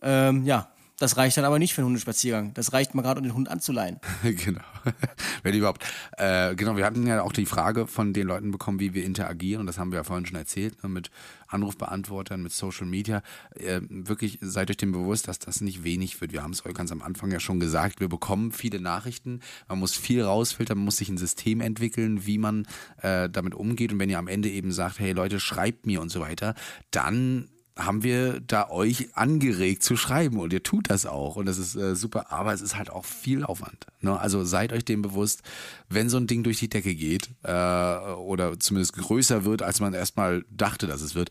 [0.00, 2.54] Ähm, ja, das reicht dann aber nicht für einen Hundespaziergang.
[2.54, 3.98] Das reicht mal gerade, um den Hund anzuleihen.
[4.22, 4.60] genau.
[5.42, 5.84] Wenn überhaupt.
[6.16, 9.60] Äh, genau, wir hatten ja auch die Frage von den Leuten bekommen, wie wir interagieren.
[9.60, 11.10] Und das haben wir ja vorhin schon erzählt, ne, mit
[11.48, 13.22] Anrufbeantwortern, mit Social Media.
[13.56, 16.32] Äh, wirklich seid euch dem bewusst, dass das nicht wenig wird.
[16.32, 17.98] Wir haben es euch ganz am Anfang ja schon gesagt.
[17.98, 19.40] Wir bekommen viele Nachrichten.
[19.68, 22.66] Man muss viel rausfiltern, man muss sich ein System entwickeln, wie man
[22.98, 23.92] äh, damit umgeht.
[23.92, 26.54] Und wenn ihr am Ende eben sagt, hey Leute, schreibt mir und so weiter,
[26.92, 31.58] dann haben wir da euch angeregt zu schreiben und ihr tut das auch und das
[31.58, 33.86] ist äh, super, aber es ist halt auch viel Aufwand.
[34.00, 34.18] Ne?
[34.18, 35.42] Also seid euch dem bewusst,
[35.88, 39.94] wenn so ein Ding durch die Decke geht äh, oder zumindest größer wird, als man
[39.94, 41.30] erstmal dachte, dass es wird,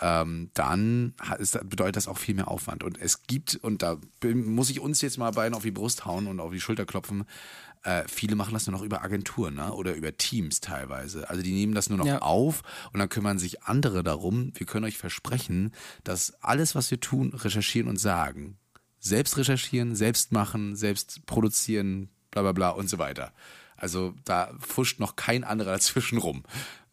[0.00, 2.82] ähm, dann ist, bedeutet das auch viel mehr Aufwand.
[2.82, 6.26] Und es gibt, und da muss ich uns jetzt mal beiden auf die Brust hauen
[6.26, 7.24] und auf die Schulter klopfen,
[7.84, 9.72] äh, viele machen das nur noch über Agenturen ne?
[9.72, 11.28] oder über Teams teilweise.
[11.28, 12.18] Also die nehmen das nur noch Ja.
[12.20, 12.62] auf
[12.92, 14.52] und dann kümmern sich andere darum.
[14.54, 15.72] Wir können euch versprechen,
[16.04, 18.56] dass alles, was wir tun, recherchieren und sagen,
[19.00, 23.32] selbst recherchieren, selbst machen, selbst produzieren, bla bla bla und so weiter.
[23.76, 26.44] Also da fuscht noch kein anderer dazwischen rum.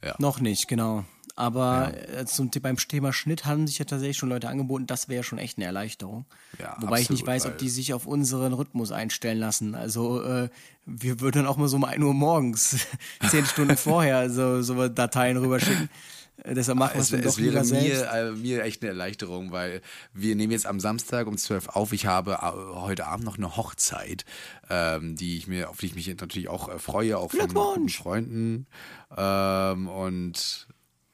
[0.04, 0.16] Ja.
[0.18, 1.06] Noch nicht, genau.
[1.40, 5.24] Aber äh, zum, beim Thema Schnitt haben sich ja tatsächlich schon Leute angeboten, das wäre
[5.24, 6.26] schon echt eine Erleichterung.
[6.60, 9.74] Ja, Wobei ich nicht absolut, weiß, ob die sich auf unseren Rhythmus einstellen lassen.
[9.74, 10.50] Also äh,
[10.86, 12.86] wir würden dann auch mal so um 1 Uhr morgens,
[13.30, 15.90] zehn Stunden vorher, so, so Dateien rüberschicken.
[16.44, 19.54] Äh, deshalb machen wir es Es, dann doch wäre mir, äh, mir echt eine Erleichterung,
[19.54, 19.82] weil
[20.14, 21.94] wir nehmen jetzt am Samstag um 12 auf.
[21.94, 24.26] Ich habe äh, heute Abend noch eine Hochzeit,
[24.70, 27.88] ähm, die ich mir, auf die ich mich natürlich auch äh, freue, auch von!
[27.88, 28.68] Freunden.
[29.16, 30.68] Ähm, und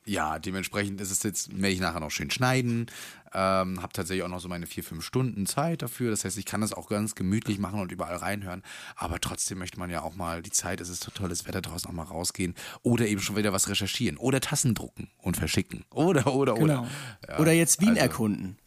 [0.06, 2.86] ja, dementsprechend ist es jetzt, werde ich nachher noch schön schneiden.
[3.34, 6.12] Ähm, habe tatsächlich auch noch so meine vier, fünf Stunden Zeit dafür.
[6.12, 8.62] Das heißt, ich kann das auch ganz gemütlich machen und überall reinhören.
[8.96, 11.90] Aber trotzdem möchte man ja auch mal die Zeit, es ist so tolles Wetter draußen,
[11.90, 12.54] auch mal rausgehen.
[12.84, 14.18] Oder eben schon wieder was recherchieren.
[14.18, 15.84] Oder Tassen drucken und verschicken.
[15.90, 16.64] Oder, oder, Genau.
[16.84, 16.88] oder.
[17.28, 18.58] Ja, Oder jetzt Wien also- erkunden.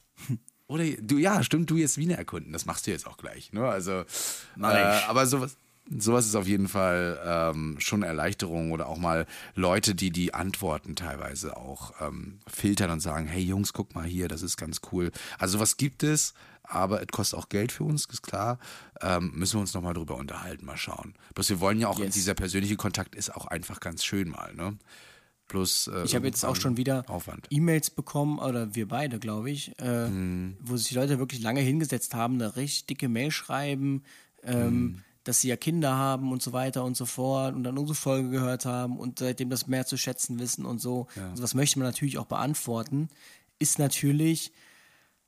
[0.67, 2.53] Oder du, ja, stimmt, du jetzt Wien erkunden.
[2.53, 3.53] Das machst du jetzt auch gleich.
[3.55, 3.67] Ne?
[3.67, 4.01] Also,
[4.61, 5.57] äh, aber sowas,
[5.97, 10.97] sowas ist auf jeden Fall ähm, schon Erleichterung oder auch mal Leute, die die Antworten
[10.97, 15.11] teilweise auch ähm, filtern und sagen, hey Jungs, guck mal hier, das ist ganz cool.
[15.39, 18.59] Also sowas gibt es, aber es kostet auch Geld für uns, ist klar.
[19.01, 21.15] Ähm, müssen wir uns nochmal drüber unterhalten, mal schauen.
[21.35, 22.15] Bloß wir wollen ja auch, Yes.
[22.15, 24.55] dieser persönliche Kontakt ist auch einfach ganz schön mal.
[24.55, 24.77] Ne?
[25.47, 27.05] Plus, äh, Ich habe jetzt auch schon wieder.
[27.49, 30.59] E-Mails bekommen, oder wir beide, glaube ich, äh, Mhm.
[30.61, 34.03] wo sich die Leute wirklich lange hingesetzt haben, eine richtig dicke Mail schreiben,
[34.43, 35.03] ähm, Mhm.
[35.29, 38.31] Dass sie ja Kinder haben und so weiter und so fort und dann unsere Folge
[38.31, 41.07] gehört haben und seitdem das mehr zu schätzen wissen und so.
[41.31, 43.11] Also was möchte man natürlich auch beantworten,
[43.59, 44.53] ist natürlich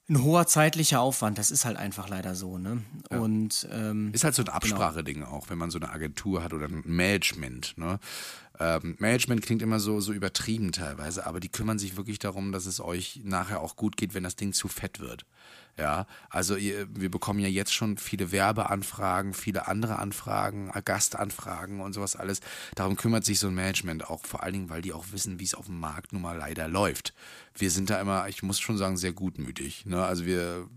[0.09, 1.37] ein hoher zeitlicher Aufwand.
[1.37, 2.83] Das ist halt einfach leider so, ne?
[3.11, 6.67] Und ähm, Ist halt so ein Abspracheding auch, wenn man so eine Agentur hat oder
[6.67, 7.75] ein Management.
[7.77, 8.01] Ne?
[8.61, 12.67] Ähm, Management klingt immer so, so übertrieben teilweise, aber die kümmern sich wirklich darum, dass
[12.67, 15.25] es euch nachher auch gut geht, wenn das Ding zu fett wird.
[15.79, 21.81] Ja, also ihr, wir bekommen ja jetzt schon viele Werbeanfragen, viele andere Anfragen, äh, Gastanfragen
[21.81, 22.41] und sowas alles.
[22.75, 25.45] Darum kümmert sich so ein Management auch, vor allen Dingen, weil die auch wissen, wie
[25.45, 27.15] es auf dem Markt nun mal leider läuft.
[27.57, 29.87] Wir sind da immer, ich muss schon sagen, sehr gutmütig.
[29.87, 30.05] Ne?
[30.05, 30.69] Also wir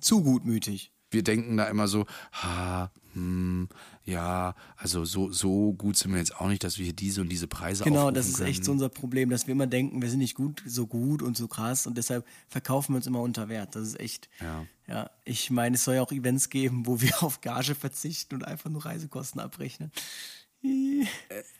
[0.00, 0.92] zu gutmütig.
[1.10, 3.68] wir denken da immer so, ha, hm,
[4.04, 7.28] ja, also so, so gut sind wir jetzt auch nicht, dass wir hier diese und
[7.28, 8.82] diese Preise Genau, das ist echt so können.
[8.82, 11.86] unser Problem, dass wir immer denken, wir sind nicht gut, so gut und so krass
[11.86, 13.74] und deshalb verkaufen wir uns immer unter Wert.
[13.74, 14.28] Das ist echt.
[14.40, 14.66] Ja.
[14.86, 18.44] Ja, ich meine, es soll ja auch Events geben, wo wir auf Gage verzichten und
[18.44, 19.92] einfach nur Reisekosten abrechnen.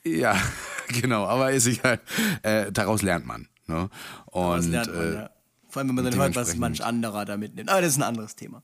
[0.05, 0.40] Ja,
[0.88, 2.01] genau, aber ist egal.
[2.42, 3.49] Äh, daraus lernt man.
[3.66, 3.90] Ne?
[4.26, 5.30] Und lernt man, äh, ja.
[5.68, 7.68] Vor allem, wenn man dann hört, was manch anderer da mitnimmt.
[7.68, 8.62] Aber das ist ein anderes Thema.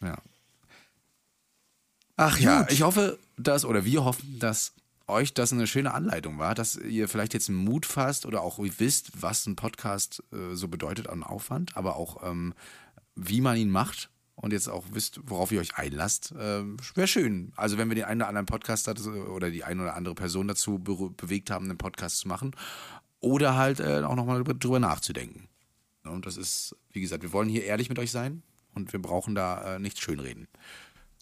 [0.00, 0.18] Ja.
[2.20, 4.72] Ach ja, ich hoffe, dass, oder wir hoffen, dass
[5.06, 8.58] euch das eine schöne Anleitung war, dass ihr vielleicht jetzt einen Mut fasst oder auch
[8.58, 12.54] wisst, was ein Podcast äh, so bedeutet an Aufwand, aber auch ähm,
[13.14, 16.34] wie man ihn macht und jetzt auch wisst, worauf ihr euch einlasst.
[16.36, 17.52] Ähm, Wäre schön.
[17.54, 20.48] Also wenn wir den einen oder anderen Podcast dazu, oder die eine oder andere Person
[20.48, 22.50] dazu be bewegt haben, einen Podcast zu machen
[23.20, 25.48] oder halt äh, auch nochmal drüber, drüber nachzudenken.
[26.02, 28.42] Und das ist, wie gesagt, wir wollen hier ehrlich mit euch sein
[28.74, 30.48] und wir brauchen da äh, nichts schönreden.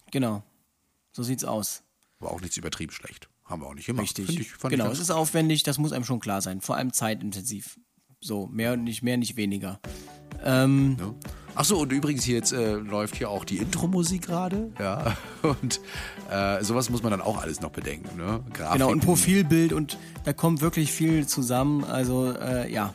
[0.09, 0.43] Genau.
[1.17, 1.81] So sieht's aus.
[2.19, 3.27] Aber auch nichts übertrieben schlecht.
[3.43, 4.03] Haben wir auch nicht gemacht.
[4.03, 4.29] Richtig.
[4.39, 6.61] Ich, genau, es ist aufwendig, das muss einem schon klar sein.
[6.61, 7.79] Vor allem zeitintensiv.
[8.21, 9.79] So, mehr nicht mehr, nicht weniger.
[10.45, 11.15] Ähm, Ja.
[11.55, 15.17] Ach so, und übrigens hier jetzt äh, läuft hier auch die Intro-Musik gerade, ja.
[15.41, 15.81] Und
[16.29, 18.43] äh, sowas muss man dann auch alles noch bedenken, ne?
[18.53, 18.73] Grafiken.
[18.73, 21.83] Genau, ein Profilbild und da kommt wirklich viel zusammen.
[21.83, 22.93] Also äh, ja,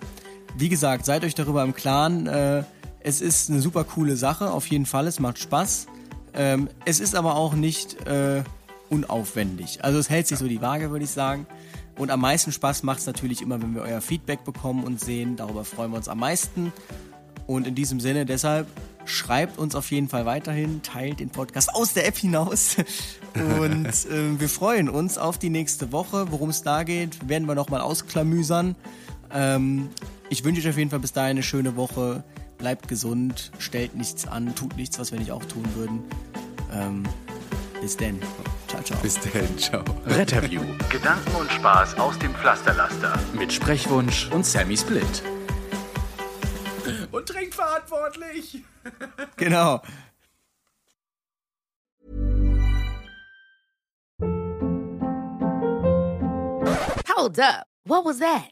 [0.57, 2.29] wie gesagt, seid euch darüber im Klaren.
[2.29, 2.63] Äh,
[3.01, 5.09] es ist eine super coole Sache, auf jeden Fall.
[5.09, 5.89] Es macht Spaß.
[6.35, 8.43] Ähm, es ist aber auch nicht äh,
[8.91, 9.85] unaufwendig.
[9.85, 11.47] Also es hält sich so die Waage, würde ich sagen.
[11.99, 15.37] Und am meisten Spaß macht es natürlich immer, wenn wir euer Feedback bekommen und sehen.
[15.37, 16.73] Darüber freuen wir uns am meisten.
[17.47, 18.67] Und in diesem Sinne, deshalb
[19.05, 22.77] schreibt uns auf jeden Fall weiterhin, teilt den Podcast aus der App hinaus.
[23.35, 26.31] Und äh, wir freuen uns auf die nächste Woche.
[26.31, 28.77] Worum es da geht, werden wir nochmal ausklamüsern.
[29.33, 29.89] Ähm,
[30.29, 32.25] ich wünsche euch auf jeden Fall bis dahin eine schöne Woche.
[32.63, 36.05] Bleibt gesund, stellt nichts an, tut nichts, was wir nicht auch tun würden.
[36.71, 37.03] Ähm,
[37.81, 38.23] bis denn.
[38.69, 38.97] Ciao, ciao.
[39.01, 39.83] Bis dann, ciao.
[40.07, 43.19] Retterview Gedanken und Spaß aus dem Pflasterlaster.
[43.33, 45.25] mit Sprechwunsch und Sammy Split.
[47.11, 48.63] Und trinkt verantwortlich.
[49.37, 49.83] Genau.
[57.09, 57.67] Hold up.
[57.85, 58.52] What was that?